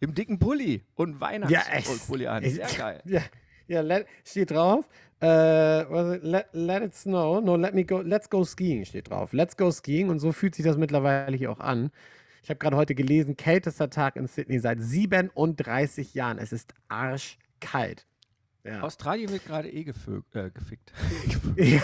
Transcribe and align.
Im 0.00 0.14
dicken 0.14 0.38
Pulli 0.38 0.84
und 0.94 1.20
Weihnachts 1.20 1.52
Ja, 1.52 1.62
an. 2.30 2.42
Ich- 2.44 2.54
Sehr 2.54 2.66
geil. 2.78 3.02
Ja, 3.04 3.22
ja 3.66 3.80
let, 3.80 4.06
steht 4.24 4.50
drauf. 4.50 4.88
Äh, 5.20 5.82
let, 6.18 6.46
let 6.52 6.82
it 6.82 6.94
snow. 6.94 7.42
No, 7.42 7.56
let 7.56 7.74
me 7.74 7.84
go. 7.84 8.00
Let's 8.00 8.30
go 8.30 8.44
skiing 8.44 8.84
steht 8.84 9.10
drauf. 9.10 9.32
Let's 9.32 9.56
go 9.56 9.70
skiing. 9.72 10.08
Und 10.10 10.20
so 10.20 10.30
fühlt 10.32 10.54
sich 10.54 10.64
das 10.64 10.76
mittlerweile 10.76 11.36
hier 11.36 11.50
auch 11.50 11.58
an. 11.60 11.90
Ich 12.44 12.50
habe 12.50 12.58
gerade 12.58 12.76
heute 12.76 12.94
gelesen, 12.94 13.36
kältester 13.36 13.90
Tag 13.90 14.14
in 14.16 14.28
Sydney 14.28 14.60
seit 14.60 14.80
37 14.80 16.14
Jahren. 16.14 16.38
Es 16.38 16.52
ist 16.52 16.72
arschkalt. 16.88 18.06
Ja. 18.64 18.82
Australien 18.82 19.30
wird 19.30 19.44
gerade 19.44 19.70
eh 19.70 19.82
gefö 19.82 20.20
äh, 20.34 20.50
gefickt. 20.50 20.92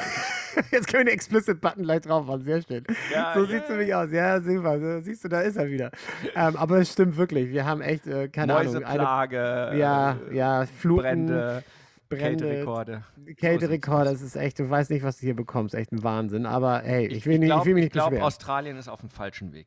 Jetzt 0.70 0.88
können 0.88 1.00
wir 1.06 1.12
den 1.12 1.14
Explicit-Button 1.14 1.82
gleich 1.82 2.02
drauf 2.02 2.26
machen. 2.26 2.42
Sehr 2.44 2.62
schön. 2.62 2.84
Ja, 3.12 3.32
so 3.34 3.40
ja, 3.40 3.46
sieht 3.46 3.62
es 3.64 3.68
nämlich 3.70 3.94
aus. 3.94 4.10
Ja, 4.10 4.40
super. 4.40 5.02
Siehst 5.02 5.24
du, 5.24 5.28
da 5.28 5.40
ist 5.40 5.56
er 5.56 5.68
wieder. 5.68 5.90
ähm, 6.34 6.56
aber 6.56 6.78
es 6.78 6.92
stimmt 6.92 7.16
wirklich. 7.16 7.50
Wir 7.50 7.64
haben 7.64 7.80
echt, 7.80 8.06
äh, 8.06 8.28
keine 8.28 8.54
Ahnung, 8.54 8.76
eine, 8.76 8.80
Mäuseplage, 8.84 9.72
ja, 9.76 10.16
äh, 10.30 10.36
ja, 10.36 10.66
Fluten, 10.66 11.02
Brände, 11.02 11.64
Kälterekorde. 12.10 13.04
Kälterekord, 13.36 14.06
das 14.06 14.22
ist 14.22 14.36
echt, 14.36 14.58
du 14.58 14.68
weißt 14.68 14.90
nicht, 14.90 15.02
was 15.02 15.18
du 15.18 15.26
hier 15.26 15.36
bekommst. 15.36 15.74
Echt 15.74 15.92
ein 15.92 16.02
Wahnsinn. 16.02 16.46
Aber 16.46 16.80
hey, 16.80 17.06
ich, 17.06 17.18
Ich, 17.18 17.26
will, 17.26 17.38
nicht, 17.38 17.48
glaub, 17.48 17.60
ich 17.60 17.66
will 17.66 17.74
mich 17.74 17.86
ich 17.86 17.86
nicht 17.86 17.92
glaube. 17.92 18.22
Australien 18.22 18.76
ist 18.76 18.88
auf 18.88 19.00
dem 19.00 19.10
falschen 19.10 19.52
Weg. 19.52 19.66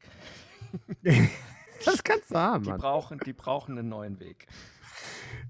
das 1.85 2.03
kannst 2.03 2.31
du 2.31 2.35
haben, 2.35 2.63
Die 2.63 2.69
Mann. 2.69 2.79
brauchen, 2.79 3.19
die 3.25 3.33
brauchen 3.33 3.77
einen 3.77 3.89
neuen 3.89 4.19
Weg. 4.19 4.47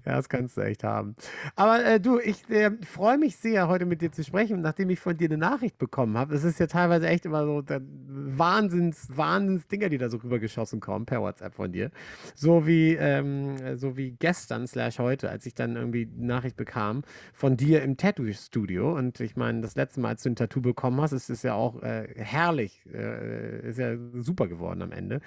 Ja, 0.08 0.16
das 0.16 0.28
kannst 0.28 0.56
du 0.56 0.62
echt 0.62 0.84
haben. 0.84 1.16
Aber 1.54 1.84
äh, 1.84 2.00
du, 2.00 2.18
ich 2.18 2.48
äh, 2.48 2.70
freue 2.82 3.18
mich 3.18 3.36
sehr, 3.36 3.68
heute 3.68 3.84
mit 3.84 4.00
dir 4.00 4.10
zu 4.10 4.24
sprechen, 4.24 4.62
nachdem 4.62 4.88
ich 4.90 5.00
von 5.00 5.16
dir 5.16 5.26
eine 5.26 5.36
Nachricht 5.36 5.76
bekommen 5.76 6.16
habe. 6.16 6.34
Es 6.34 6.44
ist 6.44 6.58
ja 6.60 6.66
teilweise 6.66 7.06
echt 7.08 7.26
immer 7.26 7.44
so 7.44 7.62
Wahnsinns, 7.66 9.08
Wahnsinns 9.14 9.66
Dinger, 9.68 9.90
die 9.90 9.98
da 9.98 10.08
so 10.08 10.16
rübergeschossen 10.18 10.80
kommen 10.80 11.04
per 11.04 11.20
WhatsApp 11.20 11.54
von 11.54 11.72
dir. 11.72 11.90
So 12.34 12.66
wie, 12.66 12.94
ähm, 12.94 13.76
so 13.76 13.96
wie 13.96 14.12
gestern 14.12 14.66
slash 14.66 14.98
heute, 14.98 15.28
als 15.28 15.44
ich 15.46 15.54
dann 15.54 15.76
irgendwie 15.76 16.08
eine 16.16 16.26
Nachricht 16.26 16.56
bekam 16.56 17.02
von 17.34 17.56
dir 17.56 17.82
im 17.82 17.96
Tattoo-Studio. 17.96 18.96
Und 18.96 19.20
ich 19.20 19.36
meine, 19.36 19.60
das 19.60 19.76
letzte 19.76 20.00
Mal, 20.00 20.10
als 20.10 20.22
du 20.22 20.30
ein 20.30 20.36
Tattoo 20.36 20.62
bekommen 20.62 21.00
hast, 21.00 21.12
ist 21.12 21.28
es 21.28 21.42
ja 21.42 21.54
auch 21.54 21.82
äh, 21.82 22.08
herrlich, 22.16 22.82
äh, 22.92 23.68
ist 23.68 23.78
ja 23.78 23.96
super 24.14 24.48
geworden 24.48 24.80
am 24.80 24.92
Ende. 24.92 25.20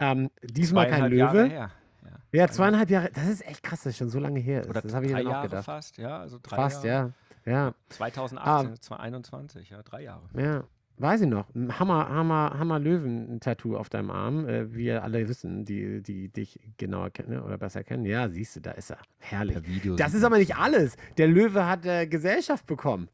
Ähm, 0.00 0.30
diesmal 0.42 0.86
kein 0.86 1.10
Zweieinhalb 1.10 1.12
Jahre 1.12 1.42
Löwe. 1.44 1.50
her. 1.50 1.70
Ja, 2.32 2.48
zweieinhalb 2.48 2.90
Jahre. 2.90 3.10
Das 3.14 3.28
ist 3.28 3.46
echt 3.46 3.62
krass, 3.62 3.82
dass 3.84 3.92
es 3.92 3.96
schon 3.98 4.08
so 4.10 4.18
lange 4.18 4.40
her 4.40 4.62
ist. 4.62 4.68
Oder 4.70 4.82
das 4.82 4.94
habe 4.94 5.06
ich 5.06 5.12
drei 5.12 5.18
dann 5.22 5.26
auch 5.28 5.32
Jahre 5.32 5.48
gedacht. 5.48 5.64
fast, 5.64 5.96
ja. 5.98 6.18
Also 6.18 6.38
drei 6.42 6.56
Fast, 6.56 6.84
Jahre. 6.84 7.14
ja. 7.46 7.52
Ja, 7.52 7.74
2018, 7.90 8.80
2021, 8.80 9.70
ja, 9.70 9.82
drei 9.82 10.02
Jahre. 10.02 10.22
ja. 10.36 10.64
Weiß 10.96 11.22
ich 11.22 11.26
noch. 11.28 11.48
Hammer, 11.80 12.08
Hammer, 12.08 12.54
Hammer 12.56 12.78
Löwen-Tattoo 12.78 13.76
auf 13.76 13.88
deinem 13.88 14.12
Arm. 14.12 14.48
Äh, 14.48 14.72
wie 14.76 14.84
ihr 14.84 15.02
alle 15.02 15.28
wissen, 15.28 15.64
die, 15.64 16.00
die 16.00 16.28
dich 16.28 16.60
genauer 16.76 17.10
kennen 17.10 17.40
oder 17.42 17.58
besser 17.58 17.82
kennen. 17.82 18.04
Ja, 18.04 18.28
siehst 18.28 18.54
du, 18.54 18.60
da 18.60 18.70
ist 18.70 18.90
er. 18.92 18.98
Herrlich. 19.18 19.58
Das 19.96 20.14
ist 20.14 20.22
aber 20.22 20.38
nicht 20.38 20.54
alles. 20.56 20.96
Der 21.18 21.26
Löwe 21.26 21.66
hat 21.66 21.84
äh, 21.84 22.06
Gesellschaft 22.06 22.64
bekommen. 22.66 23.08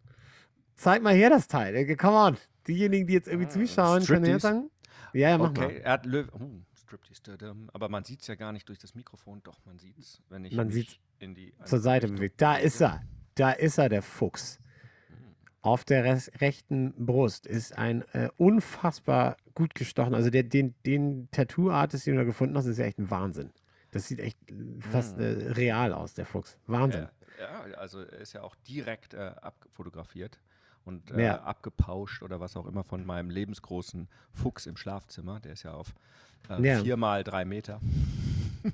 Zeig 0.75 1.03
mal 1.03 1.15
her 1.15 1.31
das 1.31 1.49
Teil. 1.49 1.75
Äh, 1.75 1.97
come 1.97 2.17
on. 2.19 2.37
Diejenigen, 2.69 3.07
die 3.07 3.15
jetzt 3.15 3.29
irgendwie 3.29 3.47
Ah, 3.49 3.51
zuschauen, 3.51 4.05
können 4.05 4.25
Striptease. 4.25 4.41
sagen. 4.41 4.71
Ja, 5.15 5.31
ja, 5.31 5.39
mach 5.39 5.49
Okay, 5.49 5.61
mal. 5.61 5.71
er 5.71 5.93
hat 5.93 6.05
Löw. 6.05 6.27
Oh, 6.35 6.39
Striptease. 6.99 7.69
Aber 7.73 7.89
man 7.89 8.05
sieht 8.05 8.23
es 8.23 8.27
ja 8.27 8.35
gar 8.35 8.53
nicht 8.53 8.69
durch 8.69 8.79
das 8.79 8.95
Mikrofon. 8.95 9.43
Doch, 9.43 9.59
man 9.65 9.79
sieht 9.79 9.99
es, 9.99 10.23
wenn 10.29 10.45
ich 10.45 10.55
Man 10.55 10.71
sieht's 10.71 10.99
in 11.19 11.35
die 11.35 11.55
Zur 11.65 11.81
Seite 11.81 12.09
bewegt. 12.09 12.41
Da 12.41 12.57
ist 12.57 12.81
er. 12.81 13.03
Da 13.35 13.53
ist 13.53 13.79
er, 13.79 13.89
der 13.89 14.03
Fuchs. 14.03 14.59
Auf 15.63 15.85
der 15.85 16.05
rechten 16.41 16.95
Brust 17.05 17.47
ist 17.47 17.77
ein 17.77 18.03
äh, 18.13 18.31
unfassbar 18.39 19.37
gut 19.55 19.75
gestochen. 19.75 20.15
Also 20.15 20.31
der, 20.31 20.43
den, 20.43 20.75
den 20.87 21.29
Tattoo-Artist, 21.33 22.07
den 22.07 22.15
du 22.15 22.21
da 22.21 22.25
gefunden 22.25 22.57
hast, 22.57 22.67
ist 22.67 22.79
ja 22.79 22.87
echt 22.87 22.99
ein 22.99 23.11
Wahnsinn. 23.11 23.53
Das 23.91 24.09
sieht 24.09 24.21
echt 24.21 24.39
äh, 24.51 24.81
fast 24.81 25.19
äh, 25.19 25.53
real 25.53 25.93
aus, 25.93 26.15
der 26.15 26.25
Fuchs. 26.25 26.59
Wahnsinn. 26.67 27.09
Ja, 27.39 27.67
ja, 27.67 27.75
also 27.77 28.01
er 28.01 28.19
ist 28.19 28.33
ja 28.33 28.43
auch 28.43 28.57
direkt 28.69 29.15
äh, 29.15 29.19
abfotografiert 29.19 30.41
und 30.85 31.11
äh, 31.11 31.29
abgepauscht 31.29 32.23
oder 32.23 32.41
was 32.41 32.57
auch 32.57 32.67
immer 32.67 32.83
von 32.83 33.05
meinem 33.05 33.31
lebensgroßen 33.31 34.09
Fuchs 34.33 34.67
im 34.67 34.77
Schlafzimmer. 34.77 35.41
Der 35.41 35.53
ist 35.53 35.63
ja 35.63 35.75
auf 35.75 35.95
äh, 36.49 36.63
Ja. 36.67 36.81
vier 36.83 36.97
mal 36.97 37.25
drei 37.25 37.45
Meter. 37.45 37.81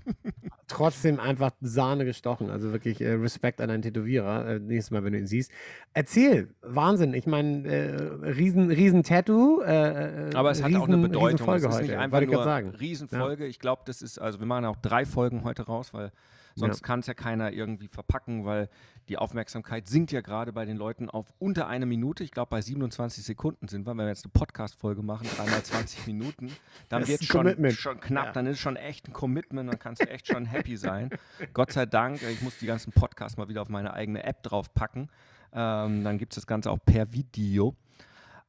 Trotzdem 0.68 1.20
einfach 1.20 1.52
Sahne 1.60 2.04
gestochen. 2.04 2.50
Also 2.50 2.72
wirklich 2.72 3.00
äh, 3.00 3.12
Respekt 3.12 3.60
an 3.60 3.70
einen 3.70 3.82
Tätowierer. 3.82 4.46
Äh, 4.56 4.58
nächstes 4.58 4.90
Mal, 4.90 5.04
wenn 5.04 5.12
du 5.12 5.18
ihn 5.20 5.26
siehst. 5.28 5.52
Erzähl. 5.94 6.48
Wahnsinn. 6.60 7.14
Ich 7.14 7.26
meine, 7.26 7.66
äh, 7.68 7.94
riesen, 8.30 8.68
riesen 8.70 9.04
Tattoo. 9.04 9.60
Äh, 9.62 10.30
äh, 10.30 10.34
Aber 10.34 10.50
es 10.50 10.62
hat 10.62 10.74
auch 10.74 10.88
eine 10.88 10.96
riesen- 10.96 11.02
Bedeutung. 11.02 11.48
Es 11.54 11.62
ist 11.62 11.68
heute. 11.72 11.82
nicht 11.84 11.96
einfach 11.96 12.20
nur 12.20 12.42
sagen. 12.42 12.70
Riesenfolge. 12.70 13.46
Ich 13.46 13.60
glaube, 13.60 13.82
das 13.86 14.02
ist, 14.02 14.18
also 14.18 14.40
wir 14.40 14.46
machen 14.46 14.64
auch 14.64 14.76
drei 14.76 15.06
Folgen 15.06 15.44
heute 15.44 15.62
raus, 15.62 15.94
weil 15.94 16.10
sonst 16.56 16.82
kann 16.82 17.00
es 17.00 17.06
ja 17.06 17.14
keiner 17.14 17.52
irgendwie 17.52 17.88
verpacken, 17.88 18.44
weil 18.44 18.68
die 19.08 19.18
Aufmerksamkeit 19.18 19.86
sinkt 19.86 20.10
ja 20.10 20.20
gerade 20.20 20.52
bei 20.52 20.64
den 20.64 20.76
Leuten 20.76 21.08
auf 21.08 21.32
unter 21.38 21.68
eine 21.68 21.86
Minute. 21.86 22.24
Ich 22.24 22.32
glaube, 22.32 22.50
bei 22.50 22.60
27 22.60 23.24
Sekunden 23.24 23.68
sind 23.68 23.86
wir. 23.86 23.90
Wenn 23.90 23.98
wir 23.98 24.08
jetzt 24.08 24.24
eine 24.24 24.32
Podcast-Folge 24.32 25.02
machen, 25.02 25.28
dreimal 25.36 25.62
20 25.62 26.06
Minuten, 26.06 26.50
dann 26.88 27.06
wird 27.06 27.22
schon, 27.24 27.70
schon 27.72 28.00
knapp. 28.00 28.26
Ja. 28.26 28.32
Dann 28.32 28.46
ist 28.46 28.56
es 28.56 28.60
schon 28.60 28.76
echt 28.76 29.08
ein 29.08 29.12
Commitment. 29.12 29.70
Dann 29.70 29.78
kannst 29.78 30.02
du 30.02 30.08
echt 30.08 30.26
schon 30.26 30.46
happy 30.46 30.76
sein. 30.76 31.10
Gott 31.52 31.72
sei 31.72 31.86
Dank, 31.86 32.22
ich 32.22 32.42
muss 32.42 32.58
die 32.58 32.66
ganzen 32.66 32.92
Podcasts 32.92 33.36
mal 33.36 33.48
wieder 33.48 33.62
auf 33.62 33.68
meine 33.68 33.94
eigene 33.94 34.24
App 34.24 34.42
draufpacken. 34.42 35.10
Ähm, 35.52 36.02
dann 36.02 36.18
gibt 36.18 36.32
es 36.32 36.36
das 36.36 36.46
Ganze 36.46 36.70
auch 36.70 36.78
per 36.84 37.12
Video. 37.12 37.76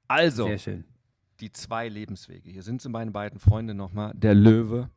Also, 0.08 0.48
Sehr 0.48 0.58
schön. 0.58 0.86
die 1.40 1.52
zwei 1.52 1.88
Lebenswege. 1.90 2.50
Hier 2.50 2.64
sind 2.64 2.82
sie 2.82 2.90
meine 2.90 3.12
beiden 3.12 3.40
Freunde 3.40 3.74
nochmal, 3.74 4.14
der 4.16 4.34
Löwe 4.34 4.90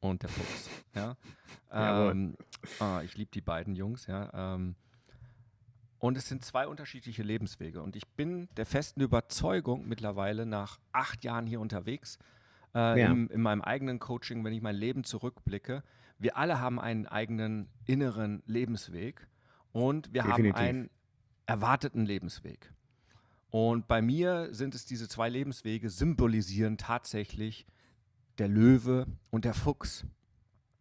und 0.00 0.22
der 0.22 0.30
Fuchs. 0.30 0.70
Ja? 0.94 1.16
Ähm, 1.70 2.34
ah, 2.80 3.02
ich 3.04 3.14
liebe 3.18 3.30
die 3.30 3.42
beiden 3.42 3.74
Jungs, 3.74 4.06
ja. 4.06 4.54
Ähm, 4.54 4.74
und 5.98 6.16
es 6.16 6.26
sind 6.26 6.42
zwei 6.42 6.66
unterschiedliche 6.66 7.22
Lebenswege. 7.22 7.82
Und 7.82 7.94
ich 7.94 8.06
bin 8.08 8.48
der 8.56 8.64
festen 8.64 9.02
Überzeugung 9.02 9.86
mittlerweile 9.86 10.46
nach 10.46 10.78
acht 10.92 11.24
Jahren 11.24 11.46
hier 11.46 11.60
unterwegs, 11.60 12.18
äh, 12.74 12.98
Ja. 13.00 13.10
im, 13.10 13.28
in 13.28 13.42
meinem 13.42 13.60
eigenen 13.60 13.98
Coaching, 13.98 14.42
wenn 14.44 14.54
ich 14.54 14.62
mein 14.62 14.76
Leben 14.76 15.04
zurückblicke, 15.04 15.82
wir 16.18 16.38
alle 16.38 16.58
haben 16.58 16.80
einen 16.80 17.06
eigenen 17.06 17.68
inneren 17.84 18.42
Lebensweg 18.46 19.26
und 19.72 20.12
wir 20.14 20.22
Definitiv. 20.22 20.54
haben 20.54 20.64
einen 20.66 20.90
erwarteten 21.44 22.06
Lebensweg. 22.06 22.72
Und 23.50 23.86
bei 23.88 24.00
mir 24.00 24.54
sind 24.54 24.74
es 24.74 24.86
diese 24.86 25.06
zwei 25.06 25.28
Lebenswege, 25.28 25.90
symbolisieren 25.90 26.78
tatsächlich 26.78 27.66
der 28.38 28.48
Löwe 28.48 29.06
und 29.30 29.44
der 29.44 29.54
Fuchs. 29.54 30.04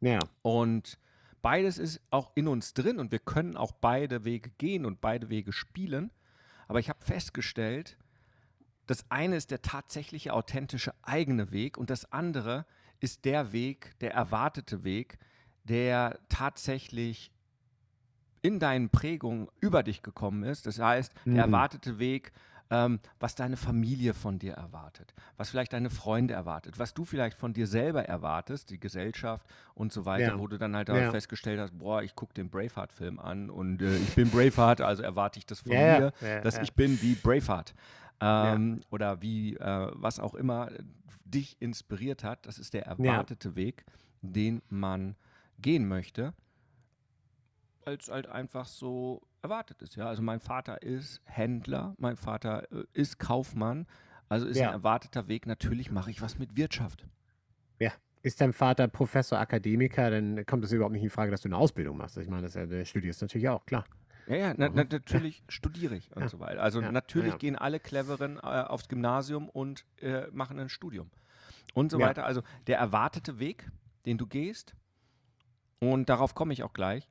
Ja. 0.01 0.19
Und 0.41 0.99
beides 1.41 1.77
ist 1.77 2.01
auch 2.11 2.31
in 2.35 2.47
uns 2.47 2.73
drin 2.73 2.99
und 2.99 3.11
wir 3.11 3.19
können 3.19 3.57
auch 3.57 3.71
beide 3.71 4.25
Wege 4.25 4.51
gehen 4.57 4.85
und 4.85 5.01
beide 5.01 5.29
Wege 5.29 5.51
spielen. 5.51 6.11
Aber 6.67 6.79
ich 6.79 6.89
habe 6.89 7.03
festgestellt, 7.03 7.97
das 8.85 9.09
eine 9.09 9.35
ist 9.35 9.51
der 9.51 9.61
tatsächliche, 9.61 10.33
authentische 10.33 10.93
eigene 11.01 11.51
Weg 11.51 11.77
und 11.77 11.89
das 11.89 12.11
andere 12.11 12.65
ist 12.99 13.25
der 13.25 13.51
Weg, 13.51 13.97
der 13.99 14.13
erwartete 14.13 14.83
Weg, 14.83 15.17
der 15.63 16.19
tatsächlich 16.29 17.31
in 18.41 18.59
deinen 18.59 18.89
Prägungen 18.89 19.47
über 19.59 19.83
dich 19.83 20.03
gekommen 20.03 20.43
ist. 20.43 20.65
Das 20.67 20.79
heißt, 20.79 21.13
Mhm. 21.25 21.35
der 21.35 21.45
erwartete 21.45 21.99
Weg 21.99 22.31
ähm, 22.69 22.99
was 23.19 23.35
deine 23.35 23.57
Familie 23.57 24.13
von 24.13 24.39
dir 24.39 24.53
erwartet, 24.53 25.13
was 25.37 25.49
vielleicht 25.49 25.73
deine 25.73 25.89
Freunde 25.89 26.33
erwartet, 26.33 26.79
was 26.79 26.93
du 26.93 27.05
vielleicht 27.05 27.37
von 27.37 27.53
dir 27.53 27.67
selber 27.67 28.03
erwartest, 28.05 28.69
die 28.69 28.79
Gesellschaft 28.79 29.47
und 29.73 29.93
so 29.93 30.05
weiter, 30.05 30.33
Ja. 30.33 30.39
wo 30.39 30.47
du 30.47 30.57
dann 30.57 30.75
halt 30.75 30.89
Ja. 30.89 31.09
festgestellt 31.11 31.59
hast, 31.59 31.77
boah, 31.77 32.01
ich 32.03 32.15
gucke 32.15 32.33
den 32.33 32.49
Braveheart-Film 32.49 33.19
an 33.19 33.49
und 33.49 33.81
äh, 33.81 33.97
ich 33.97 34.15
bin 34.15 34.29
Braveheart, 34.29 34.81
also 34.81 35.03
erwarte 35.03 35.39
ich 35.39 35.45
das 35.45 35.61
von 35.61 35.71
Ja, 35.71 35.97
mir, 35.99 36.13
dass 36.43 36.57
ich 36.57 36.73
bin 36.73 37.01
wie 37.01 37.15
Braveheart. 37.15 37.73
Ähm, 38.19 38.81
Oder 38.89 39.21
wie, 39.21 39.55
äh, 39.57 39.91
was 39.93 40.19
auch 40.19 40.33
immer 40.33 40.71
dich 41.25 41.55
inspiriert 41.61 42.23
hat, 42.23 42.45
das 42.47 42.57
ist 42.57 42.73
der 42.73 42.85
erwartete 42.87 43.55
Weg, 43.55 43.85
den 44.21 44.61
man 44.69 45.15
gehen 45.59 45.87
möchte, 45.87 46.33
es 47.85 48.09
halt 48.09 48.27
einfach 48.27 48.65
so 48.65 49.21
erwartet 49.41 49.81
ist. 49.81 49.95
Ja? 49.95 50.07
Also 50.07 50.21
mein 50.21 50.39
Vater 50.39 50.81
ist 50.81 51.21
Händler, 51.25 51.95
mein 51.97 52.15
Vater 52.17 52.71
äh, 52.71 52.83
ist 52.93 53.19
Kaufmann, 53.19 53.87
also 54.29 54.45
ist 54.47 54.57
Ja. 54.57 54.67
ein 54.69 54.73
erwarteter 54.73 55.27
Weg, 55.27 55.45
natürlich 55.47 55.91
mache 55.91 56.11
ich 56.11 56.21
was 56.21 56.37
mit 56.37 56.57
Wirtschaft. 56.57 57.05
Ja. 57.79 57.91
Ist 58.23 58.41
dein 58.41 58.51
Vater 58.51 58.87
Professor, 58.87 59.39
Akademiker, 59.39 60.09
dann 60.09 60.45
kommt 60.45 60.65
es 60.65 60.71
überhaupt 60.71 60.91
nicht 60.93 61.03
in 61.03 61.09
Frage, 61.09 61.31
dass 61.31 61.41
du 61.41 61.47
eine 61.49 61.57
Ausbildung 61.57 61.97
machst. 61.97 62.17
Ich 62.17 62.27
meine, 62.27 62.43
das, 62.49 62.53
der 62.53 62.83
studierst 62.85 63.21
natürlich 63.21 63.47
auch, 63.47 63.65
klar. 63.65 63.85
Ja, 64.27 64.35
ja, 64.35 64.53
na, 64.57 64.67
Mhm. 64.67 64.75
na, 64.75 64.83
natürlich 64.91 65.43
studiere 65.47 65.95
ich 65.95 66.13
und 66.13 66.23
Ja. 66.23 66.27
so 66.27 66.39
weiter. 66.39 66.61
Also 66.61 66.81
Ja, 66.81 66.91
natürlich 66.91 67.33
ja. 67.33 67.37
gehen 67.37 67.55
alle 67.55 67.79
Cleveren 67.79 68.37
äh, 68.37 68.39
aufs 68.41 68.89
Gymnasium 68.89 69.47
und 69.47 69.85
äh, 70.01 70.27
machen 70.31 70.59
ein 70.59 70.67
Studium 70.67 71.09
und 71.73 71.91
so 71.91 71.99
weiter. 71.99 72.25
Also 72.25 72.41
der 72.65 72.77
erwartete 72.79 73.39
Weg, 73.39 73.71
den 74.05 74.17
du 74.17 74.27
gehst, 74.27 74.75
und 75.79 76.09
darauf 76.09 76.35
komme 76.35 76.51
ich 76.51 76.63
auch 76.63 76.73
gleich. 76.73 77.07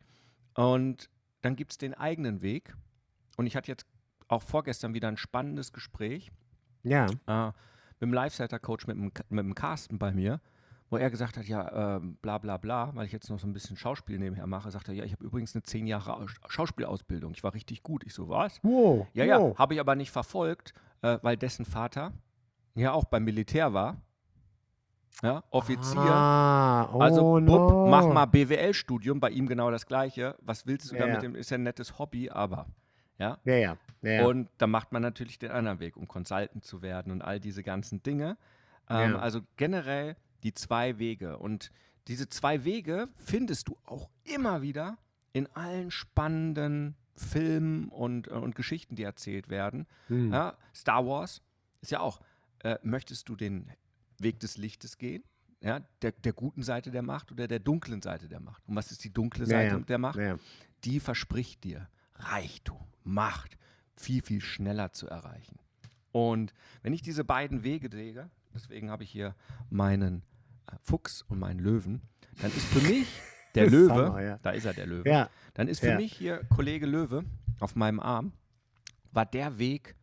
Und 0.55 1.09
dann 1.47 1.57
gibt 1.57 1.71
es 1.73 1.79
den 1.79 1.95
eigenen 1.95 2.43
Weg. 2.43 2.75
Und 3.37 3.47
ich 3.47 3.55
hatte 3.57 3.71
jetzt 3.71 3.87
auch 4.29 4.43
vorgestern 4.43 4.95
wieder 4.95 5.09
ein 5.09 5.17
spannendes 5.17 5.73
Gespräch 5.73 6.31
Ja. 6.83 7.07
äh, 7.27 7.47
mit 7.47 8.03
dem 8.03 8.13
Live-Setter-Coach, 8.13 8.87
mit, 8.89 8.97
dem 8.97 9.13
mit 9.31 9.45
dem 9.45 9.55
Carsten 9.55 9.99
bei 9.99 10.13
mir, 10.13 10.41
wo 10.91 10.97
er 10.97 11.11
gesagt 11.11 11.37
hat, 11.37 11.47
ja, 11.47 11.97
ähm, 11.97 12.17
bla 12.23 12.39
bla 12.39 12.57
bla, 12.57 12.95
weil 12.95 13.07
ich 13.07 13.13
jetzt 13.13 13.31
noch 13.31 13.39
so 13.39 13.47
ein 13.47 13.53
bisschen 13.53 13.77
Schauspiel 13.77 14.19
nebenher 14.19 14.47
mache, 14.47 14.71
sagt 14.71 14.89
er, 14.89 14.95
ja, 14.95 15.05
ich 15.05 15.13
habe 15.13 15.25
übrigens 15.25 15.55
eine 15.55 15.63
zehn 15.63 15.87
Jahre 15.87 16.15
Aus- 16.15 16.35
Schauspielausbildung. 16.49 17.33
Ich 17.33 17.43
war 17.45 17.55
richtig 17.55 17.83
gut. 17.83 18.05
Ich 18.05 18.15
so, 18.15 18.29
was? 18.29 18.59
Wow. 18.63 19.07
Ja, 19.15 19.25
ja, 19.25 19.41
wow. 19.41 19.57
habe 19.59 19.75
ich 19.75 19.81
aber 19.81 19.95
nicht 19.95 20.11
verfolgt, 20.11 20.75
äh, 21.03 21.19
weil 21.23 21.37
dessen 21.37 21.65
Vater 21.65 22.13
ja 22.75 22.93
auch 22.93 23.05
beim 23.05 23.25
Militär 23.25 23.73
war. 23.73 24.01
Ja, 25.23 25.43
Offizier. 25.51 26.01
Ah, 26.01 26.91
oh 26.93 27.01
also, 27.01 27.41
Bub, 27.41 27.43
no. 27.43 27.87
mach 27.89 28.07
mal 28.13 28.27
BWL-Studium, 28.27 29.19
bei 29.19 29.31
ihm 29.31 29.47
genau 29.47 29.71
das 29.71 29.87
Gleiche. 29.87 30.37
Was 30.41 30.67
willst 30.67 30.91
du 30.91 30.95
Ja, 30.97 31.03
damit? 31.03 31.15
ja. 31.17 31.21
Dem 31.23 31.35
Ist 31.35 31.51
ja 31.51 31.57
ein 31.57 31.63
nettes 31.63 31.99
Hobby, 31.99 32.29
aber. 32.31 32.67
Ja, 33.19 33.39
Ja, 33.45 33.55
ja. 33.55 33.77
ja, 34.03 34.27
und 34.27 34.51
da 34.59 34.67
macht 34.67 34.93
man 34.93 35.01
natürlich 35.01 35.39
den 35.39 35.51
anderen 35.51 35.81
Weg, 35.81 35.97
um 35.97 36.07
Consultant 36.07 36.65
zu 36.65 36.83
werden 36.83 37.13
und 37.13 37.23
all 37.23 37.41
diese 37.41 37.63
ganzen 37.63 38.03
Dinge. 38.03 38.37
Ähm. 38.91 39.17
Also 39.17 39.41
generell 39.57 40.17
die 40.43 40.53
zwei 40.53 40.99
Wege. 40.99 41.39
Und 41.39 41.71
diese 42.09 42.29
zwei 42.29 42.65
Wege 42.65 43.09
findest 43.17 43.69
du 43.69 43.79
auch 43.85 44.11
immer 44.25 44.61
wieder 44.61 44.99
in 45.33 45.49
allen 45.55 45.91
spannenden 45.91 46.95
Filmen 47.15 47.89
und, 47.89 48.29
äh, 48.29 48.33
und 48.33 48.55
Geschichten, 48.55 48.97
die 48.97 49.03
erzählt 49.03 49.49
werden. 49.49 49.87
Hm. 50.09 50.31
Star 50.75 51.07
Wars 51.07 51.43
ist 51.81 51.91
ja 51.91 52.01
auch, 52.01 52.21
äh, 52.63 52.77
möchtest 52.83 53.31
du 53.31 53.35
den 53.37 53.71
Weg 54.19 54.41
des 54.41 54.57
Lichtes 54.57 54.99
gehen? 54.99 55.23
Ja, 55.61 55.81
der, 56.03 56.13
der 56.13 56.33
guten 56.33 56.63
Seite 56.63 56.91
der 56.91 57.03
Macht 57.03 57.33
oder 57.33 57.49
der 57.49 57.59
dunklen 57.59 58.03
Seite 58.03 58.29
der 58.29 58.41
Macht? 58.41 58.63
Und 58.69 58.77
was 58.77 58.91
ist 58.93 59.03
die 59.05 59.13
dunkle 59.13 59.45
Ja, 59.45 59.51
Seite 59.51 59.75
ja. 59.77 59.81
der 59.81 59.99
Macht? 59.99 60.17
Ja, 60.17 60.23
ja. 60.23 60.39
die 60.85 61.01
verspricht 61.01 61.65
dir 61.65 61.89
Reichtum, 62.17 62.81
Macht 63.05 63.57
viel, 63.97 64.23
viel 64.23 64.41
schneller 64.43 64.93
zu 64.93 65.09
erreichen. 65.09 65.59
Und 66.13 66.53
wenn 66.83 66.93
ich 66.93 67.03
diese 67.03 67.25
beiden 67.25 67.63
Wege 67.65 67.89
sehe, 67.91 68.31
deswegen 68.55 68.91
habe 68.91 69.03
ich 69.05 69.11
hier 69.11 69.35
meinen 69.71 70.23
äh, 70.71 70.77
Fuchs 70.83 71.23
und 71.23 71.39
meinen 71.39 71.59
Löwen, 71.61 72.03
dann 72.41 72.51
ist 72.53 72.67
für 72.67 72.81
mich 72.87 73.09
der 73.55 73.69
Löwe, 73.71 73.93
Hammer, 73.95 74.23
ja. 74.23 74.39
da 74.43 74.51
ist 74.51 74.67
er 74.67 74.75
der 74.75 74.87
Löwe, 74.87 75.09
Ja, 75.09 75.31
dann 75.55 75.69
ist 75.69 75.81
für 75.81 75.89
Ja. 75.91 75.97
mich 75.97 76.13
hier 76.13 76.45
Kollege 76.55 76.87
Löwe 76.87 77.25
auf 77.61 77.75
meinem 77.77 78.01
Arm, 78.01 78.33
war 79.13 79.25
der 79.27 79.59
Weg, 79.59 79.95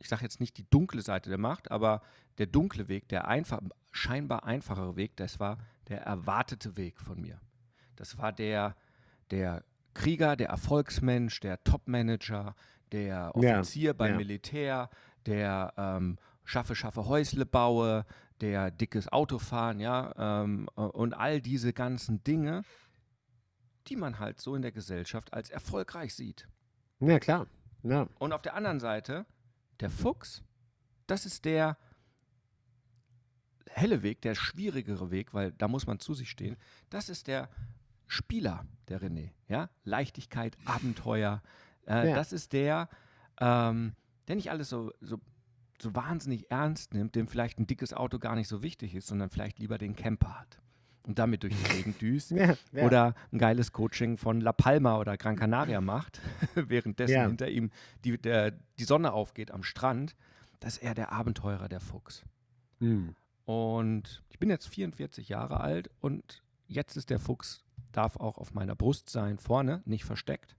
ich 0.00 0.08
sage 0.08 0.22
jetzt 0.22 0.40
nicht 0.40 0.56
die 0.56 0.68
dunkle 0.68 1.02
Seite 1.02 1.28
der 1.28 1.38
Macht, 1.38 1.70
aber 1.70 2.02
der 2.38 2.46
dunkle 2.46 2.88
Weg, 2.88 3.08
der 3.08 3.28
einfach, 3.28 3.60
scheinbar 3.92 4.44
einfachere 4.44 4.96
Weg, 4.96 5.16
das 5.16 5.38
war 5.38 5.58
der 5.88 6.02
erwartete 6.02 6.76
Weg 6.76 7.00
von 7.00 7.20
mir. 7.20 7.40
Das 7.96 8.16
war 8.16 8.32
der, 8.32 8.76
der 9.30 9.62
Krieger, 9.94 10.36
der 10.36 10.48
Erfolgsmensch, 10.48 11.40
der 11.40 11.62
Topmanager, 11.64 12.54
der 12.92 13.36
Offizier 13.36 13.94
beim 13.94 14.12
ja. 14.12 14.16
Militär, 14.16 14.90
der 15.26 15.74
ähm, 15.76 16.18
schaffe, 16.44 16.74
schaffe 16.74 17.06
Häusle 17.06 17.44
baue, 17.44 18.06
der 18.40 18.70
dickes 18.70 19.08
Auto 19.08 19.38
fahren, 19.38 19.80
ja, 19.80 20.42
ähm, 20.42 20.68
äh, 20.76 20.80
und 20.80 21.14
all 21.14 21.42
diese 21.42 21.72
ganzen 21.72 22.24
Dinge, 22.24 22.62
die 23.86 23.96
man 23.96 24.18
halt 24.18 24.40
so 24.40 24.54
in 24.54 24.62
der 24.62 24.72
Gesellschaft 24.72 25.32
als 25.34 25.50
erfolgreich 25.50 26.14
sieht. 26.14 26.48
ja, 27.00 27.18
klar. 27.18 27.46
Ja. 27.82 28.08
Und 28.18 28.32
auf 28.32 28.42
der 28.42 28.54
anderen 28.54 28.78
Seite, 28.78 29.24
der 29.80 29.90
Fuchs, 29.90 30.42
das 31.06 31.26
ist 31.26 31.44
der 31.44 31.76
helle 33.68 34.02
Weg, 34.02 34.20
der 34.22 34.34
schwierigere 34.34 35.10
Weg, 35.10 35.32
weil 35.32 35.52
da 35.52 35.68
muss 35.68 35.86
man 35.86 35.98
zu 35.98 36.14
sich 36.14 36.30
stehen. 36.30 36.56
Das 36.90 37.08
ist 37.08 37.26
der 37.26 37.48
Spieler, 38.06 38.66
der 38.88 39.00
René. 39.00 39.30
Ja? 39.48 39.70
Leichtigkeit, 39.84 40.56
Abenteuer. 40.64 41.42
Äh, 41.86 42.10
Ja. 42.10 42.14
Das 42.14 42.32
ist 42.32 42.52
der, 42.52 42.88
ähm, 43.40 43.94
der 44.28 44.36
nicht 44.36 44.50
alles 44.50 44.68
so, 44.68 44.92
so, 45.00 45.20
so 45.80 45.94
wahnsinnig 45.94 46.50
ernst 46.50 46.94
nimmt, 46.94 47.14
dem 47.14 47.28
vielleicht 47.28 47.58
ein 47.58 47.66
dickes 47.66 47.94
Auto 47.94 48.18
gar 48.18 48.34
nicht 48.34 48.48
so 48.48 48.62
wichtig 48.62 48.94
ist, 48.94 49.06
sondern 49.06 49.30
vielleicht 49.30 49.58
lieber 49.58 49.78
den 49.78 49.94
Camper 49.96 50.40
hat 50.40 50.60
und 51.06 51.18
damit 51.18 51.42
durch 51.42 51.54
die 51.56 51.76
Gegend 51.76 52.00
düst 52.00 52.30
Ja, 52.30 52.54
ja. 52.72 52.84
oder 52.84 53.14
ein 53.32 53.38
geiles 53.38 53.72
Coaching 53.72 54.16
von 54.16 54.40
La 54.40 54.52
Palma 54.52 54.98
oder 54.98 55.16
Gran 55.16 55.36
Canaria 55.36 55.80
macht, 55.80 56.20
währenddessen 56.54 57.14
Ja. 57.14 57.26
hinter 57.26 57.48
ihm 57.48 57.70
die, 58.04 58.18
der, 58.18 58.52
die 58.78 58.84
Sonne 58.84 59.12
aufgeht 59.12 59.50
am 59.50 59.62
Strand, 59.62 60.14
das 60.60 60.74
ist 60.74 60.82
er 60.82 60.94
der 60.94 61.12
Abenteurer, 61.12 61.68
der 61.68 61.80
Fuchs. 61.80 62.22
Hm. 62.80 63.14
Und 63.44 64.22
ich 64.28 64.38
bin 64.38 64.50
jetzt 64.50 64.68
44 64.68 65.28
Jahre 65.28 65.60
alt 65.60 65.90
und 66.00 66.42
jetzt 66.68 66.96
ist 66.96 67.10
der 67.10 67.18
Fuchs, 67.18 67.64
darf 67.92 68.16
auch 68.16 68.38
auf 68.38 68.54
meiner 68.54 68.76
Brust 68.76 69.10
sein, 69.10 69.38
vorne, 69.38 69.82
nicht 69.86 70.04
versteckt. 70.04 70.56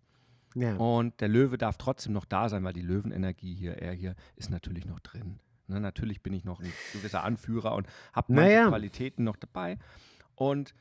ja. 0.56 0.76
Und 0.76 1.22
der 1.22 1.30
Löwe 1.30 1.58
darf 1.58 1.78
trotzdem 1.78 2.14
noch 2.14 2.26
da 2.26 2.50
sein, 2.50 2.64
weil 2.64 2.74
die 2.74 2.82
Löwenenergie 2.82 3.54
hier, 3.56 3.78
er 3.78 3.94
hier, 3.94 4.16
ist 4.36 4.50
natürlich 4.50 4.86
noch 4.86 5.00
drin. 5.00 5.40
Ne, 5.68 5.80
natürlich 5.80 6.22
bin 6.22 6.34
ich 6.34 6.44
noch 6.44 6.60
ein 6.60 6.74
gewisser 6.92 7.24
Anführer 7.24 7.76
und 7.76 7.88
habe 8.12 8.34
manche 8.34 8.50
Naja. 8.56 8.68
Qualitäten 8.68 9.24
noch 9.24 9.38
dabei. 9.38 9.78
Und 10.42 10.74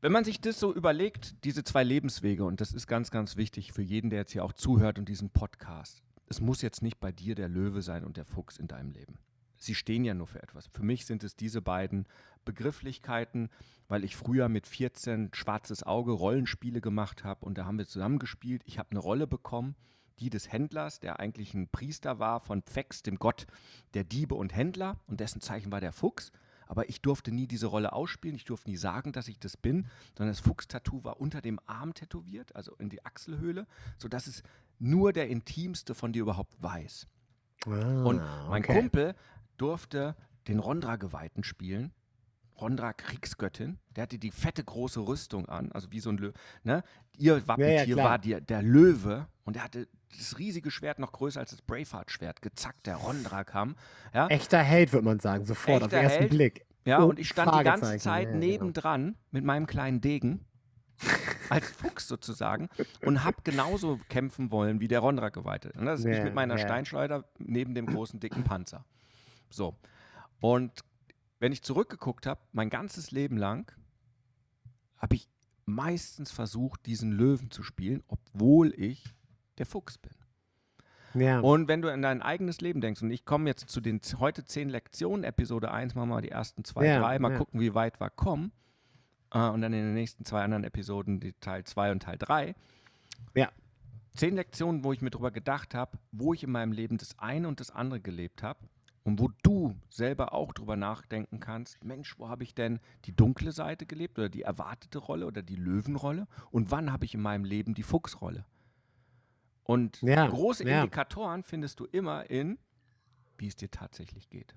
wenn 0.00 0.10
man 0.10 0.24
sich 0.24 0.40
das 0.40 0.58
so 0.58 0.74
überlegt, 0.74 1.44
diese 1.44 1.62
zwei 1.62 1.84
Lebenswege, 1.84 2.44
und 2.44 2.60
das 2.60 2.72
ist 2.72 2.88
ganz, 2.88 3.12
ganz 3.12 3.36
wichtig 3.36 3.72
für 3.72 3.82
jeden, 3.82 4.10
der 4.10 4.18
jetzt 4.18 4.32
hier 4.32 4.44
auch 4.44 4.52
zuhört 4.52 4.98
und 4.98 5.08
diesen 5.08 5.30
Podcast, 5.30 6.02
es 6.26 6.40
muss 6.40 6.60
jetzt 6.60 6.82
nicht 6.82 6.98
bei 6.98 7.12
dir 7.12 7.36
der 7.36 7.48
Löwe 7.48 7.82
sein 7.82 8.04
und 8.04 8.16
der 8.16 8.24
Fuchs 8.24 8.58
in 8.58 8.66
deinem 8.66 8.90
Leben. 8.90 9.20
Sie 9.58 9.76
stehen 9.76 10.04
ja 10.04 10.12
nur 10.12 10.26
für 10.26 10.42
etwas. 10.42 10.66
Für 10.66 10.82
mich 10.82 11.06
sind 11.06 11.22
es 11.22 11.36
diese 11.36 11.62
beiden 11.62 12.08
Begrifflichkeiten, 12.44 13.48
weil 13.86 14.02
ich 14.02 14.16
früher 14.16 14.48
mit 14.48 14.66
14 14.66 15.30
schwarzes 15.34 15.84
Auge 15.84 16.10
Rollenspiele 16.10 16.80
gemacht 16.80 17.22
habe 17.22 17.46
und 17.46 17.56
da 17.56 17.66
haben 17.66 17.78
wir 17.78 17.86
zusammengespielt. 17.86 18.62
Ich 18.66 18.80
habe 18.80 18.90
eine 18.90 18.98
Rolle 18.98 19.28
bekommen, 19.28 19.76
die 20.18 20.30
des 20.30 20.50
Händlers, 20.50 20.98
der 20.98 21.20
eigentlich 21.20 21.54
ein 21.54 21.68
Priester 21.68 22.18
war 22.18 22.40
von 22.40 22.62
Pfex, 22.62 23.04
dem 23.04 23.20
Gott 23.20 23.46
der 23.94 24.02
Diebe 24.02 24.34
und 24.34 24.52
Händler 24.52 24.98
und 25.06 25.20
dessen 25.20 25.40
Zeichen 25.40 25.70
war 25.70 25.80
der 25.80 25.92
Fuchs. 25.92 26.32
Aber 26.66 26.88
ich 26.88 27.02
durfte 27.02 27.30
nie 27.32 27.46
diese 27.46 27.66
Rolle 27.66 27.92
ausspielen, 27.92 28.36
ich 28.36 28.44
durfte 28.44 28.70
nie 28.70 28.76
sagen, 28.76 29.12
dass 29.12 29.28
ich 29.28 29.38
das 29.38 29.56
bin, 29.56 29.86
sondern 30.16 30.32
das 30.34 30.40
Fuchstattoo 30.40 31.04
war 31.04 31.20
unter 31.20 31.40
dem 31.40 31.60
Arm 31.66 31.94
tätowiert, 31.94 32.54
also 32.56 32.74
in 32.76 32.88
die 32.88 33.04
Achselhöhle, 33.04 33.66
sodass 33.98 34.26
es 34.26 34.42
nur 34.78 35.12
der 35.12 35.28
Intimste 35.28 35.94
von 35.94 36.12
dir 36.12 36.22
überhaupt 36.22 36.54
weiß. 36.62 37.06
Und 37.66 38.20
Ah, 38.20 38.46
mein 38.48 38.62
okay. 38.62 38.74
Kumpel 38.78 39.14
durfte 39.56 40.16
den 40.48 40.58
Rondra-Geweihten 40.58 41.44
spielen. 41.44 41.92
Rondra 42.60 42.92
Kriegsgöttin, 42.92 43.78
der 43.96 44.02
hatte 44.02 44.18
die 44.18 44.30
fette 44.30 44.62
große 44.62 45.00
Rüstung 45.00 45.48
an, 45.48 45.72
also 45.72 45.90
wie 45.90 46.00
so 46.00 46.10
ein 46.10 46.18
Löwe. 46.18 46.34
Ne? 46.62 46.82
Ihr 47.18 47.46
Wappentier 47.48 47.94
klar. 47.94 48.10
war 48.10 48.18
die, 48.18 48.40
der 48.40 48.62
Löwe 48.62 49.26
und 49.44 49.56
er 49.56 49.64
hatte 49.64 49.88
das 50.16 50.38
riesige 50.38 50.70
Schwert 50.70 50.98
noch 51.00 51.12
größer 51.12 51.40
als 51.40 51.50
das 51.50 51.62
Braveheart-Schwert, 51.62 52.42
gezackt, 52.42 52.86
der 52.86 52.96
Rondra 52.96 53.42
kam. 53.44 53.74
Ja? 54.12 54.28
Echter 54.28 54.58
Held, 54.58 54.92
würde 54.92 55.04
man 55.04 55.18
sagen, 55.20 55.44
sofort 55.44 55.82
auf 55.82 55.92
Echter 55.92 55.96
den 55.96 56.04
ersten 56.04 56.18
Held. 56.20 56.30
Blick. 56.30 56.66
Ja, 56.84 57.02
Oh, 57.02 57.06
und 57.08 57.18
ich 57.18 57.28
stand 57.28 57.52
die 57.58 57.64
ganze 57.64 57.96
Zeit 57.98 58.26
ja, 58.26 58.32
genau. 58.32 58.46
nebendran 58.46 59.16
mit 59.30 59.44
meinem 59.44 59.66
kleinen 59.66 60.00
Degen, 60.00 60.44
als 61.48 61.68
Fuchs 61.70 62.06
sozusagen, 62.06 62.68
und 63.04 63.24
hab 63.24 63.44
genauso 63.44 63.98
kämpfen 64.08 64.50
wollen 64.50 64.80
wie 64.80 64.88
der 64.88 65.00
Rondra-Geweihte. 65.00 65.72
Und 65.78 65.86
das 65.86 66.00
ist 66.00 66.06
ich 66.06 66.18
Ja, 66.18 66.24
mit 66.24 66.34
meiner 66.34 66.56
ja. 66.56 66.60
Steinschleuder 66.60 67.24
neben 67.38 67.74
dem 67.74 67.86
großen, 67.86 68.20
dicken 68.20 68.44
Panzer. 68.44 68.84
So. 69.50 69.74
Und 70.40 70.84
wenn 71.44 71.52
ich 71.52 71.60
zurückgeguckt 71.60 72.24
habe, 72.24 72.40
mein 72.52 72.70
ganzes 72.70 73.10
Leben 73.10 73.36
lang, 73.36 73.70
habe 74.96 75.14
ich 75.14 75.28
meistens 75.66 76.32
versucht, 76.32 76.86
diesen 76.86 77.12
Löwen 77.12 77.50
zu 77.50 77.62
spielen, 77.62 78.02
obwohl 78.08 78.72
ich 78.80 79.04
der 79.58 79.66
Fuchs 79.66 79.98
bin. 79.98 80.14
Ja. 81.12 81.40
Und 81.40 81.68
wenn 81.68 81.82
du 81.82 81.88
in 81.88 82.00
dein 82.00 82.22
eigenes 82.22 82.62
Leben 82.62 82.80
denkst, 82.80 83.02
und 83.02 83.10
ich 83.10 83.26
komme 83.26 83.50
jetzt 83.50 83.68
zu 83.68 83.82
den 83.82 84.00
heute 84.18 84.46
zehn 84.46 84.70
Lektionen, 84.70 85.22
Episode 85.22 85.70
1, 85.70 85.94
machen 85.94 86.08
wir 86.08 86.14
mal 86.14 86.22
die 86.22 86.30
ersten 86.30 86.64
zwei, 86.64 86.86
Ja, 86.86 86.98
drei, 86.98 87.18
mal 87.18 87.32
ja. 87.32 87.36
gucken, 87.36 87.60
wie 87.60 87.74
weit 87.74 88.00
wir 88.00 88.08
kommen. 88.08 88.50
Äh, 89.30 89.40
und 89.40 89.60
dann 89.60 89.74
in 89.74 89.84
den 89.84 89.92
nächsten 89.92 90.24
zwei 90.24 90.42
anderen 90.44 90.64
Episoden 90.64 91.20
die 91.20 91.34
Teil 91.34 91.64
2 91.64 91.92
und 91.92 92.04
Teil 92.04 92.16
3. 92.16 92.54
Ja. 93.34 93.50
Zehn 94.16 94.34
Lektionen, 94.34 94.82
wo 94.82 94.94
ich 94.94 95.02
mir 95.02 95.10
drüber 95.10 95.30
gedacht 95.30 95.74
habe, 95.74 95.98
wo 96.10 96.32
ich 96.32 96.42
in 96.42 96.52
meinem 96.52 96.72
Leben 96.72 96.96
das 96.96 97.18
eine 97.18 97.48
und 97.48 97.60
das 97.60 97.70
andere 97.70 98.00
gelebt 98.00 98.42
habe. 98.42 98.60
Und 99.04 99.20
wo 99.20 99.30
du 99.42 99.76
selber 99.90 100.32
auch 100.32 100.54
drüber 100.54 100.76
nachdenken 100.76 101.38
kannst, 101.38 101.84
Mensch, 101.84 102.18
wo 102.18 102.28
habe 102.30 102.42
ich 102.42 102.54
denn 102.54 102.80
die 103.04 103.14
dunkle 103.14 103.52
Seite 103.52 103.84
gelebt 103.84 104.18
oder 104.18 104.30
die 104.30 104.42
erwartete 104.42 104.98
Rolle 104.98 105.26
oder 105.26 105.42
die 105.42 105.56
Löwenrolle? 105.56 106.26
Und 106.50 106.70
wann 106.70 106.90
habe 106.90 107.04
ich 107.04 107.14
in 107.14 107.20
meinem 107.20 107.44
Leben 107.44 107.74
die 107.74 107.82
Fuchsrolle? 107.82 108.46
Und 109.62 110.00
Ja, 110.00 110.26
große 110.26 110.66
ja. 110.66 110.78
Indikatoren 110.78 111.42
findest 111.42 111.80
du 111.80 111.84
immer 111.84 112.30
in, 112.30 112.58
wie 113.36 113.48
es 113.48 113.56
dir 113.56 113.70
tatsächlich 113.70 114.30
geht. 114.30 114.54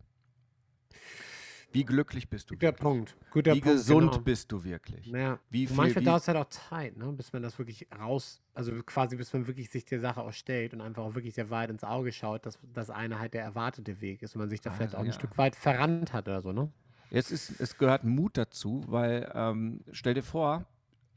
Wie 1.74 1.84
glücklich 1.84 2.30
bist 2.30 2.50
du? 2.50 2.56
Guter 2.56 2.68
wirklich? 2.68 2.82
Punkt. 2.82 3.18
Guter 3.32 3.54
Wie 3.54 3.62
Punkt. 3.62 3.78
gesund 3.78 4.12
genau. 4.12 4.24
bist 4.24 4.52
du 4.52 4.64
wirklich? 4.64 5.06
Ja. 5.08 5.38
Wie 5.50 5.68
viel- 5.68 5.76
manchmal 5.76 6.04
dauert 6.04 6.22
es 6.22 6.28
halt 6.28 6.38
auch 6.38 6.50
Zeit, 6.50 6.98
ne? 6.98 7.12
bis 7.12 7.34
man 7.34 7.44
das 7.44 7.60
wirklich 7.60 7.88
raus, 8.00 8.42
also 8.54 8.72
quasi 8.84 9.16
bis 9.18 9.32
man 9.34 9.48
wirklich 9.48 9.70
sich 9.70 9.86
der 9.86 10.00
Sache 10.00 10.22
auch 10.22 10.32
stellt 10.34 10.74
und 10.74 10.82
einfach 10.82 11.04
auch 11.04 11.14
wirklich 11.16 11.34
der 11.36 11.50
Wahrheit 11.50 11.70
ins 11.70 11.84
Auge 11.84 12.12
schaut, 12.12 12.46
dass 12.46 12.58
das 12.74 12.90
eine 12.90 13.20
halt 13.20 13.34
der 13.34 13.44
erwartete 13.44 14.00
Weg 14.02 14.22
ist 14.24 14.36
und 14.36 14.40
man 14.40 14.50
sich 14.50 14.62
da 14.62 14.72
vielleicht 14.72 14.96
Also, 14.96 14.98
auch 14.98 15.02
ein 15.02 15.08
ja. 15.08 15.14
Stück 15.14 15.38
weit 15.38 15.56
verrannt 15.56 16.14
hat 16.14 16.28
oder 16.28 16.42
so, 16.42 16.52
ne? 16.54 16.72
Jetzt 17.10 17.32
ist, 17.32 17.60
es 17.62 17.78
gehört 17.78 18.04
Mut 18.04 18.38
dazu, 18.38 18.84
weil 18.88 19.32
ähm, 19.34 19.82
stell 19.92 20.14
dir 20.14 20.24
vor, 20.24 20.66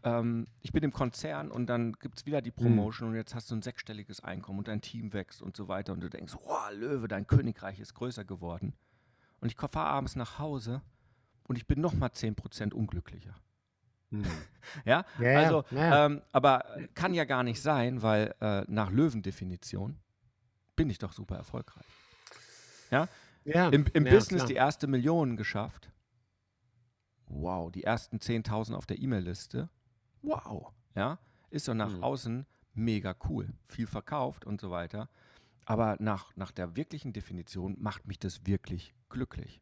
ähm, 0.04 0.46
ich 0.62 0.72
bin 0.72 0.82
im 0.84 0.92
Konzern 0.92 1.50
und 1.50 1.66
dann 1.66 1.94
gibt 1.94 2.18
es 2.18 2.26
wieder 2.26 2.42
die 2.42 2.50
Promotion 2.52 3.08
und 3.10 3.14
jetzt 3.16 3.34
hast 3.34 3.50
du 3.50 3.56
ein 3.56 3.62
sechsstelliges 3.62 4.20
Einkommen 4.22 4.60
und 4.60 4.68
dein 4.68 4.80
Team 4.80 5.12
wächst 5.12 5.42
und 5.42 5.56
so 5.56 5.68
weiter 5.68 5.92
und 5.92 6.00
du 6.00 6.08
denkst, 6.08 6.34
wow, 6.44 6.70
Löwe, 6.72 7.08
dein 7.08 7.26
Königreich 7.26 7.80
ist 7.80 7.94
größer 7.94 8.24
geworden. 8.24 8.72
Und 9.40 9.50
ich 9.50 9.56
fahre 9.58 9.88
abends 9.88 10.16
nach 10.16 10.38
Hause 10.38 10.82
und 11.44 11.56
ich 11.56 11.66
bin 11.66 11.80
nochmal 11.80 12.10
10% 12.10 12.72
unglücklicher. 12.72 13.34
Ja, 14.84 15.04
Ja, 15.18 15.30
ja, 15.30 15.38
also, 15.38 15.64
ja. 15.70 16.06
Ähm, 16.06 16.22
aber 16.32 16.64
kann 16.94 17.14
ja 17.14 17.24
gar 17.24 17.42
nicht 17.42 17.62
sein, 17.62 18.02
weil 18.02 18.34
äh, 18.40 18.62
nach 18.68 18.90
Löwendefinition 18.90 19.98
bin 20.76 20.90
ich 20.90 20.98
doch 20.98 21.12
super 21.12 21.36
erfolgreich. 21.36 21.86
Ja, 22.90 23.08
Im, 23.70 23.86
im 23.92 24.04
ja, 24.06 24.12
Business 24.12 24.40
klar. 24.42 24.48
die 24.48 24.54
erste 24.54 24.86
Million 24.86 25.36
geschafft. 25.36 25.90
Wow, 27.26 27.70
die 27.70 27.84
ersten 27.84 28.18
10.000 28.18 28.74
auf 28.74 28.86
der 28.86 28.98
E-Mail-Liste. 28.98 29.68
Wow, 30.22 30.72
ja, 30.94 31.18
ist 31.50 31.68
doch 31.68 31.74
nach 31.74 31.94
Mhm. 31.96 32.02
außen 32.02 32.46
mega 32.74 33.14
cool. 33.28 33.48
Viel 33.66 33.86
verkauft 33.86 34.44
und 34.44 34.60
so 34.60 34.70
weiter. 34.70 35.08
Aber 35.70 35.96
nach, 36.00 36.34
nach 36.36 36.50
der 36.50 36.74
wirklichen 36.74 37.12
Definition 37.12 37.76
macht 37.78 38.08
mich 38.08 38.18
das 38.18 38.44
wirklich 38.44 38.92
glücklich. 39.08 39.60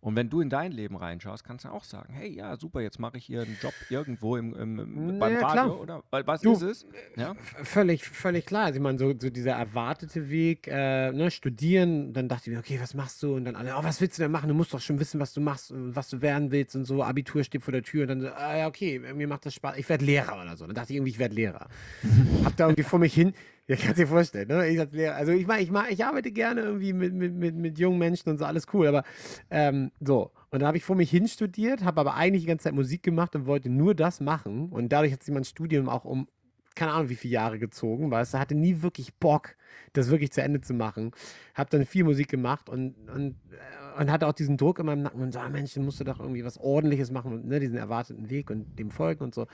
Und 0.00 0.16
wenn 0.16 0.28
du 0.28 0.40
in 0.40 0.50
dein 0.50 0.72
Leben 0.72 0.96
reinschaust, 0.96 1.44
kannst 1.44 1.64
du 1.64 1.68
auch 1.68 1.84
sagen, 1.84 2.12
hey, 2.12 2.28
ja, 2.34 2.56
super, 2.56 2.80
jetzt 2.80 2.98
mache 2.98 3.18
ich 3.18 3.24
hier 3.26 3.42
einen 3.42 3.56
Job 3.62 3.72
irgendwo 3.88 4.36
im, 4.36 4.52
im, 4.52 4.78
im, 4.80 5.18
beim 5.20 5.34
Ja, 5.34 5.46
Radio 5.46 5.76
oder 5.80 6.02
wa- 6.10 6.22
was 6.26 6.40
Du, 6.40 6.54
ist 6.54 6.62
es? 6.62 6.86
Ja? 7.16 7.34
Völlig, 7.62 8.02
völlig 8.04 8.44
klar. 8.46 8.64
Also 8.64 8.78
ich 8.78 8.82
meine, 8.82 8.98
so, 8.98 9.14
so 9.16 9.30
dieser 9.30 9.52
erwartete 9.52 10.28
Weg, 10.28 10.66
äh, 10.66 11.12
ne, 11.12 11.30
studieren, 11.30 12.12
dann 12.12 12.28
dachte 12.28 12.50
ich 12.50 12.54
mir, 12.56 12.58
okay, 12.58 12.80
was 12.80 12.94
machst 12.94 13.22
du? 13.22 13.36
Und 13.36 13.44
dann 13.44 13.54
alle, 13.54 13.76
oh, 13.78 13.84
was 13.84 14.00
willst 14.00 14.18
du 14.18 14.22
denn 14.22 14.32
machen? 14.32 14.48
Du 14.48 14.54
musst 14.54 14.74
doch 14.74 14.80
schon 14.80 14.98
wissen, 14.98 15.20
was 15.20 15.34
du 15.34 15.40
machst, 15.40 15.70
und 15.70 15.94
was 15.94 16.08
du 16.08 16.20
werden 16.20 16.50
willst 16.50 16.74
und 16.74 16.84
so. 16.84 17.04
Abitur 17.04 17.44
steht 17.44 17.62
vor 17.62 17.70
der 17.72 17.84
Tür 17.84 18.02
und 18.02 18.08
dann 18.08 18.20
so, 18.22 18.28
ah, 18.32 18.56
ja, 18.56 18.66
okay, 18.66 18.98
mir 18.98 19.28
macht 19.28 19.46
das 19.46 19.54
Spaß. 19.54 19.76
Ich 19.76 19.88
werde 19.88 20.04
Lehrer 20.04 20.42
oder 20.42 20.56
so. 20.56 20.66
Dann 20.66 20.74
dachte 20.74 20.92
ich 20.92 20.96
irgendwie, 20.96 21.10
ich 21.12 21.20
werde 21.20 21.36
Lehrer. 21.36 21.68
Hab 22.44 22.56
da 22.56 22.64
irgendwie 22.66 22.82
vor 22.82 22.98
mich 22.98 23.14
hin, 23.14 23.34
ja, 23.72 23.84
kannst 23.84 23.98
dir 23.98 24.06
vorstellen, 24.06 24.48
ne? 24.48 24.68
Ich 24.68 24.78
als 24.78 24.92
Lehrer, 24.92 25.14
also 25.14 25.32
ich 25.32 25.46
meine, 25.46 25.62
ich, 25.62 25.70
mag, 25.70 25.90
ich 25.90 26.04
arbeite 26.04 26.30
gerne 26.32 26.62
irgendwie 26.62 26.92
mit, 26.92 27.14
mit, 27.14 27.34
mit, 27.34 27.54
mit 27.54 27.78
jungen 27.78 27.98
Menschen 27.98 28.28
und 28.30 28.38
so, 28.38 28.44
alles 28.44 28.66
cool, 28.72 28.86
aber 28.86 29.04
ähm, 29.50 29.90
so. 30.00 30.30
Und 30.50 30.60
dann 30.60 30.66
habe 30.66 30.76
ich 30.76 30.84
vor 30.84 30.96
mich 30.96 31.10
hin 31.10 31.28
studiert, 31.28 31.84
habe 31.84 32.00
aber 32.00 32.14
eigentlich 32.14 32.42
die 32.42 32.48
ganze 32.48 32.64
Zeit 32.64 32.74
Musik 32.74 33.02
gemacht 33.02 33.34
und 33.34 33.46
wollte 33.46 33.70
nur 33.70 33.94
das 33.94 34.20
machen. 34.20 34.68
Und 34.68 34.90
dadurch 34.90 35.12
hat 35.12 35.22
sich 35.22 35.32
mein 35.32 35.44
Studium 35.44 35.88
auch 35.88 36.04
um 36.04 36.28
keine 36.74 36.92
Ahnung, 36.92 37.08
wie 37.08 37.16
viele 37.16 37.34
Jahre 37.34 37.58
gezogen, 37.58 38.10
weißt 38.10 38.34
du, 38.34 38.38
hatte 38.38 38.54
nie 38.54 38.82
wirklich 38.82 39.14
Bock, 39.14 39.56
das 39.92 40.10
wirklich 40.10 40.32
zu 40.32 40.42
Ende 40.42 40.60
zu 40.60 40.74
machen. 40.74 41.12
Hab 41.54 41.70
dann 41.70 41.84
viel 41.84 42.04
Musik 42.04 42.28
gemacht 42.28 42.68
und, 42.68 42.94
und, 43.10 43.36
äh, 43.50 44.00
und 44.00 44.10
hatte 44.10 44.26
auch 44.26 44.32
diesen 44.32 44.56
Druck 44.56 44.78
in 44.78 44.86
meinem 44.86 45.02
Nacken 45.02 45.20
und 45.20 45.32
so, 45.32 45.38
ah, 45.38 45.48
Mensch, 45.48 45.76
musst 45.76 46.00
du 46.00 46.04
doch 46.04 46.20
irgendwie 46.20 46.44
was 46.44 46.58
Ordentliches 46.58 47.10
machen 47.10 47.32
und 47.32 47.46
ne, 47.46 47.60
diesen 47.60 47.76
erwarteten 47.76 48.30
Weg 48.30 48.50
und 48.50 48.78
dem 48.78 48.90
folgen 48.90 49.24
und 49.24 49.34
so. 49.34 49.46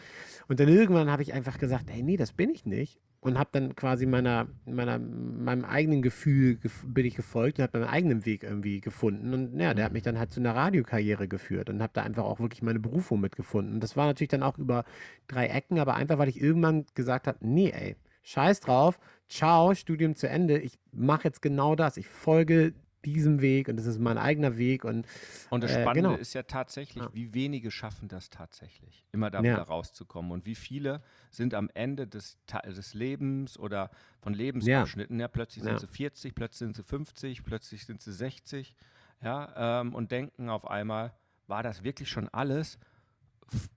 Und 0.48 0.60
dann 0.60 0.68
irgendwann 0.68 1.10
habe 1.10 1.22
ich 1.22 1.32
einfach 1.32 1.58
gesagt, 1.58 1.90
hey, 1.90 2.02
nee, 2.02 2.16
das 2.16 2.32
bin 2.32 2.50
ich 2.50 2.66
nicht. 2.66 3.00
Und 3.20 3.36
habe 3.36 3.50
dann 3.52 3.74
quasi 3.74 4.06
meiner, 4.06 4.46
meiner, 4.64 4.98
meinem 4.98 5.64
eigenen 5.64 6.02
Gefühl 6.02 6.56
gef 6.56 6.84
bin 6.86 7.04
ich 7.04 7.16
gefolgt 7.16 7.58
und 7.58 7.64
habe 7.64 7.80
meinen 7.80 7.88
eigenen 7.88 8.24
Weg 8.24 8.44
irgendwie 8.44 8.80
gefunden. 8.80 9.34
Und 9.34 9.58
ja, 9.58 9.74
der 9.74 9.86
hat 9.86 9.92
mich 9.92 10.04
dann 10.04 10.18
halt 10.18 10.32
zu 10.32 10.38
einer 10.38 10.54
Radiokarriere 10.54 11.26
geführt 11.26 11.68
und 11.68 11.82
habe 11.82 11.92
da 11.94 12.02
einfach 12.02 12.24
auch 12.24 12.38
wirklich 12.38 12.62
meine 12.62 12.78
Berufung 12.78 13.20
mitgefunden. 13.20 13.74
Und 13.74 13.80
das 13.82 13.96
war 13.96 14.06
natürlich 14.06 14.28
dann 14.28 14.44
auch 14.44 14.56
über 14.56 14.84
drei 15.26 15.48
Ecken, 15.48 15.80
aber 15.80 15.96
einfach, 15.96 16.18
weil 16.18 16.28
ich 16.28 16.40
irgendwann 16.40 16.86
gesagt 16.94 17.26
habe, 17.26 17.38
nee, 17.40 17.70
ey, 17.70 17.96
scheiß 18.22 18.60
drauf, 18.60 19.00
ciao, 19.28 19.74
Studium 19.74 20.14
zu 20.14 20.28
Ende, 20.28 20.58
ich 20.58 20.78
mache 20.92 21.24
jetzt 21.24 21.42
genau 21.42 21.74
das, 21.74 21.96
ich 21.96 22.06
folge 22.06 22.74
diesem 23.12 23.40
Weg 23.40 23.68
und 23.68 23.76
das 23.76 23.86
ist 23.86 23.98
mein 23.98 24.18
eigener 24.18 24.56
Weg 24.56 24.84
und 24.84 25.06
Und 25.50 25.62
das 25.64 25.70
Äh, 25.72 25.80
Spannende 25.82 26.10
genau. 26.10 26.20
ist 26.20 26.34
ja 26.34 26.42
tatsächlich, 26.42 27.02
Ja. 27.02 27.10
wie 27.14 27.32
wenige 27.34 27.70
schaffen 27.70 28.08
das 28.08 28.28
tatsächlich, 28.30 29.04
immer 29.12 29.30
da 29.30 29.38
Ja. 29.42 29.54
wieder 29.54 29.62
rauszukommen. 29.62 30.30
Und 30.30 30.44
wie 30.46 30.54
viele 30.54 31.02
sind 31.30 31.54
am 31.54 31.70
Ende 31.74 32.06
des, 32.06 32.38
des 32.66 32.94
Lebens 32.94 33.58
oder 33.58 33.90
von 34.20 34.32
Ja. 34.34 34.38
Lebensabschnitten, 34.38 35.18
ja. 35.20 35.28
plötzlich 35.28 35.64
sind 35.64 35.72
Ja. 35.74 35.78
sie 35.78 35.86
40, 35.86 36.34
plötzlich 36.34 36.58
sind 36.58 36.76
sie 36.76 36.82
50, 36.82 37.44
plötzlich 37.44 37.86
sind 37.86 38.02
sie 38.02 38.12
60, 38.12 38.74
ja, 39.22 39.80
ähm, 39.80 39.94
und 39.94 40.12
denken 40.12 40.48
auf 40.50 40.68
einmal, 40.68 41.12
war 41.46 41.62
das 41.62 41.82
wirklich 41.82 42.08
schon 42.10 42.28
alles? 42.28 42.78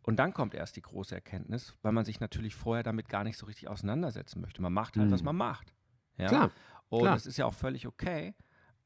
Und 0.03 0.17
dann 0.17 0.33
kommt 0.33 0.53
erst 0.53 0.75
die 0.75 0.81
große 0.81 1.15
Erkenntnis, 1.15 1.75
weil 1.81 1.93
man 1.93 2.03
sich 2.03 2.19
natürlich 2.19 2.55
vorher 2.55 2.83
damit 2.83 3.07
gar 3.07 3.23
nicht 3.23 3.37
so 3.37 3.45
richtig 3.45 3.69
auseinandersetzen 3.69 4.41
möchte. 4.41 4.61
Man 4.61 4.73
macht 4.73 4.97
halt, 4.97 5.09
was 5.11 5.21
Mhm. 5.21 5.25
man 5.27 5.35
macht. 5.37 5.73
Ja? 6.17 6.27
Klar, 6.27 6.51
Und 6.89 7.03
klar. 7.03 7.15
es 7.15 7.25
ist 7.25 7.37
ja 7.37 7.45
auch 7.45 7.53
völlig 7.53 7.87
okay, 7.87 8.33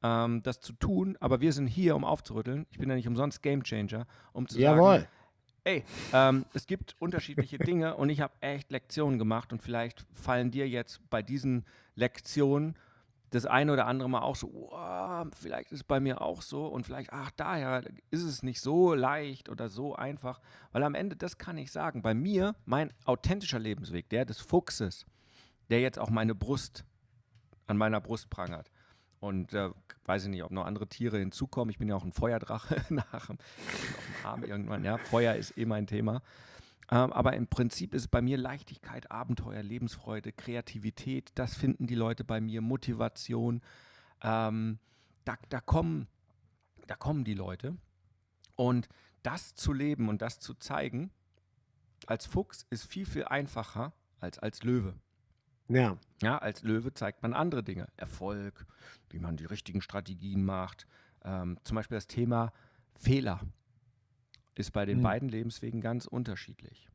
ähm, 0.04 0.44
das 0.44 0.60
zu 0.60 0.74
tun, 0.74 1.18
aber 1.20 1.42
wir 1.42 1.54
sind 1.54 1.68
hier, 1.68 1.96
um 1.96 2.04
aufzurütteln. 2.04 2.66
Ich 2.70 2.78
bin 2.78 2.90
ja 2.90 2.96
nicht 2.96 3.08
umsonst 3.08 3.42
Gamechanger, 3.42 4.06
um 4.34 4.48
zu 4.48 4.60
Jawohl. 4.60 5.00
sagen, 5.00 5.08
ey, 5.64 5.84
ähm, 6.14 6.46
es 6.54 6.68
gibt 6.68 6.96
unterschiedliche 7.00 7.58
Dinge 7.58 7.96
und 7.96 8.10
ich 8.10 8.22
habe 8.22 8.34
echt 8.42 8.72
Lektionen 8.72 9.20
gemacht 9.20 9.52
und 9.52 9.62
vielleicht 9.62 10.06
fallen 10.14 10.52
dir 10.52 10.70
jetzt 10.70 11.02
bei 11.10 11.22
diesen 11.22 11.66
Lektionen 11.96 12.76
das 13.32 13.46
eine 13.46 13.74
oder 13.74 13.88
andere 13.88 14.10
Mal 14.10 14.22
auch 14.22 14.36
so, 14.36 14.52
wow, 14.54 15.28
vielleicht 15.36 15.72
ist 15.72 15.80
es 15.80 15.84
bei 15.84 16.00
mir 16.00 16.22
auch 16.22 16.42
so 16.42 16.68
und 16.68 16.86
vielleicht, 16.86 17.12
ach, 17.12 17.32
daher 17.32 17.84
ist 18.12 18.24
es 18.24 18.44
nicht 18.44 18.62
so 18.62 18.94
leicht 18.94 19.50
oder 19.50 19.68
so 19.68 19.96
einfach, 19.96 20.40
weil 20.72 20.84
am 20.84 20.96
Ende, 20.96 21.16
das 21.16 21.38
kann 21.38 21.58
ich 21.58 21.72
sagen, 21.72 22.02
bei 22.02 22.14
mir, 22.14 22.56
mein 22.66 22.94
authentischer 23.04 23.60
Lebensweg, 23.60 24.08
der 24.10 24.26
des 24.26 24.40
Fuchses, 24.40 25.06
der 25.70 25.82
jetzt 25.82 26.00
auch 26.00 26.10
meine 26.10 26.36
Brust 26.36 26.86
an 27.68 27.78
meiner 27.78 28.00
Brust 28.00 28.30
prangert. 28.30 28.70
Und 29.26 29.54
äh, 29.54 29.72
weiß 30.06 30.26
ich 30.26 30.30
nicht, 30.30 30.44
ob 30.44 30.52
noch 30.52 30.66
andere 30.66 30.88
Tiere 30.88 31.18
hinzukommen. 31.18 31.72
Ich 31.72 31.80
bin 31.80 31.88
ja 31.88 31.96
auch 31.96 32.04
ein 32.04 32.12
Feuerdrache 32.12 32.86
nach 32.94 33.28
dem, 33.28 33.38
auf 33.40 34.06
dem 34.06 34.26
Arm 34.26 34.44
irgendwann. 34.44 34.84
Ja, 34.84 34.98
Feuer 34.98 35.34
ist 35.34 35.58
eh 35.58 35.66
mein 35.66 35.88
Thema. 35.88 36.22
Ähm, 36.92 37.12
aber 37.12 37.34
im 37.34 37.48
Prinzip 37.48 37.96
ist 37.96 38.10
bei 38.10 38.22
mir 38.22 38.38
Leichtigkeit, 38.38 39.10
Abenteuer, 39.10 39.64
Lebensfreude, 39.64 40.32
Kreativität. 40.32 41.32
Das 41.34 41.56
finden 41.56 41.88
die 41.88 41.96
Leute 41.96 42.24
bei 42.24 42.40
mir, 42.40 42.62
Motivation. 42.62 43.62
Ähm, 44.22 44.78
da, 45.24 45.38
da, 45.50 45.60
kommen, 45.60 46.08
da 46.86 46.96
kommen 46.96 47.24
die 47.24 47.34
Leute. 47.34 47.76
Und 48.56 48.88
das 49.24 49.56
zu 49.56 49.74
leben 49.74 50.08
und 50.08 50.22
das 50.22 50.40
zu 50.40 50.54
zeigen, 50.54 51.10
als 52.06 52.28
Fuchs 52.28 52.68
ist 52.70 52.86
viel, 52.86 53.08
viel 53.08 53.26
einfacher 53.26 53.92
als 54.20 54.38
als 54.40 54.64
Löwe. 54.64 54.94
Ja, 55.68 55.98
Ja, 56.22 56.38
als 56.38 56.64
Löwe 56.64 56.94
zeigt 56.94 57.24
man 57.24 57.34
andere 57.34 57.64
Dinge. 57.64 57.88
Erfolg, 57.98 58.66
wie 59.10 59.20
man 59.20 59.38
die 59.38 59.46
richtigen 59.46 59.82
Strategien 59.82 60.44
macht. 60.46 60.88
Ähm, 61.24 61.58
zum 61.64 61.76
Beispiel 61.76 61.98
das 61.98 62.08
Thema 62.08 62.54
Fehler 62.96 63.42
ist 64.56 64.72
bei 64.72 64.86
den 64.86 64.98
Mhm. 64.98 65.04
beiden 65.04 65.30
Lebenswegen 65.30 65.82
ganz 65.82 66.06
unterschiedlich. 66.06 66.90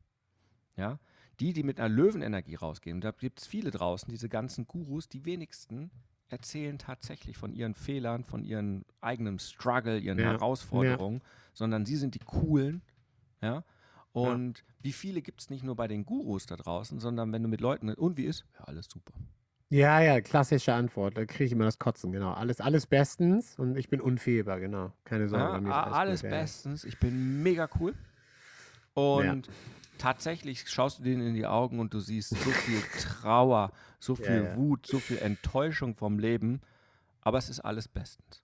Ja, 0.77 0.99
die, 1.39 1.53
die 1.53 1.63
mit 1.63 1.79
einer 1.79 1.89
Löwenenergie 1.89 2.55
rausgehen, 2.55 2.97
und 2.97 3.03
da 3.03 3.11
gibt 3.11 3.41
es 3.41 3.47
viele 3.47 3.71
draußen, 3.71 4.09
diese 4.11 4.29
ganzen 4.29 4.67
Gurus, 4.67 5.09
die 5.09 5.25
wenigsten 5.25 5.91
erzählen 6.29 6.77
tatsächlich 6.79 7.37
von 7.37 7.53
ihren 7.53 7.75
Fehlern, 7.75 8.23
von 8.23 8.43
ihren 8.43 8.85
eigenen 9.01 9.39
Struggle, 9.39 9.99
ihren 9.99 10.17
Ja, 10.17 10.23
Herausforderungen, 10.23 11.21
sondern 11.53 11.85
sie 11.85 11.97
sind 11.97 12.15
die 12.15 12.19
coolen, 12.19 12.81
ja. 13.41 13.63
Und 14.13 14.63
wie 14.81 14.91
viele 14.91 15.21
gibt 15.21 15.41
es 15.41 15.49
nicht 15.49 15.63
nur 15.63 15.75
bei 15.75 15.87
den 15.87 16.05
Gurus 16.05 16.45
da 16.45 16.55
draußen, 16.57 16.99
sondern 16.99 17.31
wenn 17.31 17.43
du 17.43 17.47
mit 17.49 17.61
Leuten, 17.61 17.93
und 17.93 18.17
wie 18.17 18.25
ist? 18.25 18.45
Ja, 18.59 18.65
alles 18.65 18.87
super. 18.89 19.13
ja, 19.69 20.01
ja, 20.01 20.19
klassische 20.19 20.73
Antwort. 20.73 21.15
Da 21.17 21.25
kriege 21.25 21.45
ich 21.45 21.51
immer 21.53 21.63
das 21.65 21.79
Kotzen, 21.79 22.11
genau. 22.11 22.33
Alles, 22.33 22.59
alles 22.59 22.85
bestens 22.87 23.57
und 23.57 23.77
ich 23.77 23.87
bin 23.89 24.01
unfehlbar, 24.01 24.59
genau. 24.59 24.91
Keine 25.05 25.29
Sorge. 25.29 25.45
Ja, 25.45 25.51
bei 25.51 25.61
mir 25.61 25.73
alles 25.73 26.21
gut, 26.21 26.29
ja, 26.29 26.35
ja. 26.35 26.41
bestens. 26.41 26.83
Ich 26.83 26.99
bin 26.99 27.41
mega 27.41 27.69
cool. 27.79 27.93
Und 28.93 29.49
tatsächlich 29.97 30.67
schaust 30.69 30.99
du 30.99 31.03
denen 31.03 31.25
in 31.27 31.33
die 31.35 31.45
Augen 31.45 31.79
und 31.79 31.93
du 31.93 31.99
siehst 32.01 32.31
so 32.31 32.49
viel 32.51 32.81
Trauer, 32.99 33.71
so 33.99 34.15
viel 34.15 34.25
Ja, 34.25 34.43
ja. 34.49 34.55
Wut, 34.57 34.85
so 34.87 34.99
viel 34.99 35.19
Enttäuschung 35.19 35.95
vom 35.95 36.19
Leben, 36.19 36.59
aber 37.21 37.37
es 37.37 37.49
ist 37.49 37.61
alles 37.61 37.87
bestens. 37.87 38.43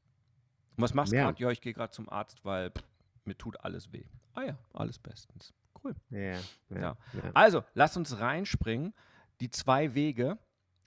Und 0.77 0.83
was 0.83 0.93
machst 0.93 1.11
du 1.11 1.17
Ja. 1.17 1.23
gerade? 1.25 1.43
Ja, 1.43 1.51
ich 1.51 1.59
gehe 1.59 1.73
gerade 1.73 1.91
zum 1.91 2.07
Arzt, 2.07 2.45
weil 2.45 2.69
pff, 2.71 2.83
mir 3.25 3.37
tut 3.37 3.59
alles 3.65 3.91
weh. 3.91 4.05
Ah 4.37 4.43
ja, 4.43 4.57
alles 4.73 4.99
bestens. 4.99 5.51
Cool. 5.83 5.95
Ja, 6.11 6.19
ja, 6.19 6.39
Ja. 6.69 6.79
ja. 6.79 6.97
Also, 7.33 7.63
lass 7.73 7.97
uns 7.97 8.19
reinspringen. 8.19 8.93
Die 9.41 9.49
zwei 9.49 9.95
Wege, 9.95 10.37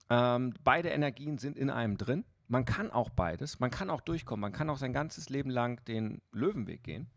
ähm, 0.09 0.55
beide 0.63 0.91
Energien 0.91 1.37
sind 1.37 1.59
in 1.59 1.69
einem 1.69 1.97
drin. 1.97 2.25
Man 2.47 2.65
kann 2.65 2.93
auch 2.93 3.11
beides. 3.11 3.59
Man 3.59 3.73
kann 3.73 3.91
auch 3.91 4.03
durchkommen. 4.03 4.41
Man 4.41 4.53
kann 4.53 4.71
auch 4.71 4.77
sein 4.77 4.93
ganzes 4.93 5.31
Leben 5.31 5.51
lang 5.51 5.85
den 5.87 6.23
Löwenweg 6.31 6.85
gehen. 6.85 7.11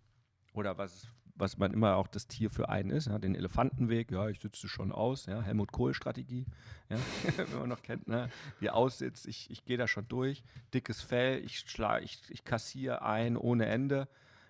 Oder 0.54 0.80
was, 0.80 1.08
was 1.36 1.58
man 1.58 1.72
immer 1.72 1.98
auch 1.98 2.08
das 2.08 2.28
Tier 2.28 2.50
für 2.50 2.68
einen 2.68 2.90
ist, 2.90 3.06
ja, 3.08 3.20
den 3.20 3.36
Elefantenweg. 3.36 4.10
Ja, 4.10 4.28
ich 4.28 4.40
sitze 4.40 4.68
schon 4.68 4.92
aus. 4.92 5.28
Ja, 5.28 5.40
Helmut 5.44 5.72
Kohl-Strategie. 5.72 6.48
Ja, 6.90 6.98
wenn 7.38 7.60
man 7.60 7.70
noch 7.70 7.84
kennt, 7.84 8.08
ne? 8.08 8.28
wie 8.60 8.68
er 8.68 8.76
aussitzt. 8.76 9.28
Ich, 9.28 9.52
ich 9.52 9.66
gehe 9.66 9.78
da 9.78 9.88
schon 9.88 10.08
durch. 10.08 10.44
Dickes 10.74 11.04
Fell. 11.04 11.44
Ich, 11.46 11.60
schlag, 11.60 12.02
ich, 12.02 12.24
ich 12.30 12.44
kassiere 12.44 13.04
ein 13.04 13.38
ohne 13.38 13.68
Ende. 13.68 14.08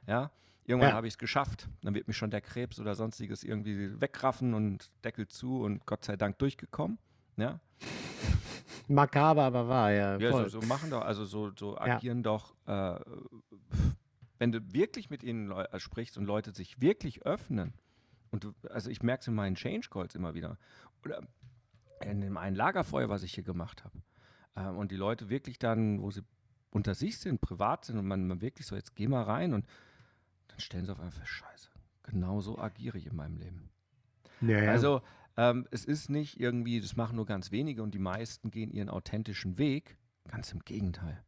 Ja, 0.07 0.31
Irgendwann 0.65 0.91
Ja. 0.91 0.95
habe 0.95 1.07
ich 1.07 1.13
es 1.13 1.17
geschafft. 1.17 1.67
Dann 1.81 1.93
wird 1.93 2.07
mich 2.07 2.15
schon 2.17 2.31
der 2.31 2.41
Krebs 2.41 2.79
oder 2.79 2.95
sonstiges 2.95 3.43
irgendwie 3.43 3.99
wegraffen 3.99 4.53
und 4.53 4.89
Deckel 5.03 5.27
zu 5.27 5.61
und 5.61 5.85
Gott 5.85 6.05
sei 6.05 6.15
Dank 6.15 6.39
durchgekommen. 6.39 6.97
Ja, 7.35 7.59
Makaber, 8.87 9.43
aber 9.43 9.67
wahr, 9.67 9.91
ja. 9.91 10.17
ja 10.17 10.31
so, 10.31 10.59
so 10.59 10.67
machen 10.67 10.89
doch, 10.89 11.01
also 11.01 11.25
so, 11.25 11.51
so 11.57 11.75
Ja. 11.75 11.95
agieren 11.97 12.21
doch, 12.23 12.53
äh, 12.65 12.99
wenn 14.39 14.51
du 14.51 14.73
wirklich 14.73 15.09
mit 15.09 15.23
ihnen 15.23 15.51
äh, 15.51 15.79
sprichst 15.79 16.17
und 16.17 16.25
Leute 16.25 16.53
sich 16.53 16.81
wirklich 16.81 17.25
öffnen. 17.25 17.73
Und 18.31 18.43
du, 18.43 18.53
also 18.69 18.89
ich 18.89 19.03
merke 19.03 19.21
es 19.21 19.27
in 19.27 19.35
meinen 19.35 19.55
Change 19.55 19.87
Calls 19.89 20.15
immer 20.15 20.33
wieder. 20.33 20.57
Oder 21.05 21.21
in 22.03 22.21
dem 22.21 22.37
einen 22.37 22.55
Lagerfeuer, 22.55 23.09
was 23.09 23.23
ich 23.23 23.33
hier 23.33 23.43
gemacht 23.43 23.83
habe. 23.83 24.01
Ähm, 24.55 24.77
und 24.77 24.91
die 24.91 24.95
Leute 24.97 25.29
wirklich 25.29 25.59
dann, 25.59 26.01
wo 26.01 26.11
sie 26.11 26.23
unter 26.71 26.95
sich 26.95 27.19
sind, 27.19 27.41
privat 27.41 27.85
sind 27.85 27.97
und 27.97 28.07
man, 28.07 28.27
man 28.27 28.41
wirklich 28.41 28.65
so, 28.67 28.75
jetzt 28.75 28.95
geh 28.95 29.07
mal 29.07 29.23
rein 29.23 29.53
und 29.53 29.65
dann 30.53 30.59
stellen 30.59 30.85
sie 30.85 30.91
auf 30.91 30.99
einmal 30.99 31.11
fest, 31.11 31.27
scheiße, 31.27 31.69
genau 32.03 32.41
so 32.41 32.59
agiere 32.59 32.97
ich 32.97 33.07
in 33.07 33.15
meinem 33.15 33.37
Leben. 33.37 33.71
ja, 34.41 34.63
ja. 34.63 34.71
Also 34.71 35.01
ähm, 35.35 35.67
es 35.71 35.83
ist 35.83 36.09
nicht 36.09 36.39
irgendwie, 36.39 36.79
das 36.79 36.95
machen 36.95 37.15
nur 37.15 37.25
ganz 37.25 37.51
wenige 37.51 37.81
und 37.81 37.93
die 37.93 37.99
meisten 37.99 38.51
gehen 38.51 38.71
ihren 38.71 38.89
authentischen 38.89 39.57
Weg. 39.57 39.97
Ganz 40.27 40.51
im 40.51 40.59
Gegenteil. 40.59 41.23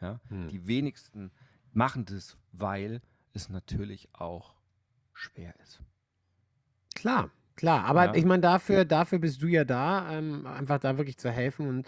Ja? 0.00 0.20
Hm. 0.28 0.48
Die 0.48 0.66
wenigsten 0.66 1.30
machen 1.72 2.04
das, 2.04 2.36
weil 2.50 3.00
es 3.32 3.48
natürlich 3.48 4.08
auch 4.12 4.56
schwer 5.12 5.58
ist. 5.60 5.80
Klar, 6.94 7.30
klar. 7.56 7.84
Aber 7.84 8.06
Ja. 8.06 8.14
ich 8.14 8.24
meine, 8.24 8.40
dafür, 8.42 8.84
dafür 8.84 9.18
bist 9.18 9.42
du 9.42 9.46
ja 9.46 9.64
da, 9.64 10.10
ähm, 10.12 10.46
einfach 10.46 10.78
da 10.80 10.96
wirklich 10.98 11.16
zu 11.18 11.30
helfen 11.30 11.68
und 11.68 11.86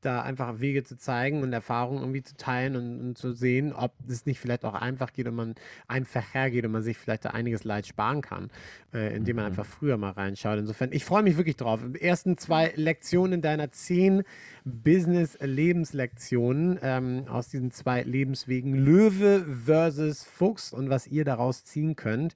da 0.00 0.20
einfach 0.20 0.60
Wege 0.60 0.84
zu 0.84 0.98
zeigen 0.98 1.42
und 1.42 1.52
Erfahrungen 1.54 2.00
irgendwie 2.00 2.22
zu 2.22 2.36
teilen 2.36 2.76
und, 2.76 3.00
und 3.00 3.16
zu 3.16 3.32
sehen, 3.32 3.72
ob 3.72 3.94
es 4.06 4.26
nicht 4.26 4.38
vielleicht 4.38 4.66
auch 4.66 4.74
einfach 4.74 5.14
geht 5.14 5.26
und 5.26 5.34
man 5.34 5.54
einfacher 5.88 6.50
geht 6.50 6.66
und 6.66 6.72
man 6.72 6.82
sich 6.82 6.98
vielleicht 6.98 7.24
da 7.24 7.30
einiges 7.30 7.64
Leid 7.64 7.86
sparen 7.86 8.20
kann, 8.20 8.50
äh, 8.92 9.16
indem 9.16 9.36
man 9.36 9.46
Mhm. 9.46 9.50
einfach 9.52 9.64
früher 9.64 9.96
mal 9.96 10.10
reinschaut. 10.10 10.58
Insofern, 10.58 10.92
ich 10.92 11.06
freue 11.06 11.22
mich 11.22 11.38
wirklich 11.38 11.56
drauf. 11.56 11.80
Die 11.94 12.02
ersten 12.02 12.36
zwei 12.36 12.74
Lektionen 12.76 13.40
deiner 13.40 13.72
zehn 13.72 14.24
Business-Lebenslektionen 14.66 16.78
ähm, 16.82 17.24
aus 17.28 17.48
diesen 17.48 17.70
zwei 17.70 18.02
Lebenswegen 18.02 18.74
Löwe 18.74 19.46
versus 19.64 20.22
Fuchs 20.24 20.70
und 20.72 20.90
was 20.90 21.06
ihr 21.06 21.24
daraus 21.24 21.64
ziehen 21.64 21.96
könnt. 21.96 22.34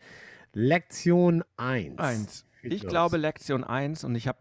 Lektion 0.54 1.44
1. 1.58 2.46
Ich 2.62 2.86
glaube 2.86 3.16
Lektion 3.16 3.64
1 3.64 4.04
und 4.04 4.14
ich 4.14 4.28
habe 4.28 4.38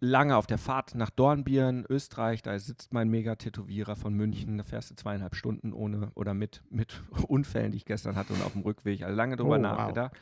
lange 0.00 0.36
auf 0.36 0.46
der 0.46 0.58
Fahrt 0.58 0.94
nach 0.94 1.10
Dornbirn, 1.10 1.84
Österreich, 1.88 2.42
da 2.42 2.58
sitzt 2.58 2.92
mein 2.92 3.08
Mega-Tätowierer 3.08 3.96
von 3.96 4.12
München, 4.14 4.58
da 4.58 4.64
fährst 4.64 4.90
du 4.90 4.94
zweieinhalb 4.94 5.34
Stunden 5.34 5.72
ohne 5.72 6.10
oder 6.14 6.34
mit, 6.34 6.62
mit 6.70 7.02
Unfällen, 7.28 7.72
die 7.72 7.78
ich 7.78 7.84
gestern 7.86 8.14
hatte 8.16 8.32
und 8.34 8.42
auf 8.42 8.52
dem 8.52 8.62
Rückweg, 8.62 9.02
also 9.02 9.16
lange 9.16 9.36
drüber 9.36 9.56
Oh, 9.56 9.62
wow. 9.62 9.62
nachgedacht. 9.62 10.16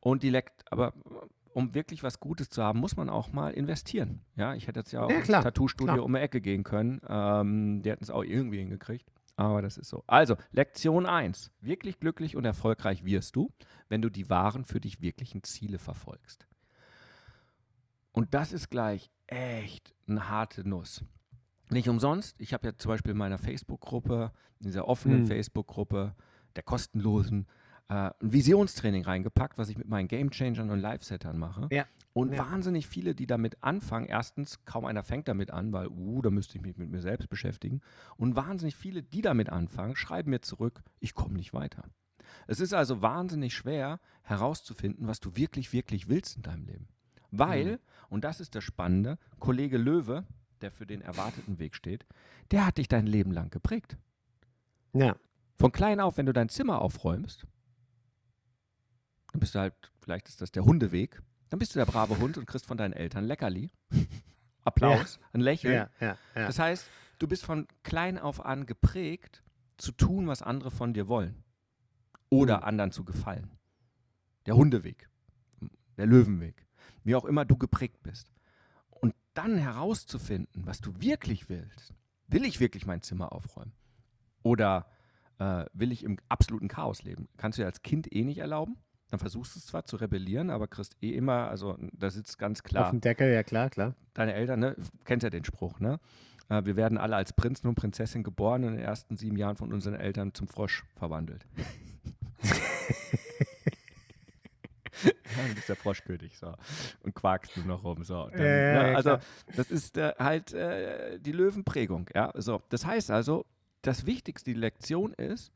Und 0.00 0.22
die 0.22 0.30
Lekt, 0.30 0.64
aber 0.70 0.94
um 1.54 1.74
wirklich 1.74 2.02
was 2.02 2.20
Gutes 2.20 2.50
zu 2.50 2.62
haben, 2.62 2.78
muss 2.80 2.96
man 2.96 3.08
auch 3.08 3.32
mal 3.32 3.52
investieren. 3.52 4.20
Ja, 4.36 4.54
ich 4.54 4.66
hätte 4.68 4.80
jetzt 4.80 4.92
ja 4.92 5.02
auch 5.02 5.10
Ja, 5.10 5.16
ins 5.16 5.26
klar, 5.26 5.42
Tattoo-Studio 5.42 5.94
klar. 5.94 6.04
um 6.04 6.12
die 6.12 6.20
Ecke 6.20 6.40
gehen 6.40 6.62
können. 6.64 7.00
Ähm, 7.08 7.82
die 7.82 7.90
hätten 7.90 8.04
es 8.04 8.10
auch 8.10 8.22
irgendwie 8.24 8.58
hingekriegt. 8.58 9.10
Aber 9.36 9.62
das 9.62 9.78
ist 9.78 9.88
so. 9.88 10.02
Also, 10.08 10.36
Lektion 10.50 11.06
1. 11.06 11.52
Wirklich 11.60 12.00
glücklich 12.00 12.34
und 12.36 12.44
erfolgreich 12.44 13.04
wirst 13.04 13.36
du, 13.36 13.50
wenn 13.88 14.02
du 14.02 14.10
die 14.10 14.28
wahren 14.28 14.64
für 14.64 14.80
dich 14.80 15.00
wirklichen 15.00 15.42
Ziele 15.44 15.78
verfolgst. 15.78 16.47
Und 18.18 18.34
das 18.34 18.52
ist 18.52 18.68
gleich 18.68 19.10
echt 19.28 19.94
eine 20.08 20.28
harte 20.28 20.68
Nuss. 20.68 21.04
Nicht 21.70 21.88
umsonst. 21.88 22.34
Ich 22.40 22.52
habe 22.52 22.66
ja 22.66 22.76
zum 22.76 22.88
Beispiel 22.88 23.12
in 23.12 23.16
meiner 23.16 23.38
Facebook-Gruppe, 23.38 24.32
in 24.58 24.66
dieser 24.66 24.88
offenen 24.88 25.20
Hm. 25.20 25.26
Facebook-Gruppe, 25.28 26.16
der 26.56 26.64
kostenlosen, 26.64 27.46
äh, 27.88 27.94
ein 27.94 28.12
Visionstraining 28.20 29.04
reingepackt, 29.04 29.56
was 29.56 29.68
ich 29.68 29.78
mit 29.78 29.86
meinen 29.88 30.08
Gamechangern 30.08 30.70
und 30.70 30.80
Live-Settern 30.80 31.38
mache. 31.38 31.68
Ja. 31.70 31.86
Und 32.12 32.32
Ja. 32.32 32.38
wahnsinnig 32.50 32.88
viele, 32.88 33.14
die 33.14 33.28
damit 33.28 33.62
anfangen. 33.62 34.06
Erstens, 34.06 34.64
kaum 34.64 34.84
einer 34.84 35.04
fängt 35.04 35.28
damit 35.28 35.52
an, 35.52 35.72
weil, 35.72 35.86
uh, 35.86 36.20
da 36.20 36.30
müsste 36.30 36.56
ich 36.58 36.62
mich 36.62 36.76
mit 36.76 36.90
mir 36.90 37.00
selbst 37.00 37.28
beschäftigen. 37.28 37.82
Und 38.16 38.34
wahnsinnig 38.34 38.74
viele, 38.74 39.04
die 39.04 39.22
damit 39.22 39.48
anfangen, 39.50 39.94
schreiben 39.94 40.30
mir 40.30 40.40
zurück, 40.40 40.82
ich 40.98 41.14
komme 41.14 41.34
nicht 41.34 41.54
weiter. 41.54 41.84
Es 42.48 42.58
ist 42.58 42.74
also 42.74 43.00
wahnsinnig 43.00 43.54
schwer 43.54 44.00
herauszufinden, 44.22 45.06
was 45.06 45.20
du 45.20 45.36
wirklich, 45.36 45.72
wirklich 45.72 46.08
willst 46.08 46.36
in 46.36 46.42
deinem 46.42 46.64
Leben. 46.64 46.88
Weil, 47.30 47.72
Mhm. 47.72 47.78
und 48.10 48.24
das 48.24 48.40
ist 48.40 48.54
das 48.54 48.64
Spannende, 48.64 49.18
Kollege 49.38 49.76
Löwe, 49.78 50.24
der 50.60 50.70
für 50.70 50.86
den 50.86 51.02
erwarteten 51.02 51.58
Weg 51.58 51.74
steht, 51.74 52.06
der 52.50 52.66
hat 52.66 52.78
dich 52.78 52.88
dein 52.88 53.06
Leben 53.06 53.30
lang 53.32 53.50
geprägt. 53.50 53.96
Ja. 54.92 55.16
Von 55.56 55.72
klein 55.72 56.00
auf, 56.00 56.16
wenn 56.16 56.26
du 56.26 56.32
dein 56.32 56.48
Zimmer 56.48 56.80
aufräumst, 56.80 57.46
dann 59.32 59.40
bist 59.40 59.54
du 59.54 59.58
halt, 59.60 59.74
vielleicht 60.00 60.28
ist 60.28 60.40
das 60.40 60.50
der 60.52 60.64
Hundeweg, 60.64 61.20
dann 61.50 61.58
bist 61.58 61.74
du 61.74 61.78
der 61.78 61.86
brave 61.86 62.18
Hund 62.18 62.38
und 62.38 62.46
kriegst 62.46 62.66
von 62.66 62.76
deinen 62.78 62.92
Eltern 62.92 63.24
Leckerli, 63.24 63.70
Applaus, 64.64 65.18
ein 65.32 65.40
Lächeln. 65.40 65.74
Ja, 65.74 65.90
ja, 66.00 66.16
ja. 66.34 66.46
Das 66.46 66.58
heißt, 66.58 66.88
du 67.18 67.28
bist 67.28 67.44
von 67.44 67.66
klein 67.82 68.18
auf 68.18 68.44
an 68.44 68.66
geprägt, 68.66 69.42
zu 69.76 69.92
tun, 69.92 70.26
was 70.26 70.42
andere 70.42 70.70
von 70.70 70.92
dir 70.92 71.08
wollen. 71.08 71.42
Oder 72.30 72.58
Mhm. 72.58 72.64
anderen 72.64 72.90
zu 72.92 73.04
gefallen. 73.04 73.50
Der 74.46 74.56
Hundeweg, 74.56 75.08
der 75.96 76.06
Löwenweg, 76.06 76.66
wie 77.08 77.16
auch 77.16 77.24
immer 77.24 77.46
du 77.46 77.56
geprägt 77.56 78.02
bist. 78.02 78.30
Und 78.90 79.14
dann 79.32 79.56
herauszufinden, 79.56 80.66
was 80.66 80.80
du 80.80 80.92
wirklich 81.00 81.48
willst. 81.48 81.94
Will 82.28 82.44
ich 82.44 82.60
wirklich 82.60 82.84
mein 82.84 83.00
Zimmer 83.00 83.32
aufräumen? 83.32 83.72
Oder 84.42 84.86
äh, 85.38 85.64
will 85.72 85.90
ich 85.90 86.04
im 86.04 86.18
absoluten 86.28 86.68
Chaos 86.68 87.02
leben? 87.02 87.28
Kannst 87.38 87.56
du 87.56 87.62
dir 87.62 87.66
als 87.66 87.80
Kind 87.80 88.14
eh 88.14 88.24
nicht 88.24 88.38
erlauben. 88.38 88.76
Dann 89.08 89.18
versuchst 89.18 89.54
du 89.54 89.58
es 89.58 89.64
zwar 89.64 89.86
zu 89.86 89.96
rebellieren, 89.96 90.50
aber 90.50 90.68
kriegst 90.68 91.02
eh 91.02 91.14
immer, 91.14 91.48
also 91.48 91.78
da 91.92 92.10
sitzt 92.10 92.38
ganz 92.38 92.62
klar 92.62 92.84
Auf 92.84 92.90
dem 92.90 93.00
Deckel, 93.00 93.32
ja 93.32 93.42
klar, 93.42 93.70
klar. 93.70 93.94
deine 94.12 94.34
Eltern, 94.34 94.60
ne, 94.60 94.76
kennst 95.06 95.24
ja 95.24 95.30
den 95.30 95.46
Spruch, 95.46 95.80
ne? 95.80 95.98
Äh, 96.50 96.66
wir 96.66 96.76
werden 96.76 96.98
alle 96.98 97.16
als 97.16 97.32
Prinzen 97.32 97.68
und 97.68 97.74
Prinzessin 97.74 98.22
geboren 98.22 98.64
und 98.64 98.72
in 98.72 98.76
den 98.76 98.84
ersten 98.84 99.16
sieben 99.16 99.38
Jahren 99.38 99.56
von 99.56 99.72
unseren 99.72 99.94
Eltern 99.94 100.34
zum 100.34 100.46
Frosch 100.46 100.84
verwandelt. 100.94 101.46
ja, 105.04 105.48
du 105.48 105.54
bist 105.54 105.68
der 105.68 105.76
Froschkönig, 105.76 106.36
so. 106.38 106.54
Und 107.02 107.14
quakst 107.14 107.56
nur 107.56 107.66
noch 107.66 107.84
rum, 107.84 108.04
so. 108.04 108.28
Dann, 108.30 108.40
ja, 108.40 108.72
ne, 108.72 108.96
also, 108.96 109.10
klar. 109.10 109.20
das 109.54 109.70
ist 109.70 109.96
äh, 109.96 110.14
halt 110.18 110.52
äh, 110.52 111.18
die 111.20 111.32
Löwenprägung, 111.32 112.08
ja. 112.14 112.32
So, 112.36 112.62
das 112.68 112.84
heißt 112.86 113.10
also, 113.10 113.46
das 113.82 114.06
Wichtigste, 114.06 114.52
die 114.52 114.58
Lektion 114.58 115.12
ist, 115.14 115.52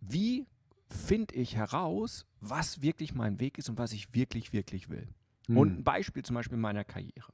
wie 0.00 0.46
finde 0.88 1.34
ich 1.34 1.56
heraus, 1.56 2.26
was 2.40 2.82
wirklich 2.82 3.14
mein 3.14 3.40
Weg 3.40 3.58
ist 3.58 3.68
und 3.68 3.78
was 3.78 3.92
ich 3.92 4.14
wirklich, 4.14 4.52
wirklich 4.52 4.90
will. 4.90 5.08
Und 5.48 5.56
Hm. 5.68 5.78
ein 5.78 5.84
Beispiel 5.84 6.22
zum 6.22 6.34
Beispiel 6.34 6.58
meiner 6.58 6.84
Karriere. 6.84 7.32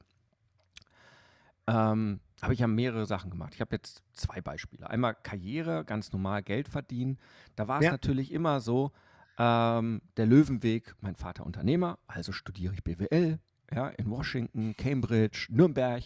Ähm, 1.67 2.19
habe 2.41 2.53
ich 2.53 2.59
ja 2.59 2.67
mehrere 2.67 3.05
Sachen 3.05 3.29
gemacht. 3.29 3.53
Ich 3.53 3.61
habe 3.61 3.75
jetzt 3.75 4.03
zwei 4.13 4.41
Beispiele. 4.41 4.89
Einmal 4.89 5.15
Karriere, 5.15 5.85
ganz 5.85 6.11
normal 6.11 6.41
Geld 6.41 6.67
verdienen. 6.67 7.19
Da 7.55 7.67
war 7.67 7.79
es 7.79 7.85
Ja. 7.85 7.91
natürlich 7.91 8.31
immer 8.31 8.59
so, 8.59 8.91
ähm, 9.37 10.01
der 10.17 10.25
Löwenweg, 10.25 10.95
mein 11.01 11.15
Vater 11.15 11.45
Unternehmer, 11.45 11.99
also 12.07 12.31
studiere 12.31 12.73
ich 12.73 12.83
BWL, 12.83 13.39
ja, 13.73 13.87
in 13.89 14.09
Washington, 14.09 14.75
Cambridge, 14.77 15.47
Nürnberg, 15.49 16.03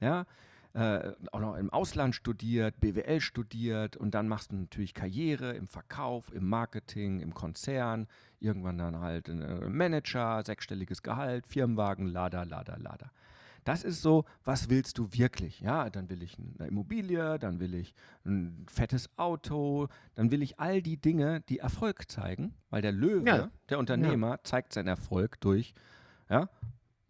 ja, 0.00 0.26
äh, 0.72 1.12
auch 1.32 1.40
noch 1.40 1.56
im 1.56 1.70
Ausland 1.70 2.14
studiert, 2.14 2.78
BWL 2.80 3.20
studiert 3.20 3.96
und 3.96 4.14
dann 4.14 4.28
machst 4.28 4.52
du 4.52 4.56
natürlich 4.56 4.94
Karriere 4.94 5.52
im 5.52 5.66
Verkauf, 5.66 6.32
im 6.32 6.48
Marketing, 6.48 7.20
im 7.20 7.34
Konzern, 7.34 8.06
irgendwann 8.38 8.78
dann 8.78 9.00
halt 9.00 9.28
äh, 9.28 9.32
Manager, 9.68 10.42
sechsstelliges 10.44 11.02
Gehalt, 11.02 11.48
Firmenwagen, 11.48 12.06
Lada, 12.06 12.44
Lada, 12.44 12.76
Lada. 12.76 13.10
Das 13.64 13.84
ist 13.84 14.02
so, 14.02 14.24
was 14.44 14.68
willst 14.70 14.98
du 14.98 15.08
wirklich? 15.12 15.60
Ja, 15.60 15.90
dann 15.90 16.08
will 16.08 16.22
ich 16.22 16.36
eine 16.58 16.68
Immobilie, 16.68 17.38
dann 17.38 17.60
will 17.60 17.74
ich 17.74 17.94
ein 18.24 18.66
fettes 18.70 19.08
Auto, 19.18 19.88
dann 20.14 20.30
will 20.30 20.42
ich 20.42 20.58
all 20.58 20.80
die 20.82 20.96
Dinge, 20.96 21.40
die 21.42 21.58
Erfolg 21.58 22.10
zeigen, 22.10 22.54
weil 22.70 22.82
der 22.82 22.92
Löwe, 22.92 23.26
Ja. 23.28 23.50
der 23.68 23.78
Unternehmer, 23.78 24.42
zeigt 24.44 24.72
seinen 24.72 24.88
Erfolg 24.88 25.40
durch 25.40 25.74
Ja? 26.28 26.48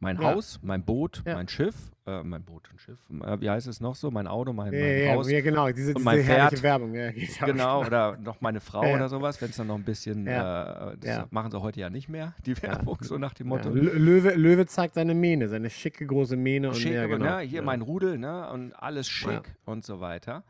Mein 0.02 0.18
Ja. 0.18 0.32
Haus, 0.34 0.58
mein 0.62 0.82
Boot, 0.82 1.22
Ja. 1.26 1.34
mein 1.34 1.46
Schiff, 1.46 1.76
äh, 2.06 2.22
mein 2.22 2.42
Boot 2.42 2.70
und 2.72 2.80
Schiff, 2.80 2.98
äh, 3.22 3.38
wie 3.42 3.50
heißt 3.50 3.66
es 3.66 3.80
noch 3.82 3.94
so? 3.94 4.10
Mein 4.10 4.26
Auto, 4.26 4.50
mein, 4.54 4.72
Ja, 4.72 4.80
mein 4.80 5.02
ja, 5.04 5.12
Haus. 5.12 5.30
ja, 5.30 5.42
genau, 5.42 5.66
diese, 5.70 5.88
und 5.90 5.96
diese 5.98 6.04
mein 6.06 6.20
herrliche 6.22 6.56
Pferd. 6.56 6.62
Werbung. 6.62 6.94
Ja, 6.94 7.10
Genau, 7.46 7.84
oder 7.84 8.16
noch 8.16 8.40
meine 8.40 8.60
Frau 8.60 8.82
Ja, 8.82 8.88
ja. 8.88 8.96
oder 8.96 9.08
sowas, 9.10 9.38
wenn 9.42 9.50
es 9.50 9.56
dann 9.56 9.66
noch 9.66 9.74
ein 9.74 9.84
bisschen, 9.84 10.26
Ja. 10.26 10.92
äh, 10.92 10.96
das 10.96 11.04
Ja. 11.10 11.28
machen 11.30 11.50
sie 11.50 11.60
heute 11.60 11.80
ja 11.80 11.90
nicht 11.90 12.08
mehr, 12.08 12.34
die 12.46 12.60
Werbung, 12.62 12.96
so 13.02 13.18
nach 13.18 13.34
dem 13.34 13.48
Ja, 13.50 13.56
Motto. 13.56 13.68
Lö- 13.68 13.92
Löwe, 13.92 14.30
Löwe 14.36 14.64
zeigt 14.64 14.94
seine 14.94 15.14
Mähne, 15.14 15.48
seine 15.50 15.68
schicke 15.68 16.06
große 16.06 16.34
Mähne. 16.36 16.68
Und, 16.68 16.76
Schick, 16.76 16.94
ja, 16.94 17.04
aber, 17.04 17.18
genau. 17.18 17.36
ne, 17.36 17.40
hier 17.42 17.58
ja. 17.60 17.62
mein 17.62 17.82
Rudel, 17.82 18.16
ne, 18.16 18.48
und 18.50 18.72
alles 18.72 19.06
schick 19.06 19.30
Ja. 19.48 19.54
und 19.66 19.84
so 19.84 20.00
weiter. 20.00 20.44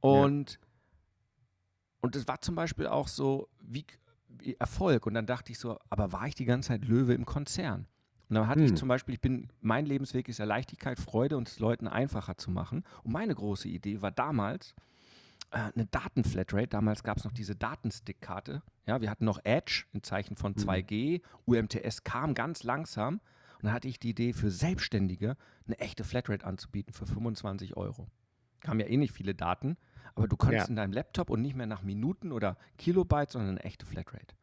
Und, 0.00 0.58
und 2.02 2.14
es 2.14 2.28
war 2.28 2.42
zum 2.42 2.54
Beispiel 2.54 2.86
auch 2.88 3.08
so 3.08 3.48
wie, 3.62 3.86
wie 4.28 4.54
Erfolg. 4.58 5.06
Und 5.06 5.14
dann 5.14 5.24
dachte 5.24 5.50
ich 5.50 5.58
so, 5.58 5.78
aber 5.88 6.12
war 6.12 6.26
ich 6.26 6.34
die 6.34 6.44
ganze 6.44 6.68
Zeit 6.68 6.84
Löwe 6.84 7.14
im 7.14 7.24
Konzern? 7.24 7.86
Und 8.28 8.34
dann 8.34 8.48
hatte 8.48 8.62
ich 8.62 8.70
Hm. 8.70 8.76
zum 8.76 8.88
Beispiel, 8.88 9.14
ich 9.14 9.20
bin, 9.20 9.48
mein 9.60 9.86
Lebensweg 9.86 10.28
ist 10.28 10.38
ja 10.38 10.44
Leichtigkeit, 10.44 10.98
Freude 10.98 11.36
und 11.36 11.48
es 11.48 11.58
Leuten 11.60 11.86
einfacher 11.86 12.36
zu 12.36 12.50
machen. 12.50 12.82
Und 13.04 13.12
meine 13.12 13.34
große 13.34 13.68
Idee 13.68 14.02
war 14.02 14.10
damals 14.10 14.74
äh, 15.52 15.58
eine 15.74 15.86
Datenflatrate. 15.86 16.66
Damals 16.66 17.04
gab 17.04 17.18
es 17.18 17.24
noch 17.24 17.32
diese 17.32 17.54
Datenstick-Karte. 17.54 18.62
Ja, 18.86 19.00
wir 19.00 19.10
hatten 19.10 19.24
noch 19.24 19.38
Edge 19.44 19.84
in 19.92 20.02
Zeichen 20.02 20.34
von 20.36 20.52
Mhm. 20.52 20.56
2G. 20.60 21.22
UMTS 21.44 22.02
kam 22.02 22.34
ganz 22.34 22.64
langsam. 22.64 23.20
Und 23.58 23.64
dann 23.66 23.72
hatte 23.72 23.86
ich 23.86 24.00
die 24.00 24.10
Idee, 24.10 24.32
für 24.32 24.50
Selbstständige 24.50 25.36
eine 25.66 25.78
echte 25.78 26.02
Flatrate 26.02 26.44
anzubieten 26.44 26.92
für 26.92 27.06
25 27.06 27.76
Euro. 27.76 28.08
Kamen 28.60 28.80
ja 28.80 28.86
eh 28.86 28.96
nicht 28.96 29.12
viele 29.12 29.34
Daten, 29.36 29.76
aber 30.16 30.26
du 30.26 30.36
konntest 30.36 30.66
Ja. 30.66 30.70
in 30.70 30.76
deinem 30.76 30.92
Laptop 30.92 31.30
und 31.30 31.42
nicht 31.42 31.54
mehr 31.54 31.66
nach 31.66 31.82
Minuten 31.82 32.32
oder 32.32 32.56
Kilobyte, 32.76 33.30
sondern 33.30 33.50
eine 33.52 33.64
echte 33.64 33.86
Flatrate. 33.86 34.34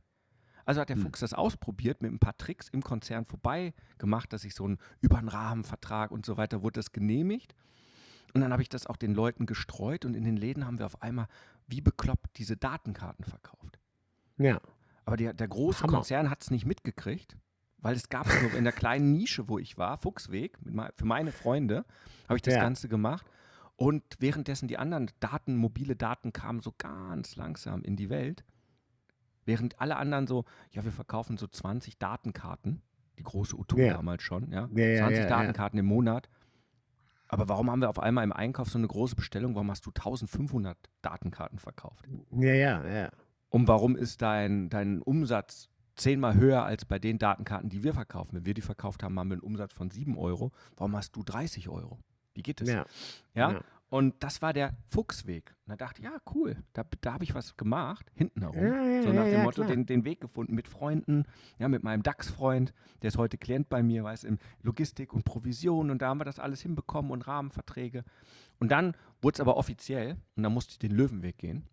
Also 0.66 0.82
hat 0.82 0.90
der 0.90 0.96
Hm. 0.96 1.04
Fuchs 1.04 1.20
das 1.20 1.34
ausprobiert, 1.34 2.02
mit 2.02 2.12
ein 2.12 2.20
paar 2.20 2.38
Tricks 2.38 2.70
im 2.70 2.82
Konzern 2.82 3.26
vorbei 3.26 3.74
gemacht, 3.98 4.32
dass 4.34 4.44
ich 4.44 4.56
so 4.56 4.68
ein 4.68 4.78
über 5.02 5.18
einen 5.18 5.28
Rahmenvertrag 5.30 6.12
und 6.12 6.26
so 6.26 6.38
weiter 6.38 6.62
wurde 6.62 6.80
das 6.80 6.92
genehmigt. 6.92 7.56
Und 8.34 8.42
dann 8.42 8.52
habe 8.52 8.62
ich 8.62 8.70
das 8.70 8.88
auch 8.88 8.98
den 8.98 9.14
Leuten 9.14 9.46
gestreut 9.46 10.06
und 10.06 10.16
in 10.16 10.24
den 10.24 10.38
Läden 10.38 10.66
haben 10.66 10.80
wir 10.80 10.86
auf 10.86 11.02
einmal 11.02 11.28
wie 11.68 11.82
bekloppt 11.82 12.38
diese 12.38 12.58
Datenkarten 12.58 13.26
verkauft. 13.26 13.80
Ja. 14.38 14.60
Aber 15.06 15.18
der, 15.18 15.34
der 15.34 15.48
große 15.48 15.84
Hammer. 15.84 15.98
Konzern 15.98 16.30
hat 16.30 16.42
es 16.42 16.50
nicht 16.52 16.66
mitgekriegt, 16.66 17.36
weil 17.78 17.96
es 17.96 18.10
gab 18.10 18.28
es 18.28 18.42
nur 18.42 18.54
in 18.54 18.64
der 18.64 18.74
kleinen 18.74 19.12
Nische, 19.12 19.50
wo 19.50 19.60
ich 19.60 19.78
war, 19.78 19.98
Fuchsweg, 19.98 20.58
für 20.96 21.06
meine 21.06 21.32
Freunde, 21.32 21.86
habe 22.28 22.38
ich 22.38 22.42
das 22.42 22.56
Ja. 22.56 22.62
Ganze 22.62 22.88
gemacht. 22.88 23.26
Und 23.76 24.04
währenddessen 24.20 24.68
die 24.68 24.78
anderen 24.78 25.12
Daten, 25.20 25.56
mobile 25.56 25.96
Daten 25.96 26.32
kamen 26.32 26.62
so 26.62 26.74
ganz 26.78 27.36
langsam 27.36 27.84
in 27.84 27.96
die 27.96 28.10
Welt. 28.10 28.44
Während 29.46 29.80
alle 29.82 29.98
anderen 29.98 30.28
so, 30.28 30.46
ja, 30.72 30.84
wir 30.84 30.92
verkaufen 30.92 31.38
so 31.38 31.48
20 31.48 31.98
Datenkarten, 31.98 32.82
die 33.18 33.24
große 33.24 33.56
O2 33.56 33.80
Ja. 33.86 33.94
damals 33.94 34.24
schon, 34.24 34.52
ja, 34.52 34.70
ja, 34.74 34.98
20 34.98 35.00
ja, 35.00 35.10
ja. 35.10 35.28
Datenkarten 35.28 35.80
im 35.80 35.86
Monat. 35.86 36.30
Aber 37.28 37.50
warum 37.50 37.72
haben 37.72 37.82
wir 37.82 37.90
auf 37.90 38.00
einmal 38.00 38.24
im 38.24 38.32
Einkauf 38.34 38.70
so 38.70 38.78
eine 38.78 38.88
große 38.88 39.16
Bestellung? 39.16 39.56
Warum 39.56 39.72
hast 39.72 39.86
du 39.86 39.90
1500 39.90 40.78
Datenkarten 41.02 41.58
verkauft? 41.58 42.08
Ja, 42.32 42.54
ja, 42.54 42.88
ja. 42.88 43.10
Und 43.50 43.68
warum 43.68 43.96
ist 43.96 44.22
dein, 44.22 44.70
dein 44.70 45.02
Umsatz 45.02 45.70
zehnmal 45.96 46.36
höher 46.36 46.64
als 46.64 46.86
bei 46.86 47.00
den 47.00 47.18
Datenkarten, 47.18 47.70
die 47.70 47.84
wir 47.84 47.94
verkaufen? 47.94 48.36
Wenn 48.36 48.46
wir 48.46 48.54
die 48.54 48.62
verkauft 48.62 49.02
haben, 49.04 49.18
haben 49.18 49.30
wir 49.30 49.34
einen 49.34 49.42
Umsatz 49.42 49.74
von 49.74 49.90
7 49.90 50.18
Euro. 50.18 50.52
Warum 50.76 50.96
hast 50.96 51.16
du 51.16 51.24
30 51.24 51.70
Euro? 51.70 52.00
Wie 52.36 52.44
geht 52.44 52.62
das? 52.62 52.70
Ja. 52.70 52.86
Ja? 53.34 53.52
Ja. 53.54 53.62
Und 53.94 54.24
das 54.24 54.42
war 54.42 54.54
der 54.54 54.76
Fuchsweg. 54.88 55.54
Und 55.68 55.70
da 55.70 55.76
dachte 55.76 56.02
ich, 56.02 56.08
ja, 56.08 56.18
cool, 56.34 56.58
da, 56.74 56.84
da 57.02 57.14
habe 57.14 57.26
ich 57.26 57.36
was 57.36 57.58
gemacht, 57.58 58.12
hinten 58.16 58.42
herum. 58.42 58.58
Ja, 58.58 58.84
ja, 58.84 59.04
so 59.04 59.14
nach 59.14 59.26
dem 59.26 59.34
ja, 59.34 59.44
Motto, 59.44 59.64
den, 59.66 59.86
den 59.86 60.04
Weg 60.04 60.20
gefunden 60.20 60.56
mit 60.56 60.68
Freunden, 60.68 61.26
ja, 61.60 61.68
mit 61.68 61.84
meinem 61.84 62.02
DAX-Freund, 62.02 62.74
der 63.04 63.10
ist 63.10 63.20
heute 63.20 63.38
Klient 63.38 63.70
bei 63.70 63.84
mir, 63.84 64.04
weiß, 64.04 64.24
im 64.24 64.40
Logistik 64.64 65.14
und 65.14 65.26
Provision 65.26 65.92
und 65.92 66.02
da 66.02 66.08
haben 66.08 66.20
wir 66.20 66.26
das 66.26 66.40
alles 66.40 66.62
hinbekommen 66.62 67.12
und 67.12 67.28
Rahmenverträge. 67.28 68.04
Und 68.60 68.72
dann 68.72 68.98
wurde 69.22 69.36
es 69.36 69.42
aber 69.42 69.58
offiziell 69.58 70.18
und 70.36 70.42
dann 70.42 70.54
musste 70.54 70.72
ich 70.72 70.80
den 70.80 70.94
Löwenweg 70.94 71.38
gehen. 71.38 71.68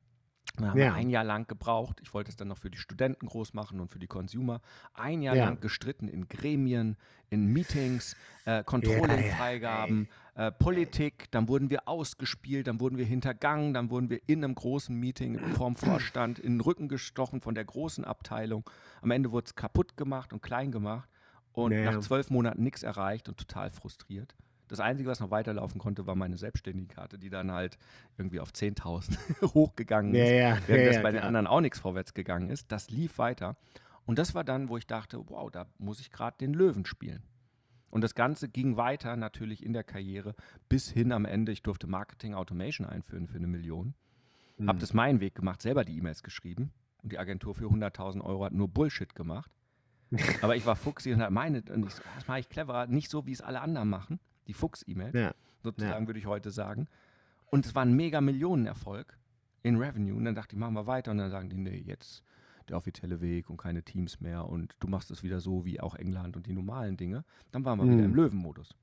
Und 0.61 0.66
dann 0.66 0.73
haben 0.73 0.79
Ja. 0.79 0.85
wir 0.87 0.94
ein 0.94 1.11
Jahr 1.11 1.25
lang 1.25 1.46
gebraucht. 1.46 2.01
Ich 2.03 2.12
wollte 2.12 2.31
es 2.31 2.37
dann 2.37 2.49
noch 2.49 2.59
für 2.59 2.70
die 2.70 2.77
Studenten 2.79 3.27
groß 3.27 3.55
machen 3.55 3.81
und 3.81 3.88
für 3.88 3.99
die 3.99 4.07
Consumer. 4.07 4.61
Ein 4.94 5.23
Jahr 5.23 5.35
Ja. 5.37 5.44
lang 5.46 5.61
gestritten 5.61 6.07
in 6.09 6.29
Gremien, 6.29 6.96
in 7.31 7.46
Meetings, 7.46 8.14
äh, 8.44 8.51
ja, 8.51 8.62
Controlling-Freigaben, 8.62 10.09
äh, 10.35 10.53
Politik. 10.53 11.31
Dann 11.31 11.49
wurden 11.49 11.70
wir 11.70 11.88
ausgespielt, 11.88 12.66
dann 12.66 12.81
wurden 12.81 12.99
wir 12.99 13.05
hintergangen, 13.07 13.73
dann 13.75 13.90
wurden 13.90 14.11
wir 14.11 14.20
in 14.27 14.44
einem 14.44 14.55
großen 14.55 14.94
Meeting 14.94 15.40
vorm 15.55 15.77
Vorstand 15.77 16.38
in 16.38 16.55
den 16.55 16.61
Rücken 16.61 16.88
gestochen 16.88 17.40
von 17.40 17.55
der 17.55 17.64
großen 17.64 18.05
Abteilung. 18.05 18.68
Am 19.01 19.11
Ende 19.11 19.33
wurde 19.33 19.46
es 19.46 19.55
kaputt 19.55 19.96
gemacht 19.96 20.33
und 20.33 20.42
klein 20.42 20.73
gemacht 20.73 21.09
und 21.53 21.73
Ja. 21.73 21.92
nach 21.92 22.01
zwölf 22.01 22.31
Monaten 22.31 22.62
nichts 22.62 22.83
erreicht 22.83 23.29
und 23.29 23.38
total 23.38 23.70
frustriert. 23.70 24.35
Das 24.70 24.78
Einzige, 24.78 25.09
was 25.09 25.18
noch 25.18 25.33
weiterlaufen 25.33 25.80
konnte, 25.80 26.06
war 26.06 26.14
meine 26.14 26.37
Selbstständigkarte, 26.37 27.18
die 27.18 27.28
dann 27.28 27.50
halt 27.50 27.76
irgendwie 28.16 28.38
auf 28.38 28.50
10.000 28.52 29.42
hochgegangen 29.54 30.14
Ja, 30.14 30.22
ist. 30.22 30.30
ja, 30.30 30.68
Während 30.68 30.83
ja, 30.85 30.87
das 30.88 30.96
ja, 30.96 31.02
bei 31.02 31.11
den 31.11 31.22
anderen 31.22 31.48
auch 31.48 31.61
nichts 31.61 31.80
vorwärts 31.80 32.14
gegangen 32.14 32.50
ist. 32.50 32.70
Das 32.70 32.88
lief 32.88 33.18
weiter. 33.18 33.56
Und 34.06 34.20
das 34.20 34.35
war 34.37 34.44
dann, 34.44 34.68
wo 34.68 34.76
ich 34.76 34.87
dachte, 34.87 35.20
wow, 35.26 35.50
da 35.50 35.66
muss 35.78 35.98
ich 35.98 36.12
gerade 36.12 36.37
den 36.38 36.54
Löwen 36.54 36.87
spielen. 36.87 37.24
Und 37.90 38.02
das 38.02 38.14
Ganze 38.14 38.48
ging 38.48 38.76
weiter 38.76 39.16
natürlich 39.16 39.64
in 39.64 39.72
der 39.72 39.83
Karriere 39.83 40.37
bis 40.68 40.88
hin 40.88 41.11
am 41.11 41.24
Ende. 41.24 41.50
Ich 41.50 41.64
durfte 41.64 41.88
Marketing 41.88 42.35
Automation 42.35 42.87
einführen 42.87 43.26
für 43.26 43.38
eine 43.38 43.48
Million. 43.48 43.94
Hm. 44.59 44.68
Habe 44.68 44.78
das 44.78 44.94
meinen 44.94 45.18
Weg 45.18 45.35
gemacht, 45.35 45.61
selber 45.62 45.85
die 45.85 45.98
E-Mails 45.98 46.22
geschrieben. 46.22 46.72
Und 47.02 47.11
die 47.11 47.18
Agentur 47.18 47.56
für 47.56 47.64
100.000 47.66 48.20
Euro 48.20 48.44
hat 48.44 48.52
nur 48.52 48.68
Bullshit 48.68 49.16
gemacht. 49.16 49.50
Aber 50.42 50.54
ich 50.54 50.64
war 50.64 50.76
Fuchsi 50.76 51.12
und 51.12 51.28
meine, 51.30 51.62
und 51.72 51.87
ich 51.87 51.94
so, 51.94 52.02
das 52.14 52.28
mache 52.28 52.38
ich 52.38 52.48
cleverer, 52.48 52.87
nicht 52.87 53.11
so, 53.11 53.26
wie 53.26 53.33
es 53.33 53.40
alle 53.40 53.61
anderen 53.61 53.88
machen. 53.88 54.20
Die 54.50 54.54
Fuchs-E-Mails 54.54 55.14
Ja. 55.14 55.32
sozusagen, 55.62 56.08
würde 56.08 56.18
ich 56.18 56.26
heute 56.26 56.50
sagen. 56.50 56.88
Und 57.46 57.66
es 57.66 57.74
war 57.76 57.82
ein 57.84 57.94
mega 57.94 58.20
Millionenerfolg 58.20 59.16
in 59.62 59.76
Revenue. 59.76 60.16
Und 60.16 60.24
dann 60.24 60.34
dachte 60.34 60.56
ich, 60.56 60.58
machen 60.60 60.74
wir 60.74 60.88
weiter. 60.88 61.12
Und 61.12 61.18
dann 61.18 61.30
sagen 61.30 61.48
die, 61.48 61.56
nee, 61.56 61.82
jetzt 61.86 62.24
der 62.68 62.76
offizielle 62.76 63.20
Weg 63.20 63.48
und 63.48 63.58
keine 63.58 63.84
Teams 63.84 64.20
mehr. 64.20 64.46
Und 64.46 64.74
du 64.80 64.88
machst 64.88 65.10
es 65.12 65.22
wieder 65.22 65.38
so 65.38 65.64
wie 65.64 65.78
auch 65.80 65.94
England 65.94 66.36
und 66.36 66.46
die 66.46 66.52
normalen 66.52 66.96
Dinge. 66.96 67.24
Dann 67.52 67.64
waren 67.64 67.78
wir 67.78 67.84
wieder 67.84 67.98
Mhm. 67.98 68.04
im 68.04 68.14
Löwenmodus. 68.16 68.74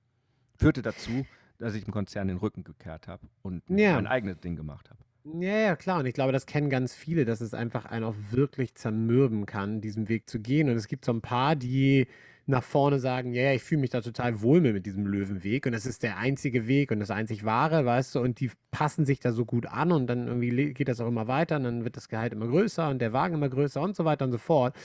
Führte 0.58 0.82
dazu, 0.82 1.26
dass 1.58 1.76
ich 1.76 1.84
dem 1.84 1.92
Konzern 1.94 2.30
den 2.30 2.38
Rücken 2.38 2.64
gekehrt 2.64 3.08
habe 3.10 3.28
und 3.42 3.64
Ja. 3.70 3.96
mein 3.96 4.08
eigenes 4.08 4.40
Ding 4.40 4.56
gemacht 4.56 4.90
habe. 4.90 5.00
Ja, 5.44 5.58
ja, 5.58 5.76
klar. 5.76 6.00
Und 6.00 6.06
ich 6.06 6.14
glaube, 6.14 6.32
das 6.32 6.46
kennen 6.46 6.70
ganz 6.70 6.94
viele, 6.96 7.26
dass 7.26 7.42
es 7.42 7.54
einfach 7.54 7.84
einen 7.86 8.06
auch 8.06 8.16
wirklich 8.32 8.76
zermürben 8.76 9.46
kann, 9.46 9.82
diesen 9.82 10.08
Weg 10.08 10.30
zu 10.30 10.40
gehen. 10.40 10.70
Und 10.70 10.78
es 10.78 10.88
gibt 10.88 11.04
so 11.04 11.12
ein 11.12 11.20
paar, 11.22 11.58
die 11.58 12.08
nach 12.48 12.64
vorne 12.64 13.00
sagen, 13.00 13.34
ja, 13.34 13.44
ja, 13.44 13.54
ich 13.54 13.64
fühle 13.64 13.82
mich 13.82 13.90
da 13.90 14.02
total 14.02 14.42
wohl 14.42 14.62
mit, 14.62 14.86
diesem 14.86 15.06
Löwenweg 15.06 15.66
und 15.66 15.74
das 15.74 15.86
ist 15.86 16.02
der 16.02 16.18
einzige 16.18 16.68
Weg 16.68 16.92
und 16.92 17.00
das 17.02 17.12
einzig 17.12 17.44
wahre, 17.44 17.86
weißt 17.86 18.16
du, 18.16 18.22
und 18.22 18.40
die 18.40 18.50
passen 18.72 19.06
sich 19.06 19.20
da 19.20 19.34
so 19.34 19.44
gut 19.46 19.66
an 19.66 19.92
und 19.92 20.08
dann 20.08 20.28
irgendwie 20.28 20.74
geht 20.74 20.88
das 20.88 21.02
auch 21.02 21.08
immer 21.08 21.28
weiter 21.28 21.58
und 21.58 21.64
dann 21.64 21.84
wird 21.84 21.98
das 21.98 22.08
Gehalt 22.08 22.32
immer 22.32 22.48
größer 22.48 22.90
und 22.90 23.00
der 23.00 23.12
Wagen 23.12 23.36
immer 23.36 23.50
größer 23.50 23.82
und 23.82 23.96
so 23.96 24.06
weiter 24.06 24.26
und 24.26 24.32
so 24.32 24.38
fort. 24.38 24.76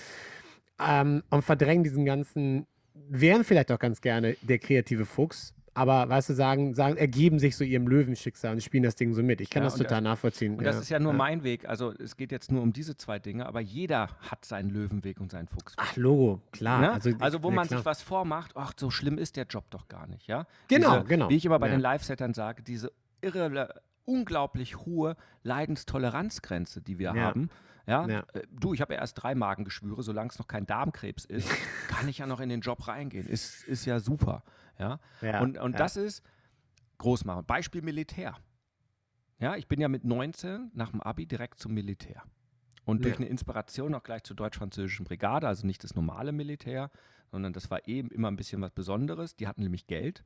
Ähm, 0.81 1.23
und 1.31 1.43
verdrängen 1.43 1.85
diesen 1.85 2.05
ganzen, 2.05 2.67
wären 2.95 3.45
vielleicht 3.45 3.71
auch 3.71 3.79
ganz 3.79 4.01
gerne 4.01 4.37
der 4.43 4.59
kreative 4.59 5.07
Fuchs, 5.07 5.55
aber 5.75 6.09
weißt 6.09 6.29
du, 6.31 6.35
sagen, 6.35 6.75
sagen, 6.75 6.97
ergeben 6.97 7.39
sich 7.39 7.57
so 7.57 7.65
ihrem 7.65 7.87
Löwenschicksal 7.89 8.53
und 8.53 8.63
spielen 8.63 8.83
das 8.83 8.95
Ding 8.95 9.15
so 9.15 9.23
mit. 9.23 9.41
Ich 9.41 9.49
kann 9.51 9.63
Ja, 9.63 9.69
das 9.71 9.79
total 9.79 10.03
nachvollziehen. 10.03 10.57
Und 10.59 10.65
das 10.65 10.79
ist 10.81 10.91
ja 10.91 10.99
nur 10.99 11.13
mein 11.15 11.45
Weg. 11.45 11.67
Also 11.69 11.93
es 11.99 12.17
geht 12.17 12.31
jetzt 12.33 12.53
nur 12.53 12.63
um 12.63 12.73
diese 12.73 12.97
zwei 12.97 13.19
Dinge, 13.19 13.47
aber 13.47 13.61
jeder 13.61 14.09
hat 14.31 14.45
seinen 14.45 14.71
Löwenweg 14.71 15.21
und 15.21 15.31
seinen 15.31 15.49
Fuchsweg. 15.49 15.79
Ach, 15.79 15.97
Logo, 15.97 16.43
klar. 16.53 16.81
Ne? 16.81 16.93
Also, 16.93 17.11
Also, 17.19 17.43
wo 17.43 17.49
ja, 17.49 17.55
man 17.55 17.67
klar. 17.69 17.79
sich 17.79 17.87
was 17.87 18.03
vormacht, 18.03 18.53
ach, 18.55 18.73
so 18.79 18.91
schlimm 18.91 19.17
ist 19.19 19.37
der 19.37 19.47
Job 19.47 19.65
doch 19.71 19.89
gar 19.89 20.07
nicht, 20.07 20.27
ja? 20.27 20.47
Genau, 20.69 20.97
diese, 20.97 21.05
genau. 21.09 21.29
Wie 21.31 21.37
ich 21.37 21.45
immer 21.47 21.59
bei 21.59 21.69
Ja. 21.69 21.73
den 21.77 21.81
Live-Settern 21.81 22.35
sage, 22.35 22.63
diese 22.63 22.93
irre, 23.23 23.81
unglaublich 24.05 24.77
hohe 24.79 25.17
Leidenstoleranzgrenze, 25.87 26.81
die 26.81 26.99
wir 26.99 27.15
Ja. 27.15 27.23
haben. 27.23 27.51
Ja, 27.87 28.07
Ja. 28.07 28.21
Äh, 28.33 28.43
du, 28.51 28.75
ich 28.75 28.81
habe 28.81 28.95
ja 28.95 29.01
erst 29.01 29.21
drei 29.23 29.35
Magengeschwüre, 29.35 30.03
solange 30.03 30.31
es 30.31 30.39
noch 30.39 30.47
kein 30.47 30.67
Darmkrebs 30.67 31.25
ist, 31.25 31.49
kann 31.89 32.09
ich 32.09 32.19
ja 32.19 32.27
noch 32.27 32.41
in 32.41 32.49
den 32.49 32.61
Job 32.61 32.87
reingehen. 32.87 33.27
Ist, 33.27 33.65
ist 33.65 33.85
ja 33.87 33.99
super. 33.99 34.45
Ja? 34.83 35.01
Ja, 35.21 35.41
und 35.41 35.57
und 35.59 35.73
ja. 35.73 35.79
das 35.79 35.97
ist 35.97 36.23
groß 36.99 37.25
machen. 37.25 37.45
Beispiel 37.47 37.83
Militär. 37.83 38.37
Ja, 39.39 39.57
ich 39.57 39.67
bin 39.69 39.81
ja 39.81 39.89
mit 39.89 40.05
19 40.05 40.71
nach 40.75 40.91
dem 40.91 41.01
Abi 41.01 41.27
direkt 41.27 41.59
zum 41.59 41.73
Militär. 41.75 42.23
Und 42.85 43.05
durch 43.05 43.15
Ja. 43.15 43.21
eine 43.21 43.29
Inspiration 43.29 43.95
auch 43.95 44.03
gleich 44.03 44.25
zur 44.25 44.35
deutsch-französischen 44.37 45.05
Brigade, 45.05 45.47
also 45.47 45.67
nicht 45.67 45.85
das 45.85 45.95
normale 45.95 46.33
Militär, 46.33 46.91
sondern 47.31 47.53
das 47.53 47.71
war 47.71 47.87
eben 47.87 48.11
immer 48.11 48.29
ein 48.29 48.37
bisschen 48.37 48.61
was 48.61 48.73
Besonderes. 48.73 49.37
Die 49.37 49.47
hatten 49.47 49.63
nämlich 49.63 49.87
Geld. 49.87 50.25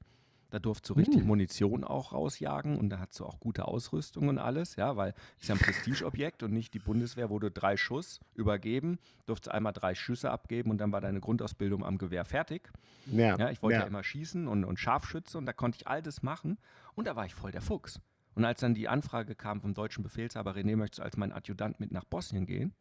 Da 0.56 0.60
durfte 0.60 0.88
so 0.88 0.94
richtig 0.94 1.20
Hm. 1.20 1.26
Munition 1.26 1.84
auch 1.84 2.14
rausjagen 2.14 2.78
und 2.78 2.88
da 2.88 2.98
hat 2.98 3.12
so 3.12 3.26
auch 3.26 3.40
gute 3.40 3.68
Ausrüstung 3.68 4.28
und 4.28 4.38
alles, 4.38 4.76
ja, 4.76 4.96
weil 4.96 5.12
ist 5.38 5.50
ja 5.50 5.54
ein 5.54 5.58
Prestigeobjekt 5.58 6.42
und 6.42 6.54
nicht 6.54 6.72
die 6.72 6.78
Bundeswehr 6.78 7.28
wurde 7.28 7.50
drei 7.50 7.76
Schuss 7.76 8.20
übergeben, 8.34 8.98
durfte 9.26 9.52
einmal 9.52 9.74
drei 9.74 9.94
Schüsse 9.94 10.30
abgeben 10.30 10.70
und 10.70 10.78
dann 10.78 10.92
war 10.92 11.02
deine 11.02 11.20
Grundausbildung 11.20 11.84
am 11.84 11.98
Gewehr 11.98 12.24
fertig. 12.24 12.72
Ja, 13.04 13.36
Ja, 13.36 13.50
ich 13.50 13.62
wollte 13.62 13.74
ja, 13.74 13.80
ja. 13.82 13.86
immer 13.86 14.02
schießen 14.02 14.48
und, 14.48 14.64
und 14.64 14.78
Scharfschütze 14.80 15.36
und 15.36 15.44
da 15.44 15.52
konnte 15.52 15.76
ich 15.76 15.86
all 15.88 16.00
das 16.00 16.22
machen 16.22 16.56
und 16.94 17.06
da 17.06 17.16
war 17.16 17.26
ich 17.26 17.34
voll 17.34 17.50
der 17.50 17.60
Fuchs. 17.60 18.00
Und 18.34 18.46
als 18.46 18.60
dann 18.60 18.72
die 18.72 18.88
Anfrage 18.88 19.34
kam 19.34 19.60
vom 19.60 19.74
deutschen 19.74 20.02
Befehlshaber, 20.02 20.52
René, 20.54 20.74
möchtest 20.76 21.00
du 21.00 21.02
als 21.02 21.18
mein 21.18 21.32
Adjutant 21.32 21.80
mit 21.80 21.92
nach 21.92 22.06
Bosnien 22.06 22.46
gehen? 22.46 22.72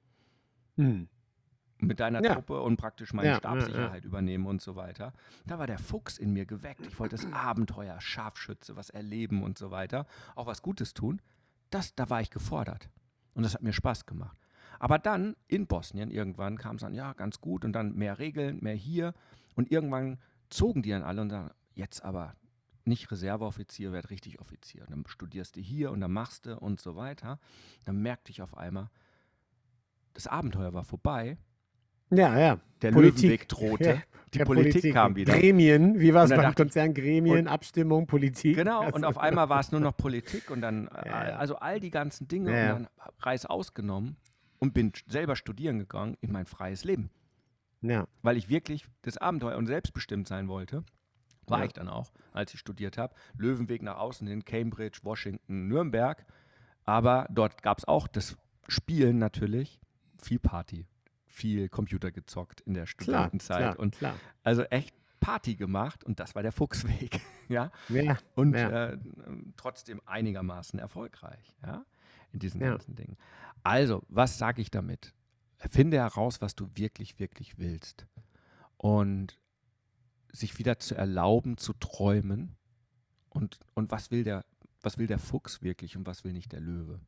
Hm. 0.78 1.10
Mit 1.86 2.00
deiner 2.00 2.24
Ja. 2.24 2.34
Truppe 2.34 2.62
und 2.62 2.78
praktisch 2.78 3.14
meine 3.14 3.28
Ja, 3.30 3.34
ja, 3.34 3.40
Stabssicherheit 3.40 4.06
übernehmen 4.06 4.46
und 4.46 4.62
so 4.62 4.76
weiter. 4.76 5.14
Da 5.46 5.60
war 5.60 5.68
der 5.68 5.80
Fuchs 5.80 6.18
in 6.18 6.34
mir 6.34 6.46
geweckt. 6.46 6.86
Ich 6.86 7.00
wollte 7.00 7.16
das 7.16 7.32
Abenteuer, 7.32 8.00
Scharfschütze, 8.02 8.76
was 8.76 8.90
erleben 8.90 9.44
und 9.44 9.58
so 9.58 9.72
weiter, 9.72 10.06
auch 10.36 10.48
was 10.48 10.62
Gutes 10.62 10.94
tun. 10.94 11.22
Das, 11.70 11.96
da 11.96 12.10
war 12.10 12.22
ich 12.22 12.30
gefordert. 12.30 12.90
Und 13.34 13.44
das 13.44 13.54
hat 13.54 13.64
mir 13.64 13.74
Spaß 13.74 14.06
gemacht. 14.06 14.38
Aber 14.80 15.00
dann 15.00 15.36
in 15.48 15.68
Bosnien 15.68 16.12
irgendwann 16.12 16.58
kam 16.58 16.76
es 16.76 16.82
dann, 16.82 16.94
ja, 16.94 17.14
ganz 17.14 17.40
gut 17.40 17.66
und 17.66 17.74
dann 17.74 17.96
mehr 17.96 18.20
Regeln, 18.20 18.60
mehr 18.62 18.76
hier. 18.76 19.14
Und 19.56 19.72
irgendwann 19.72 20.20
zogen 20.50 20.82
die 20.82 20.90
dann 20.90 21.04
alle 21.04 21.22
und 21.22 21.30
sagen, 21.30 21.52
jetzt 21.74 22.04
aber 22.04 22.36
nicht 22.84 23.10
Reserveoffizier, 23.10 23.92
werd 23.92 24.10
richtig 24.10 24.40
Offizier. 24.40 24.84
Und 24.84 24.92
dann 24.92 25.04
studierst 25.08 25.56
du 25.56 25.62
hier 25.62 25.92
und 25.92 26.02
dann 26.02 26.12
machst 26.12 26.46
du 26.46 26.58
und 26.58 26.80
so 26.80 26.96
weiter. 26.96 27.40
Dann 27.84 28.02
merkte 28.02 28.32
ich 28.32 28.42
auf 28.42 28.56
einmal, 28.58 28.90
das 30.14 30.28
Abenteuer 30.28 30.74
war 30.74 30.84
vorbei, 30.84 31.38
Ja, 32.18 32.38
ja. 32.40 32.58
der 32.82 32.92
Politik. 32.92 33.24
Löwenweg 33.24 33.50
drohte, 33.50 33.84
Ja, 33.90 34.02
die 34.34 34.38
der 34.40 34.46
Politik, 34.46 34.94
kam 34.94 35.16
wieder. 35.16 35.34
Gremien, 35.38 36.00
wie 36.00 36.14
war 36.14 36.26
es 36.26 36.32
Und 36.32 36.38
beim 36.38 36.56
Konzern? 36.56 36.94
Gremien, 36.94 37.48
Abstimmung, 37.48 38.06
Politik. 38.08 38.56
Genau, 38.58 38.82
und 38.86 38.94
Also- 38.96 39.08
auf 39.08 39.18
einmal 39.18 39.50
war 39.50 39.60
es 39.60 39.72
nur 39.72 39.82
noch 39.82 39.96
Politik 39.96 40.50
und 40.52 40.62
dann, 40.62 40.88
äh, 40.88 41.08
Ja, 41.10 41.30
ja. 41.30 41.36
also 41.38 41.56
all 41.58 41.80
die 41.80 41.90
ganzen 41.92 42.28
Dinge 42.28 42.52
ja. 42.52 42.74
und 42.76 42.84
dann 42.84 42.88
Reis 43.20 43.46
ausgenommen 43.46 44.18
und 44.60 44.74
bin 44.74 44.92
selber 45.08 45.36
studieren 45.36 45.80
gegangen 45.80 46.18
in 46.22 46.32
mein 46.32 46.46
freies 46.46 46.84
Leben. 46.84 47.10
Ja, 47.82 48.08
weil 48.24 48.36
ich 48.38 48.50
wirklich 48.50 48.86
das 49.04 49.18
Abenteuer 49.18 49.58
und 49.58 49.68
selbstbestimmt 49.68 50.28
sein 50.28 50.48
wollte. 50.48 50.84
War 51.48 51.60
Ja. 51.60 51.66
ich 51.66 51.74
dann 51.74 51.88
auch, 51.88 52.12
als 52.34 52.54
ich 52.54 52.60
studiert 52.60 52.98
habe. 52.98 53.14
Löwenweg 53.38 53.84
nach 53.84 53.98
außen 53.98 54.28
hin, 54.28 54.44
Cambridge, 54.44 55.00
Washington, 55.04 55.68
Nürnberg. 55.68 56.26
Aber 56.84 57.28
dort 57.30 57.62
gab 57.62 57.78
es 57.78 57.86
auch 57.86 58.08
das 58.08 58.36
Spielen 58.68 59.20
natürlich, 59.20 59.80
viel 60.18 60.40
Party, 60.40 60.88
viel 61.36 61.68
Computer 61.70 62.12
gezockt 62.12 62.62
in 62.62 62.74
der 62.74 62.86
klar, 62.86 63.26
Studentenzeit. 63.28 63.58
klar, 63.74 63.80
Und 63.80 63.98
klar. 63.98 64.20
also 64.44 64.64
echt 64.64 64.96
Party 65.20 65.56
gemacht 65.56 66.04
und 66.04 66.20
das 66.20 66.34
war 66.34 66.44
der 66.44 66.52
Fuchsweg. 66.52 67.20
ja. 67.50 67.72
Ja, 67.90 68.18
Und 68.36 68.54
Ja. 68.56 68.90
äh, 68.92 68.98
trotzdem 69.58 70.02
einigermaßen 70.06 70.80
erfolgreich, 70.80 71.56
ja, 71.62 71.86
in 72.32 72.40
diesen 72.40 72.62
Ja. 72.62 72.72
ganzen 72.72 72.96
Dingen. 72.96 73.18
Also, 73.64 74.04
was 74.08 74.38
sage 74.38 74.62
ich 74.62 74.72
damit? 74.72 75.14
Finde 75.58 75.98
heraus, 75.98 76.42
was 76.42 76.56
du 76.56 76.70
wirklich, 76.76 77.20
wirklich 77.20 77.58
willst. 77.58 78.08
Und 78.78 79.40
sich 80.32 80.58
wieder 80.58 80.80
zu 80.80 80.96
erlauben, 80.96 81.58
zu 81.58 81.74
träumen. 81.74 82.56
Und, 83.30 83.60
und 83.74 83.92
was, 83.92 84.12
will 84.12 84.24
der, 84.24 84.46
was 84.82 84.98
will 84.98 85.08
der 85.08 85.20
Fuchs 85.20 85.62
wirklich 85.62 85.98
und 85.98 86.06
was 86.06 86.24
will 86.24 86.34
nicht 86.34 86.52
der 86.52 86.60
Löwe? 86.62 87.00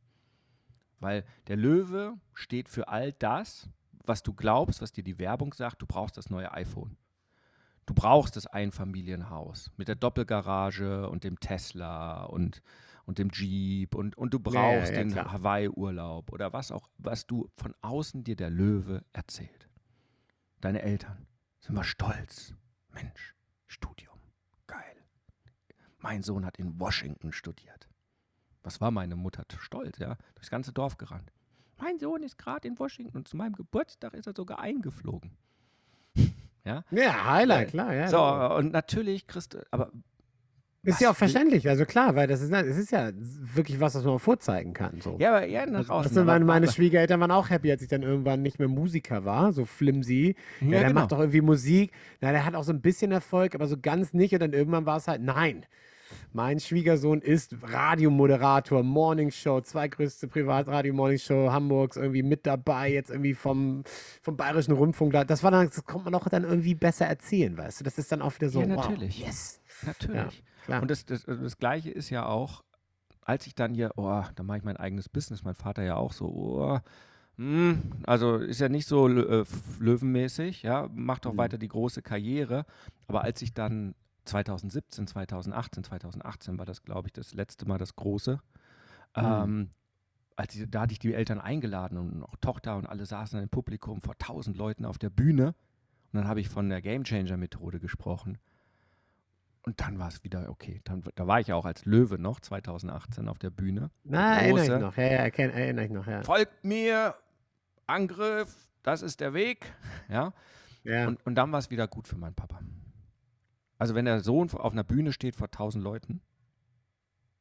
Weil 1.00 1.24
der 1.48 1.58
Löwe 1.58 2.18
steht 2.34 2.68
für 2.70 2.88
all 2.88 3.14
das, 3.14 3.70
was 4.08 4.24
du 4.24 4.34
glaubst, 4.34 4.82
was 4.82 4.92
dir 4.92 5.04
die 5.04 5.20
Werbung 5.20 5.54
sagt, 5.54 5.82
du 5.82 5.86
brauchst 5.86 6.18
das 6.18 6.30
neue 6.30 6.52
iPhone. 6.54 6.98
Du 7.86 7.94
brauchst 7.94 8.36
das 8.36 8.48
Einfamilienhaus 8.48 9.72
mit 9.78 9.88
der 9.88 9.96
Doppelgarage 9.96 11.10
und 11.10 11.24
dem 11.24 11.40
Tesla 11.40 12.26
und, 12.26 12.62
und 13.06 13.18
dem 13.18 13.30
Jeep 13.32 13.96
und, 13.96 14.18
und 14.18 14.34
du 14.34 14.42
Ja, 14.46 14.52
ja, 14.52 14.80
brauchst 14.80 14.92
ja, 14.94 15.04
den. 15.04 15.16
Hawaii-Urlaub 15.16 16.32
oder 16.32 16.52
was 16.52 16.72
auch, 16.72 16.90
was 16.98 17.28
du 17.28 17.50
von 17.56 17.74
außen 17.82 18.24
dir 18.24 18.36
der 18.36 18.50
Löwe 18.50 19.06
erzählt. 19.14 19.70
Deine 20.60 20.82
Eltern 20.82 21.28
sind 21.60 21.76
mal 21.76 21.84
stolz. 21.84 22.54
Mensch, 22.90 23.36
Studium, 23.68 24.20
geil. 24.66 25.06
Mein 26.00 26.24
Sohn 26.24 26.46
hat 26.46 26.58
in 26.58 26.80
Washington 26.80 27.32
studiert. 27.32 27.88
Was 28.64 28.82
war 28.82 28.92
meine 28.92 29.16
Mutter 29.16 29.46
stolz, 29.60 29.98
ja? 30.00 30.18
Durchs 30.36 30.50
ganze 30.50 30.74
Dorf 30.74 30.98
gerannt. 30.98 31.32
Mein 31.80 32.00
Sohn 32.00 32.24
ist 32.24 32.38
gerade 32.38 32.68
in 32.68 32.78
Washington 32.80 33.16
und 33.18 33.28
zu 33.28 33.38
meinem 33.38 33.54
Geburtstag 33.54 34.14
ist 34.14 34.28
er 34.28 34.34
sogar 34.36 34.60
eingeflogen. 34.60 35.32
ja? 36.66 36.84
ja 36.92 37.26
Highlight, 37.32 37.70
klar. 37.70 37.94
Ja, 37.94 38.08
So, 38.08 38.56
und 38.56 38.72
natürlich 38.72 39.28
kriegst 39.28 39.54
du, 39.54 39.60
aber 39.72 39.92
Ist 40.84 41.02
ja 41.02 41.12
auch 41.12 41.16
verständlich, 41.16 41.68
also 41.68 41.86
klar, 41.86 42.16
weil 42.16 42.28
das 42.28 42.42
ist, 42.42 42.52
es 42.52 42.78
ist 42.78 42.92
ja 42.92 43.12
wirklich 43.14 43.80
was, 43.80 43.94
was 43.96 44.06
man 44.06 44.20
vorzeigen 44.20 44.74
kann. 44.74 45.02
So. 45.02 45.18
ja, 45.20 45.30
aber 45.36 45.46
ja, 45.46 45.66
nach 45.66 45.80
Also, 45.80 45.94
außen. 45.94 46.16
du, 46.16 46.24
meine, 46.24 46.46
meine 46.46 46.72
Schwiegereltern 46.72 47.20
waren 47.20 47.32
auch 47.32 47.50
happy, 47.50 47.70
als 47.72 47.82
ich 47.82 47.90
dann 47.90 48.04
irgendwann 48.04 48.42
nicht 48.42 48.58
mehr 48.60 48.70
Musiker 48.70 49.26
war, 49.26 49.52
so 49.54 49.66
flimsy. 49.66 50.36
Ja, 50.62 50.66
Ja, 50.68 50.72
der 50.80 50.88
genau. 50.90 51.02
macht 51.02 51.12
doch 51.12 51.20
irgendwie 51.20 51.42
Musik. 51.42 51.92
Na, 52.22 52.32
der 52.32 52.46
hat 52.46 52.56
auch 52.56 52.64
so 52.64 52.72
ein 52.72 52.82
bisschen 52.82 53.12
Erfolg, 53.12 53.54
aber 53.54 53.68
so 53.68 53.76
ganz 53.80 54.14
nicht. 54.14 54.34
Und 54.34 54.40
dann 54.40 54.54
irgendwann 54.54 54.86
war 54.86 54.98
es 54.98 55.08
halt, 55.08 55.22
nein. 55.22 55.66
Mein 56.34 56.60
Schwiegersohn 56.60 57.22
ist 57.22 57.56
Radiomoderator, 57.62 58.84
Morningshow, 58.84 59.62
zweitgrößte 59.62 60.28
Privatradio-Morningshow 60.28 61.52
Hamburgs, 61.52 61.98
irgendwie 61.98 62.24
mit 62.24 62.46
dabei, 62.46 62.92
jetzt 62.92 63.10
irgendwie 63.10 63.34
vom, 63.34 63.84
vom 64.22 64.38
Bayerischen 64.38 64.74
Rundfunk. 64.74 65.14
da- 65.14 65.24
Das 65.24 65.44
war 65.44 65.52
dann, 65.52 65.68
das 65.68 65.84
kommt 65.86 66.06
man 66.06 66.16
auch 66.16 66.28
dann 66.30 66.44
irgendwie 66.44 66.76
besser 66.76 67.06
erzählen, 67.08 67.58
weißt 67.58 67.80
du? 67.80 67.84
Das 67.84 67.98
ist 67.98 68.12
dann 68.12 68.22
auch 68.22 68.36
wieder 68.36 68.50
so, 68.50 68.62
Ja, 68.62 68.70
wow, 68.76 68.76
natürlich. 68.90 69.20
yes. 69.20 69.62
Natürlich. 69.86 70.44
Klar. 70.66 70.82
Und 70.82 70.92
das, 70.92 71.06
das, 71.06 71.24
das 71.26 71.58
Gleiche 71.58 71.90
ist 71.92 72.10
ja 72.10 72.26
auch, 72.26 72.64
als 73.22 73.48
ich 73.48 73.56
dann 73.56 73.74
hier, 73.74 73.92
oh, 73.98 74.24
da 74.36 74.44
mache 74.44 74.58
ich 74.60 74.64
mein 74.64 74.78
eigenes 74.78 75.10
Business, 75.10 75.44
mein 75.44 75.56
Vater 75.56 75.84
ja 75.84 75.96
auch 75.96 76.14
so, 76.14 76.26
oh, 76.28 76.80
hm, 77.38 77.82
also 78.06 78.38
ist 78.38 78.60
ja 78.60 78.68
nicht 78.70 78.88
so 78.88 79.08
äh, 79.08 79.44
löwenmäßig, 79.80 80.64
ja, 80.64 80.90
macht 80.94 81.28
auch 81.28 81.34
Mhm. 81.34 81.38
weiter 81.38 81.58
die 81.58 81.68
große 81.68 82.02
Karriere. 82.02 82.66
Aber 83.08 83.24
als 83.24 83.42
ich 83.42 83.54
dann 83.54 83.94
2017, 84.28 85.08
2018, 85.08 85.84
2018 85.84 86.60
war 86.60 86.66
das, 86.66 86.84
glaube 86.84 87.08
ich, 87.08 87.14
das 87.14 87.34
letzte 87.34 87.68
Mal 87.68 87.78
das 87.78 87.96
große, 87.96 88.40
ähm, 89.16 89.70
als 90.36 90.56
ich, 90.56 90.70
da 90.70 90.82
hatte 90.82 90.94
ich 90.94 91.00
die 91.00 91.14
Eltern 91.14 91.42
eingeladen 91.42 91.98
und 91.98 92.24
auch 92.24 92.36
Tochter 92.40 92.78
und 92.78 92.86
alle 92.86 93.06
saßen 93.06 93.42
im 93.42 93.50
Publikum 93.50 94.02
vor 94.02 94.18
tausend 94.18 94.56
Leuten 94.56 94.86
auf 94.86 94.98
der 94.98 95.10
Bühne. 95.10 95.48
Und 95.48 96.22
dann 96.22 96.28
habe 96.28 96.40
ich 96.40 96.48
von 96.48 96.70
der 96.70 96.82
Game 96.82 97.04
Changer 97.04 97.38
Methode 97.38 97.80
gesprochen. 97.80 98.38
Und 99.64 99.82
dann 99.82 100.00
war 100.00 100.08
es 100.08 100.24
wieder 100.24 100.50
okay. 100.50 100.80
Dann, 100.86 101.04
da 101.16 101.28
war 101.28 101.42
ich 101.42 101.48
ja 101.48 101.56
auch 101.56 101.66
als 101.66 101.86
Löwe 101.86 102.18
noch 102.18 102.40
2018 102.40 103.28
auf 103.28 103.40
der 103.40 103.50
Bühne. 103.50 103.90
Na, 104.04 104.40
erinnere 104.40 104.64
ich 104.64 104.82
noch. 104.82 104.96
Ja, 104.96 105.04
ja, 105.04 105.26
erinnere 105.26 105.86
ich 105.86 105.92
noch, 105.92 106.08
ja. 106.08 106.24
Folgt 106.24 106.64
mir, 106.64 107.16
Angriff, 107.88 108.70
das 108.84 109.02
ist 109.02 109.20
der 109.20 109.34
Weg. 109.34 109.74
Ja. 110.08 110.34
ja. 110.84 111.08
Und, 111.08 111.26
und 111.26 111.36
dann 111.36 111.52
war 111.52 111.60
es 111.60 111.70
wieder 111.70 111.88
gut 111.88 112.08
für 112.08 112.16
meinen 112.16 112.36
Papa. 112.36 112.62
Also 113.78 113.94
wenn 113.96 114.06
der 114.06 114.22
Sohn 114.22 114.50
auf 114.52 114.72
einer 114.74 114.84
Bühne 114.84 115.14
steht 115.14 115.36
vor 115.36 115.52
tausend 115.52 115.84
Leuten, 115.84 116.22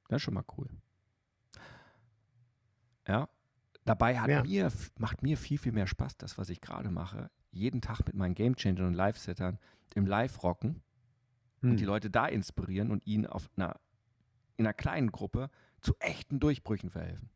das 0.08 0.16
ist 0.16 0.22
schon 0.22 0.34
mal 0.34 0.44
cool. 0.58 0.68
Ja. 3.06 3.28
Dabei 3.84 4.18
hat 4.18 4.28
Ja. 4.28 4.42
mir, 4.42 4.70
macht 4.98 5.22
mir 5.22 5.36
viel, 5.36 5.58
viel 5.58 5.72
mehr 5.72 5.86
Spaß, 5.86 6.16
das, 6.16 6.38
was 6.38 6.48
ich 6.48 6.60
gerade 6.60 6.90
mache. 6.90 7.30
Jeden 7.52 7.80
Tag 7.80 8.00
mit 8.06 8.16
meinen 8.16 8.34
Gamechangern 8.34 8.86
und 8.86 8.94
Live-Settern 8.94 9.58
im 9.94 10.06
Live-Rocken 10.06 10.82
und 11.62 11.70
Hm. 11.70 11.76
die 11.76 11.84
Leute 11.84 12.10
da 12.10 12.26
inspirieren 12.26 12.90
und 12.90 13.06
ihnen 13.06 13.26
auf 13.26 13.48
einer, 13.56 13.78
in 14.56 14.66
einer 14.66 14.74
kleinen 14.74 15.12
Gruppe 15.12 15.50
zu 15.80 15.94
echten 16.00 16.40
Durchbrüchen 16.40 16.90
verhelfen. 16.90 17.30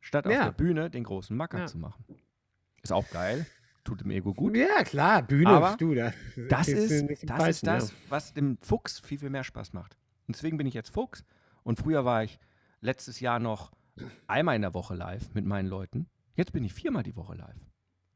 Statt 0.00 0.26
auf 0.26 0.32
Ja. 0.32 0.44
der 0.44 0.52
Bühne 0.52 0.88
den 0.88 1.04
großen 1.04 1.36
Macker 1.36 1.58
Ja. 1.60 1.66
zu 1.66 1.78
machen. 1.78 2.04
Ist 2.82 2.92
auch 2.92 3.10
geil, 3.10 3.44
tut 3.84 4.00
dem 4.00 4.10
Ego 4.10 4.34
gut. 4.34 4.56
Ja, 4.56 4.82
klar, 4.84 5.22
Bühne, 5.22 5.50
Aber 5.50 5.76
du, 5.76 5.94
da 5.94 6.12
Das 6.48 6.68
ist, 6.68 7.08
das, 7.08 7.38
Falschen, 7.38 7.50
ist 7.50 7.66
das, 7.66 7.94
was 8.08 8.34
dem 8.34 8.58
Fuchs 8.58 8.98
viel, 9.00 9.18
viel 9.18 9.30
mehr 9.30 9.44
Spaß 9.44 9.72
macht. 9.72 9.96
Und 10.26 10.36
deswegen 10.36 10.56
bin 10.56 10.66
ich 10.66 10.74
jetzt 10.74 10.90
Fuchs. 10.90 11.24
Und 11.62 11.78
früher 11.78 12.04
war 12.04 12.24
ich 12.24 12.38
letztes 12.80 13.20
Jahr 13.20 13.38
noch 13.38 13.72
einmal 14.26 14.56
in 14.56 14.62
der 14.62 14.74
Woche 14.74 14.94
live 14.94 15.34
mit 15.34 15.44
meinen 15.44 15.68
Leuten. 15.68 16.08
Jetzt 16.34 16.52
bin 16.52 16.64
ich 16.64 16.72
viermal 16.72 17.02
die 17.02 17.16
Woche 17.16 17.34
live. 17.34 17.70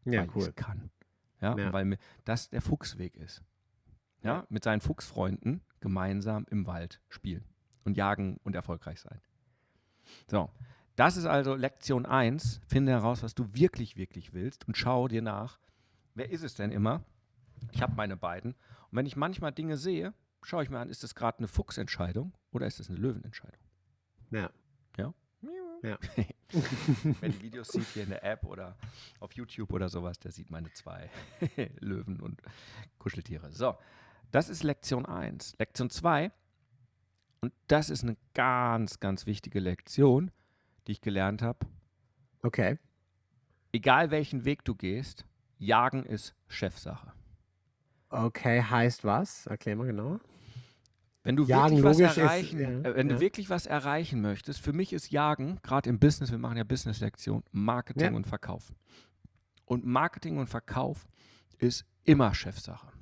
Ja, 0.04 0.12
ja 0.12 0.20
weil 0.20 0.28
ich 0.28 0.36
cool. 0.36 0.42
es 0.42 0.54
kann. 0.54 0.90
Ja, 1.40 1.56
Ja. 1.58 1.72
Weil 1.72 1.84
mir 1.84 1.98
das 2.24 2.48
der 2.50 2.62
Fuchsweg 2.62 3.16
ist. 3.16 3.42
Ja, 4.22 4.46
mit 4.48 4.64
seinen 4.64 4.80
Fuchsfreunden 4.80 5.62
gemeinsam 5.80 6.46
im 6.48 6.66
Wald 6.66 7.02
spielen 7.10 7.44
und 7.84 7.98
jagen 7.98 8.38
und 8.42 8.54
erfolgreich 8.54 9.00
sein. 9.00 9.20
So, 10.30 10.50
das 10.96 11.16
ist 11.16 11.26
also 11.26 11.54
Lektion 11.54 12.06
1. 12.06 12.60
Finde 12.66 12.92
heraus, 12.92 13.22
was 13.22 13.34
du 13.34 13.52
wirklich, 13.52 13.96
wirklich 13.96 14.32
willst 14.32 14.66
und 14.66 14.76
schau 14.76 15.08
dir 15.08 15.22
nach, 15.22 15.58
wer 16.14 16.30
ist 16.30 16.42
es 16.42 16.54
denn 16.54 16.70
immer? 16.70 17.04
Ich 17.72 17.82
habe 17.82 17.94
meine 17.94 18.16
beiden. 18.16 18.52
Und 18.52 18.98
wenn 18.98 19.06
ich 19.06 19.16
manchmal 19.16 19.52
Dinge 19.52 19.76
sehe, 19.76 20.14
schaue 20.42 20.62
ich 20.62 20.70
mir 20.70 20.78
an, 20.78 20.90
ist 20.90 21.02
das 21.02 21.14
gerade 21.14 21.38
eine 21.38 21.48
Fuchsentscheidung 21.48 22.32
oder 22.52 22.66
ist 22.66 22.78
das 22.78 22.88
eine 22.88 22.98
Löwenentscheidung? 22.98 23.60
Ja. 24.30 24.50
Ja? 24.96 25.14
Ja. 25.82 25.98
Wer 27.20 27.28
die 27.28 27.42
Videos 27.42 27.68
sieht 27.68 27.86
hier 27.88 28.04
in 28.04 28.10
der 28.10 28.22
App 28.22 28.44
oder 28.44 28.76
auf 29.20 29.32
YouTube 29.32 29.72
oder 29.72 29.88
sowas, 29.88 30.18
der 30.18 30.30
sieht 30.30 30.50
meine 30.50 30.72
zwei 30.72 31.10
Löwen 31.80 32.20
und 32.20 32.40
Kuscheltiere. 32.98 33.50
So, 33.50 33.76
das 34.30 34.48
ist 34.48 34.62
Lektion 34.62 35.06
1. 35.06 35.56
Lektion 35.58 35.90
2, 35.90 36.30
und 37.44 37.52
das 37.66 37.90
ist 37.90 38.02
eine 38.02 38.16
ganz, 38.32 39.00
ganz 39.00 39.26
wichtige 39.26 39.60
Lektion, 39.60 40.30
die 40.86 40.92
ich 40.92 41.00
gelernt 41.00 41.42
habe. 41.42 41.66
Okay. 42.42 42.78
Egal 43.72 44.10
welchen 44.10 44.44
Weg 44.44 44.64
du 44.64 44.74
gehst, 44.74 45.24
Jagen 45.58 46.04
ist 46.04 46.34
Chefsache. 46.46 47.12
Okay, 48.10 48.62
heißt 48.62 49.04
was? 49.04 49.46
Erklär 49.46 49.76
mal 49.76 49.86
genau. 49.86 50.20
Wenn 51.24 51.36
du 51.36 51.44
Jagen 51.44 51.82
wirklich 51.82 51.84
was 51.84 51.98
logisch 51.98 52.10
ist, 52.10 52.18
erreichen, 52.18 52.60
ja, 52.60 52.90
äh, 52.90 52.96
wenn 52.96 53.08
ja. 53.08 53.14
du 53.14 53.20
wirklich 53.20 53.48
was 53.48 53.66
erreichen 53.66 54.20
möchtest, 54.20 54.60
für 54.60 54.74
mich 54.74 54.92
ist 54.92 55.10
Jagen, 55.10 55.58
gerade 55.62 55.88
im 55.88 55.98
Business, 55.98 56.30
wir 56.30 56.38
machen 56.38 56.58
ja 56.58 56.64
Business-Lektion, 56.64 57.42
Marketing 57.50 58.10
Ja. 58.10 58.12
und 58.12 58.26
Verkauf. 58.26 58.74
Und 59.64 59.86
Marketing 59.86 60.36
und 60.36 60.48
Verkauf 60.48 61.08
ist 61.58 61.86
immer 62.04 62.34
Chefsache. 62.34 62.92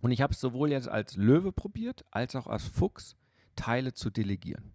Und 0.00 0.10
ich 0.10 0.22
habe 0.22 0.32
es 0.32 0.40
sowohl 0.40 0.70
jetzt 0.70 0.88
als 0.88 1.16
Löwe 1.16 1.52
probiert, 1.52 2.04
als 2.10 2.34
auch 2.34 2.46
als 2.46 2.64
Fuchs, 2.64 3.14
Teile 3.56 3.92
zu 3.92 4.10
delegieren. 4.10 4.72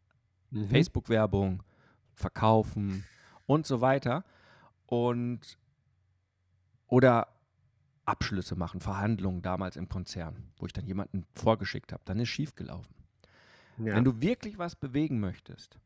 Mhm. 0.51 0.69
Facebook-Werbung, 0.69 1.63
verkaufen 2.15 3.03
und 3.45 3.65
so 3.65 3.81
weiter. 3.81 4.23
Und 4.85 5.57
oder 6.87 7.27
Abschlüsse 8.05 8.55
machen, 8.55 8.81
Verhandlungen 8.81 9.41
damals 9.41 9.75
im 9.75 9.89
Konzern, 9.89 10.51
wo 10.57 10.65
ich 10.65 10.73
dann 10.73 10.85
jemanden 10.85 11.25
vorgeschickt 11.33 11.93
habe, 11.93 12.03
dann 12.05 12.19
ist 12.19 12.29
schiefgelaufen. 12.29 12.95
Ja. 13.77 13.95
Wenn 13.95 14.03
du 14.03 14.21
wirklich 14.21 14.57
was 14.57 14.75
bewegen 14.75 15.19
möchtest, 15.19 15.79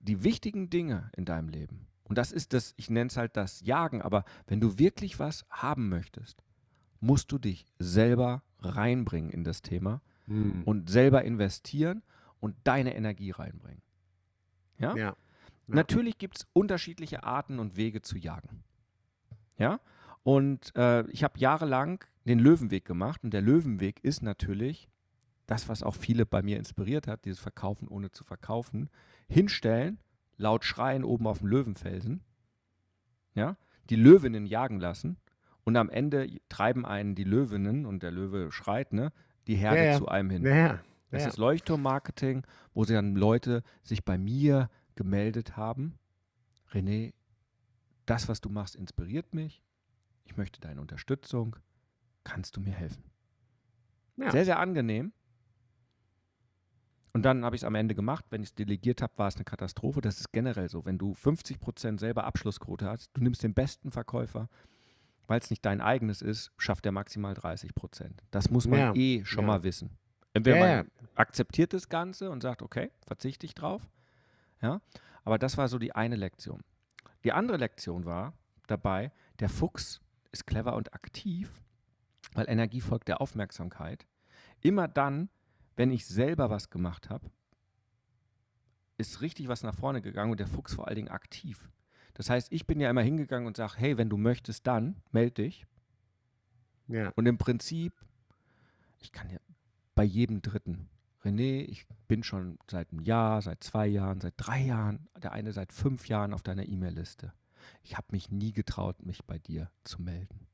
die 0.00 0.22
wichtigen 0.22 0.68
Dinge 0.68 1.10
in 1.16 1.24
deinem 1.24 1.48
Leben, 1.48 1.86
und 2.04 2.18
das 2.18 2.32
ist 2.32 2.52
das, 2.52 2.74
ich 2.76 2.90
nenne 2.90 3.08
es 3.08 3.16
halt 3.16 3.36
das 3.36 3.60
Jagen, 3.60 4.02
aber 4.02 4.24
wenn 4.46 4.60
du 4.60 4.78
wirklich 4.78 5.18
was 5.18 5.46
haben 5.50 5.88
möchtest, 5.88 6.42
musst 7.00 7.30
du 7.30 7.38
dich 7.38 7.66
selber 7.78 8.42
reinbringen 8.60 9.30
in 9.30 9.44
das 9.44 9.62
Thema 9.62 10.00
mhm. 10.26 10.62
und 10.64 10.90
selber 10.90 11.24
investieren 11.24 12.02
und 12.40 12.56
deine 12.64 12.94
Energie 12.96 13.30
reinbringen. 13.30 13.82
Ja? 14.78 14.96
ja. 14.96 15.16
Natürlich 15.66 16.18
gibt 16.18 16.38
es 16.38 16.46
unterschiedliche 16.52 17.24
Arten 17.24 17.58
und 17.58 17.76
Wege 17.76 18.00
zu 18.00 18.16
jagen. 18.16 18.64
Ja. 19.58 19.80
Und 20.22 20.74
äh, 20.76 21.06
ich 21.10 21.24
habe 21.24 21.38
jahrelang 21.38 22.04
den 22.24 22.38
Löwenweg 22.38 22.84
gemacht 22.84 23.22
und 23.24 23.32
der 23.32 23.42
Löwenweg 23.42 24.02
ist 24.02 24.22
natürlich 24.22 24.88
das, 25.46 25.68
was 25.68 25.82
auch 25.82 25.94
viele 25.94 26.26
bei 26.26 26.42
mir 26.42 26.58
inspiriert 26.58 27.06
hat, 27.06 27.24
dieses 27.24 27.40
Verkaufen 27.40 27.88
ohne 27.88 28.10
zu 28.10 28.24
verkaufen. 28.24 28.90
Hinstellen, 29.28 29.98
laut 30.36 30.64
schreien 30.64 31.04
oben 31.04 31.26
auf 31.26 31.38
dem 31.38 31.48
Löwenfelsen, 31.48 32.22
ja, 33.34 33.56
die 33.88 33.96
Löwinnen 33.96 34.46
jagen 34.46 34.78
lassen 34.78 35.16
und 35.64 35.76
am 35.76 35.88
Ende 35.88 36.28
treiben 36.48 36.84
einen 36.84 37.14
die 37.14 37.24
Löwinnen 37.24 37.86
und 37.86 38.02
der 38.02 38.10
Löwe 38.10 38.52
schreit, 38.52 38.92
ne, 38.92 39.12
die 39.46 39.56
Herde 39.56 39.78
ja, 39.78 39.92
ja. 39.92 39.98
zu 39.98 40.08
einem 40.08 40.30
hin. 40.30 40.44
Ja, 40.44 40.80
das 41.10 41.26
ist 41.26 41.38
Leuchtturmmarketing, 41.38 42.46
wo 42.74 42.84
sie 42.84 42.94
dann 42.94 43.14
Leute 43.14 43.62
sich 43.82 44.04
bei 44.04 44.18
mir 44.18 44.70
gemeldet 44.94 45.56
haben. 45.56 45.98
René, 46.72 47.14
das, 48.06 48.28
was 48.28 48.40
du 48.40 48.50
machst, 48.50 48.76
inspiriert 48.76 49.34
mich. 49.34 49.62
Ich 50.24 50.36
möchte 50.36 50.60
deine 50.60 50.80
Unterstützung. 50.80 51.56
Kannst 52.24 52.56
du 52.56 52.60
mir 52.60 52.72
helfen? 52.72 53.04
Ja. 54.16 54.30
Sehr, 54.30 54.44
sehr 54.44 54.58
angenehm. 54.58 55.12
Und 57.12 57.22
dann 57.22 57.44
habe 57.44 57.56
ich 57.56 57.62
es 57.62 57.64
am 57.66 57.74
Ende 57.74 57.94
gemacht. 57.94 58.26
Wenn 58.30 58.42
ich 58.42 58.50
es 58.50 58.54
delegiert 58.54 59.02
habe, 59.02 59.12
war 59.16 59.28
es 59.28 59.36
eine 59.36 59.44
Katastrophe. 59.44 60.00
Das 60.00 60.20
ist 60.20 60.32
generell 60.32 60.68
so. 60.68 60.84
Wenn 60.84 60.98
du 60.98 61.14
50% 61.14 61.98
selber 61.98 62.24
Abschlussquote 62.24 62.86
hast, 62.86 63.10
du 63.14 63.22
nimmst 63.22 63.42
den 63.42 63.54
besten 63.54 63.90
Verkäufer, 63.90 64.48
weil 65.26 65.40
es 65.40 65.50
nicht 65.50 65.64
dein 65.64 65.80
eigenes 65.80 66.22
ist, 66.22 66.52
schafft 66.58 66.84
er 66.86 66.92
maximal 66.92 67.34
30%. 67.34 68.10
Das 68.30 68.50
muss 68.50 68.66
man 68.66 68.78
ja. 68.78 68.94
eh 68.94 69.24
schon 69.24 69.42
ja. 69.42 69.46
mal 69.46 69.62
wissen. 69.62 69.98
Entweder 70.38 70.76
man 70.76 70.90
akzeptiert 71.14 71.72
das 71.72 71.88
Ganze 71.88 72.30
und 72.30 72.42
sagt, 72.42 72.62
okay, 72.62 72.90
verzichte 73.06 73.46
ich 73.46 73.54
drauf. 73.54 73.88
Ja, 74.60 74.80
aber 75.24 75.38
das 75.38 75.56
war 75.56 75.68
so 75.68 75.78
die 75.78 75.94
eine 75.94 76.16
Lektion. 76.16 76.62
Die 77.24 77.32
andere 77.32 77.56
Lektion 77.56 78.04
war 78.04 78.34
dabei, 78.66 79.12
der 79.40 79.48
Fuchs 79.48 80.00
ist 80.32 80.46
clever 80.46 80.74
und 80.74 80.94
aktiv, 80.94 81.62
weil 82.34 82.48
Energie 82.48 82.80
folgt 82.80 83.08
der 83.08 83.20
Aufmerksamkeit. 83.20 84.06
Immer 84.60 84.88
dann, 84.88 85.30
wenn 85.76 85.90
ich 85.90 86.06
selber 86.06 86.50
was 86.50 86.70
gemacht 86.70 87.10
habe, 87.10 87.30
ist 88.96 89.20
richtig 89.20 89.48
was 89.48 89.62
nach 89.62 89.74
vorne 89.74 90.02
gegangen 90.02 90.32
und 90.32 90.40
der 90.40 90.48
Fuchs 90.48 90.74
vor 90.74 90.88
allen 90.88 90.96
Dingen 90.96 91.08
aktiv. 91.08 91.70
Das 92.14 92.30
heißt, 92.30 92.52
ich 92.52 92.66
bin 92.66 92.80
ja 92.80 92.90
immer 92.90 93.02
hingegangen 93.02 93.46
und 93.46 93.56
sage, 93.56 93.74
hey, 93.76 93.96
wenn 93.96 94.10
du 94.10 94.16
möchtest, 94.16 94.66
dann 94.66 95.00
melde 95.12 95.42
dich. 95.42 95.66
Ja. 96.88 97.12
Und 97.14 97.26
im 97.26 97.38
Prinzip, 97.38 97.94
ich 98.98 99.12
kann 99.12 99.30
ja 99.30 99.38
bei 99.98 100.04
jedem 100.04 100.42
Dritten, 100.42 100.88
René, 101.24 101.64
ich 101.64 101.84
bin 102.06 102.22
schon 102.22 102.60
seit 102.70 102.92
einem 102.92 103.00
Jahr, 103.00 103.42
seit 103.42 103.64
zwei 103.64 103.88
Jahren, 103.88 104.20
seit 104.20 104.34
drei 104.36 104.60
Jahren, 104.60 105.08
der 105.20 105.32
eine 105.32 105.52
seit 105.52 105.72
fünf 105.72 106.06
Jahren 106.06 106.32
auf 106.34 106.44
deiner 106.44 106.68
E-Mail-Liste. 106.68 107.32
Ich 107.82 107.96
habe 107.96 108.06
mich 108.12 108.30
nie 108.30 108.52
getraut, 108.52 109.04
mich 109.04 109.24
bei 109.24 109.40
dir 109.40 109.72
zu 109.82 110.00
melden. 110.00 110.46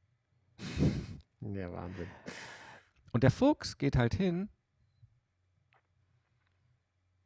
Ja, 1.43 1.71
Wahnsinn. 1.71 2.07
Und 3.13 3.23
der 3.23 3.31
Fuchs 3.31 3.77
geht 3.77 3.97
halt 3.97 4.15
hin 4.15 4.49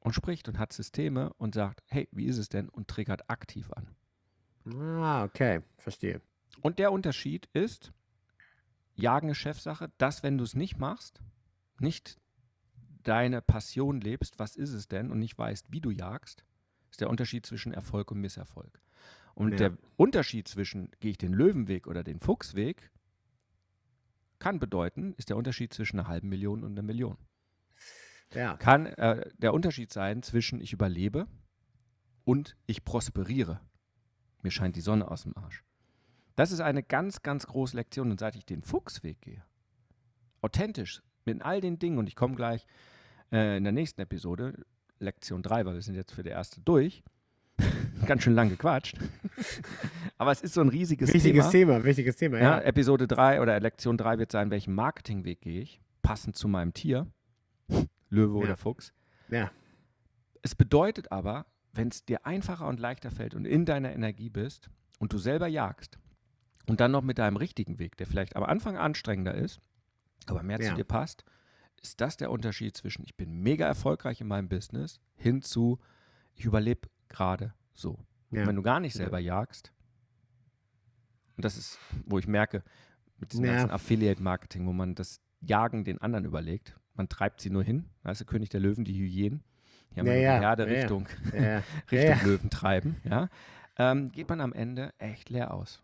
und 0.00 0.12
spricht 0.12 0.48
und 0.48 0.58
hat 0.58 0.72
Systeme 0.72 1.32
und 1.34 1.54
sagt, 1.54 1.84
hey, 1.86 2.08
wie 2.10 2.26
ist 2.26 2.38
es 2.38 2.48
denn? 2.48 2.68
Und 2.68 2.88
triggert 2.88 3.30
aktiv 3.30 3.70
an. 3.70 3.94
Ah, 5.00 5.22
okay, 5.22 5.62
verstehe. 5.76 6.20
Und 6.62 6.80
der 6.80 6.90
Unterschied 6.90 7.48
ist, 7.52 7.92
Jagen 8.96 9.28
ist 9.28 9.38
Chefsache, 9.38 9.92
dass 9.98 10.24
wenn 10.24 10.36
du 10.36 10.42
es 10.42 10.56
nicht 10.56 10.78
machst, 10.78 11.22
nicht 11.80 12.18
deine 13.02 13.40
Passion 13.40 14.00
lebst, 14.00 14.38
was 14.38 14.56
ist 14.56 14.72
es 14.72 14.88
denn, 14.88 15.10
und 15.10 15.18
nicht 15.18 15.38
weißt, 15.38 15.66
wie 15.70 15.80
du 15.80 15.90
jagst, 15.90 16.44
ist 16.90 17.00
der 17.00 17.10
Unterschied 17.10 17.46
zwischen 17.46 17.72
Erfolg 17.72 18.10
und 18.10 18.20
Misserfolg. 18.20 18.80
Und 19.34 19.52
ja. 19.52 19.56
der 19.56 19.78
Unterschied 19.96 20.48
zwischen, 20.48 20.90
gehe 21.00 21.12
ich 21.12 21.18
den 21.18 21.32
Löwenweg 21.32 21.86
oder 21.86 22.02
den 22.02 22.20
Fuchsweg, 22.20 22.90
kann 24.38 24.58
bedeuten, 24.58 25.14
ist 25.16 25.30
der 25.30 25.36
Unterschied 25.36 25.72
zwischen 25.72 25.98
einer 25.98 26.08
halben 26.08 26.28
Million 26.28 26.64
und 26.64 26.72
einer 26.72 26.82
Million. 26.82 27.16
Ja. 28.34 28.56
Kann 28.56 28.86
äh, 28.86 29.30
der 29.38 29.54
Unterschied 29.54 29.92
sein 29.92 30.22
zwischen 30.22 30.60
ich 30.60 30.72
überlebe 30.72 31.26
und 32.24 32.56
ich 32.66 32.84
prosperiere. 32.84 33.60
Mir 34.42 34.50
scheint 34.50 34.76
die 34.76 34.80
Sonne 34.80 35.10
aus 35.10 35.22
dem 35.22 35.36
Arsch. 35.36 35.64
Das 36.36 36.52
ist 36.52 36.60
eine 36.60 36.82
ganz, 36.82 37.22
ganz 37.22 37.46
große 37.46 37.76
Lektion. 37.76 38.10
Und 38.10 38.20
seit 38.20 38.36
ich 38.36 38.44
den 38.44 38.62
Fuchsweg 38.62 39.20
gehe, 39.20 39.44
authentisch, 40.40 41.02
mit 41.34 41.42
all 41.42 41.60
den 41.60 41.78
Dingen, 41.78 41.98
und 41.98 42.08
ich 42.08 42.16
komme 42.16 42.34
gleich 42.34 42.66
äh, 43.32 43.56
in 43.56 43.64
der 43.64 43.72
nächsten 43.72 44.00
Episode, 44.00 44.64
Lektion 44.98 45.42
3, 45.42 45.66
weil 45.66 45.74
wir 45.74 45.82
sind 45.82 45.94
jetzt 45.94 46.12
für 46.12 46.22
die 46.22 46.30
erste 46.30 46.60
durch, 46.60 47.02
ganz 48.06 48.22
schön 48.22 48.34
lang 48.34 48.48
gequatscht. 48.48 48.96
Aber 50.18 50.32
es 50.32 50.40
ist 50.40 50.54
so 50.54 50.60
ein 50.60 50.68
riesiges 50.68 51.12
wichtiges 51.12 51.50
Thema. 51.50 51.74
Thema. 51.74 51.84
Wichtiges 51.84 52.16
Thema, 52.16 52.38
ja. 52.38 52.42
ja. 52.42 52.60
Episode 52.60 53.06
3 53.06 53.40
oder 53.40 53.58
Lektion 53.60 53.96
3 53.96 54.18
wird 54.18 54.32
sein, 54.32 54.50
welchen 54.50 54.74
Marketingweg 54.74 55.40
gehe 55.40 55.60
ich, 55.60 55.80
passend 56.02 56.36
zu 56.36 56.48
meinem 56.48 56.74
Tier, 56.74 57.06
Löwe 58.10 58.38
ja. 58.38 58.44
oder 58.44 58.56
Fuchs. 58.56 58.92
Ja. 59.28 59.50
Es 60.42 60.54
bedeutet 60.54 61.12
aber, 61.12 61.46
wenn 61.72 61.88
es 61.88 62.04
dir 62.04 62.26
einfacher 62.26 62.66
und 62.66 62.80
leichter 62.80 63.10
fällt 63.10 63.34
und 63.34 63.44
in 63.44 63.64
deiner 63.64 63.92
Energie 63.92 64.30
bist 64.30 64.70
und 64.98 65.12
du 65.12 65.18
selber 65.18 65.46
jagst 65.46 65.98
und 66.66 66.80
dann 66.80 66.90
noch 66.90 67.02
mit 67.02 67.18
deinem 67.18 67.36
richtigen 67.36 67.78
Weg, 67.78 67.96
der 67.96 68.06
vielleicht 68.06 68.36
am 68.36 68.44
Anfang 68.44 68.76
anstrengender 68.76 69.34
ist, 69.34 69.60
aber 70.30 70.42
mehr 70.42 70.60
ja. 70.60 70.70
zu 70.70 70.74
dir 70.74 70.84
passt, 70.84 71.24
ist 71.82 72.00
das 72.00 72.16
der 72.16 72.30
Unterschied 72.30 72.76
zwischen 72.76 73.04
ich 73.04 73.16
bin 73.16 73.40
mega 73.40 73.66
erfolgreich 73.66 74.20
in 74.20 74.26
meinem 74.26 74.48
Business 74.48 75.00
hin 75.16 75.42
zu 75.42 75.78
ich 76.34 76.44
überlebe 76.44 76.88
gerade 77.08 77.54
so. 77.74 77.98
Ja. 78.30 78.46
wenn 78.46 78.56
du 78.56 78.62
gar 78.62 78.80
nicht 78.80 78.94
selber 78.94 79.18
ja. 79.18 79.36
jagst, 79.36 79.72
und 81.36 81.44
das 81.44 81.56
ist, 81.56 81.78
wo 82.04 82.18
ich 82.18 82.26
merke, 82.26 82.62
mit 83.18 83.32
diesem 83.32 83.46
ganzen 83.46 83.70
Affiliate-Marketing, 83.70 84.66
wo 84.66 84.72
man 84.72 84.94
das 84.94 85.20
Jagen 85.40 85.84
den 85.84 86.00
anderen 86.00 86.24
überlegt, 86.24 86.76
man 86.94 87.08
treibt 87.08 87.40
sie 87.40 87.50
nur 87.50 87.62
hin, 87.62 87.86
weißt 88.02 88.20
du, 88.20 88.24
König 88.24 88.50
der 88.50 88.60
Löwen, 88.60 88.84
die 88.84 88.94
Hyänen, 88.94 89.44
die 89.90 90.00
haben 90.00 90.06
ja, 90.06 90.14
ja. 90.14 90.38
die 90.38 90.44
Herde 90.44 90.66
Richtung, 90.66 91.06
Richtung 91.92 92.28
Löwen 92.28 92.50
treiben, 92.50 92.96
ja, 93.04 93.28
ähm, 93.78 94.10
geht 94.10 94.28
man 94.28 94.40
am 94.40 94.52
Ende 94.52 94.92
echt 94.98 95.30
leer 95.30 95.54
aus. 95.54 95.80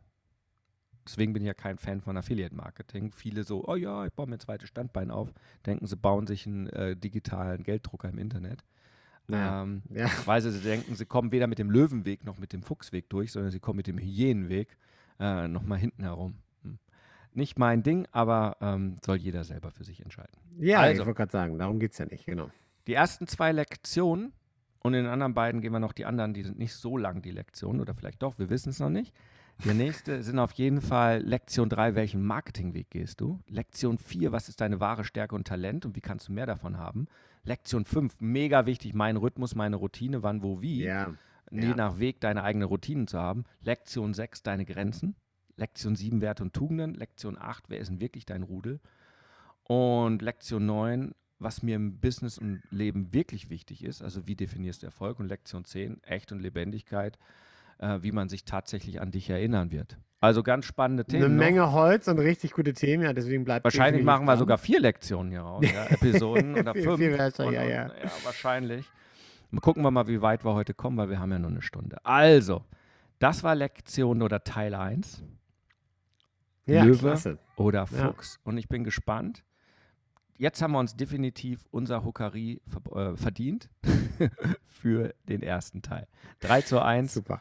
Deswegen 1.07 1.33
bin 1.33 1.43
ich 1.43 1.47
ja 1.47 1.55
kein 1.55 1.79
Fan 1.79 2.01
von 2.01 2.17
Affiliate-Marketing. 2.17 3.11
Viele 3.11 3.45
so, 3.45 3.67
oh 3.67 3.77
ja, 3.77 4.07
ich 4.07 4.13
baue 4.13 4.27
mir 4.27 4.37
ein 4.37 4.41
zweites 4.41 4.69
Standbein 4.69 5.11
auf, 5.11 5.33
denken, 5.67 5.87
sie 5.87 5.97
bauen 5.97 6.27
sich 6.27 6.47
einen 6.47 6.69
äh, 6.69 6.97
digitalen 6.97 7.63
Gelddrucker 7.63 8.09
im 8.09 8.19
Internet. 8.19 8.65
Ja. 9.29 9.63
Ähm, 9.63 9.83
ja. 9.91 10.09
Weil 10.25 10.41
sie 10.41 10.59
denken, 10.61 10.95
sie 10.95 11.07
kommen 11.07 11.33
weder 11.33 11.47
mit 11.47 11.59
dem 11.59 11.71
Löwenweg 11.71 12.25
noch 12.25 12.39
mit 12.39 12.53
dem 12.53 12.63
Fuchsweg 12.63 13.09
durch, 13.11 13.33
sondern 13.33 13.51
sie 13.51 13.61
kommen 13.61 13.79
mit 13.79 13.87
dem 13.87 13.99
Hyänenweg 13.99 14.77
äh, 15.21 15.49
nochmal 15.49 15.79
hinten 15.79 16.03
herum. 16.03 16.37
Hm. 16.63 16.79
Nicht 17.33 17.59
mein 17.59 17.83
Ding, 17.83 18.07
aber 18.13 18.57
ähm, 18.61 18.97
soll 19.05 19.17
jeder 19.17 19.45
selber 19.45 19.71
für 19.71 19.85
sich 19.85 20.03
entscheiden. 20.03 20.37
Ja, 20.59 20.81
also, 20.81 21.03
ich 21.03 21.07
wollte 21.07 21.19
gerade 21.19 21.33
sagen, 21.33 21.59
darum 21.59 21.79
geht 21.79 21.93
es 21.93 21.99
ja 21.99 22.07
nicht, 22.07 22.27
genau. 22.27 22.51
Die 22.87 22.95
ersten 22.95 23.27
zwei 23.27 23.53
Lektionen 23.53 24.33
und 24.81 24.93
in 24.93 25.05
den 25.05 25.13
anderen 25.13 25.33
beiden 25.33 25.63
gehen 25.63 25.73
wir 25.73 25.81
noch 25.81 25.95
die 25.95 26.05
anderen, 26.05 26.35
die 26.35 26.43
sind 26.43 26.59
nicht 26.59 26.75
so 26.75 26.99
lang, 26.99 27.23
die 27.23 27.31
Lektionen, 27.31 27.81
oder 27.81 27.95
vielleicht 27.95 28.23
doch, 28.23 28.39
wir 28.39 28.51
wissen 28.51 28.69
es 28.69 28.81
noch 28.81 28.91
nicht. 28.91 29.15
Der 29.65 29.75
nächste 29.75 30.23
sind 30.23 30.39
auf 30.39 30.53
jeden 30.53 30.81
Fall 30.81 31.23
Lektion 31.23 31.69
3, 31.69 31.95
welchen 31.95 32.23
Marketingweg 32.23 32.91
gehst 32.91 33.21
du? 33.21 33.41
Lektion 33.49 33.99
4, 33.99 34.33
was 34.33 34.49
ist 34.49 34.61
deine 34.61 34.81
wahre 34.81 35.05
Stärke 35.05 35.35
und 35.35 35.47
Talent 35.47 35.87
und 35.87 35.97
wie 35.97 36.01
kannst 36.01 36.29
du 36.29 36.33
mehr 36.33 36.47
davon 36.47 36.77
haben? 36.77 37.07
Lektion 37.45 37.85
5, 37.85 38.21
mega 38.21 38.67
wichtig, 38.67 38.95
mein 38.95 39.17
Rhythmus, 39.17 39.55
meine 39.55 39.77
Routine, 39.77 40.23
wann, 40.23 40.43
wo, 40.43 40.61
wie. 40.61 40.83
Ja. 40.83 41.15
Je 41.51 41.69
ja. 41.69 41.77
nach 41.77 41.99
Weg 41.99 42.21
deine 42.21 42.43
eigene 42.43 42.65
Routinen 42.65 43.07
zu 43.07 43.19
haben. 43.19 43.45
Lektion 43.61 44.13
6, 44.13 44.43
deine 44.43 44.65
Grenzen. 44.65 45.15
Lektion 45.57 45.95
7, 45.95 46.21
Werte 46.21 46.43
und 46.43 46.53
Tugenden. 46.53 46.95
Lektion 46.95 47.39
8, 47.39 47.65
wer 47.69 47.79
ist 47.79 47.89
denn 47.89 48.01
wirklich 48.01 48.27
dein 48.27 48.43
Rudel? 48.43 48.81
Und 49.63 50.21
Lektion 50.21 50.67
9, 50.67 51.15
was 51.39 51.63
mir 51.63 51.77
im 51.77 52.01
Business 52.01 52.39
und 52.39 52.63
Leben 52.71 53.13
wirklich 53.13 53.51
wichtig 53.51 53.85
ist, 53.85 54.03
also 54.03 54.27
wie 54.27 54.37
definierst 54.37 54.83
du 54.83 54.87
Erfolg? 54.87 55.21
Und 55.21 55.29
Lektion 55.29 55.65
10, 55.65 56.03
Echt 56.03 56.33
und 56.33 56.41
Lebendigkeit 56.41 57.19
äh, 57.79 57.99
wie 58.03 58.13
man 58.13 58.29
sich 58.29 58.45
tatsächlich 58.45 59.01
an 59.01 59.11
dich 59.11 59.29
erinnern 59.31 59.71
wird. 59.71 59.99
Also 60.21 60.43
ganz 60.43 60.65
spannende 60.65 61.05
Themen. 61.05 61.25
Eine 61.25 61.35
noch. 61.35 61.41
Menge 61.45 61.73
Holz 61.73 62.09
und 62.09 62.19
richtig 62.19 62.53
gute 62.53 62.73
Themen, 62.73 63.03
ja, 63.05 63.13
deswegen 63.13 63.45
bleibt 63.45 63.65
Wahrscheinlich 63.65 64.05
machen 64.05 64.25
wir 64.25 64.37
sogar 64.39 64.57
vier 64.57 64.81
Lektionen 64.81 65.31
hier 65.31 65.43
raus, 65.43 65.65
ja, 65.71 65.85
Episoden 65.91 66.55
oder 66.59 66.73
fünf. 66.75 66.97
viel 66.97 67.15
besser, 67.17 67.47
und, 67.47 67.53
ja, 67.53 67.63
und, 67.63 67.69
ja. 67.69 67.87
ja, 67.89 68.11
wahrscheinlich. 68.25 68.87
Mal 69.51 69.61
gucken 69.61 69.83
wir 69.83 69.91
mal, 69.91 70.09
wie 70.09 70.23
weit 70.23 70.45
wir 70.45 70.55
heute 70.55 70.73
kommen, 70.73 70.97
weil 70.97 71.11
wir 71.11 71.19
haben 71.21 71.31
ja 71.31 71.39
nur 71.39 71.51
eine 71.51 71.61
Stunde. 71.63 71.99
Also, 72.05 72.65
das 73.19 73.45
war 73.45 73.55
Lektion 73.55 74.23
oder 74.23 74.43
Teil 74.43 74.75
1 74.75 75.23
Ja, 76.67 76.85
Löwe. 76.85 76.99
klasse. 76.99 77.39
oder 77.57 77.81
Ja. 77.81 78.13
Fuchs. 78.13 78.41
Und 78.45 78.57
ich 78.57 78.69
bin 78.69 78.83
gespannt. 78.83 79.45
Jetzt 80.37 80.63
haben 80.63 80.73
wir 80.73 80.81
uns 80.81 80.97
definitiv 80.97 81.65
unser 81.71 82.03
Huckari 82.03 82.61
äh, 82.95 83.17
verdient 83.17 83.69
für 84.65 85.15
den 85.29 85.43
ersten 85.43 85.83
Teil. 85.83 86.09
3 86.41 86.63
zu 86.63 86.83
1. 86.83 87.15
Super. 87.15 87.41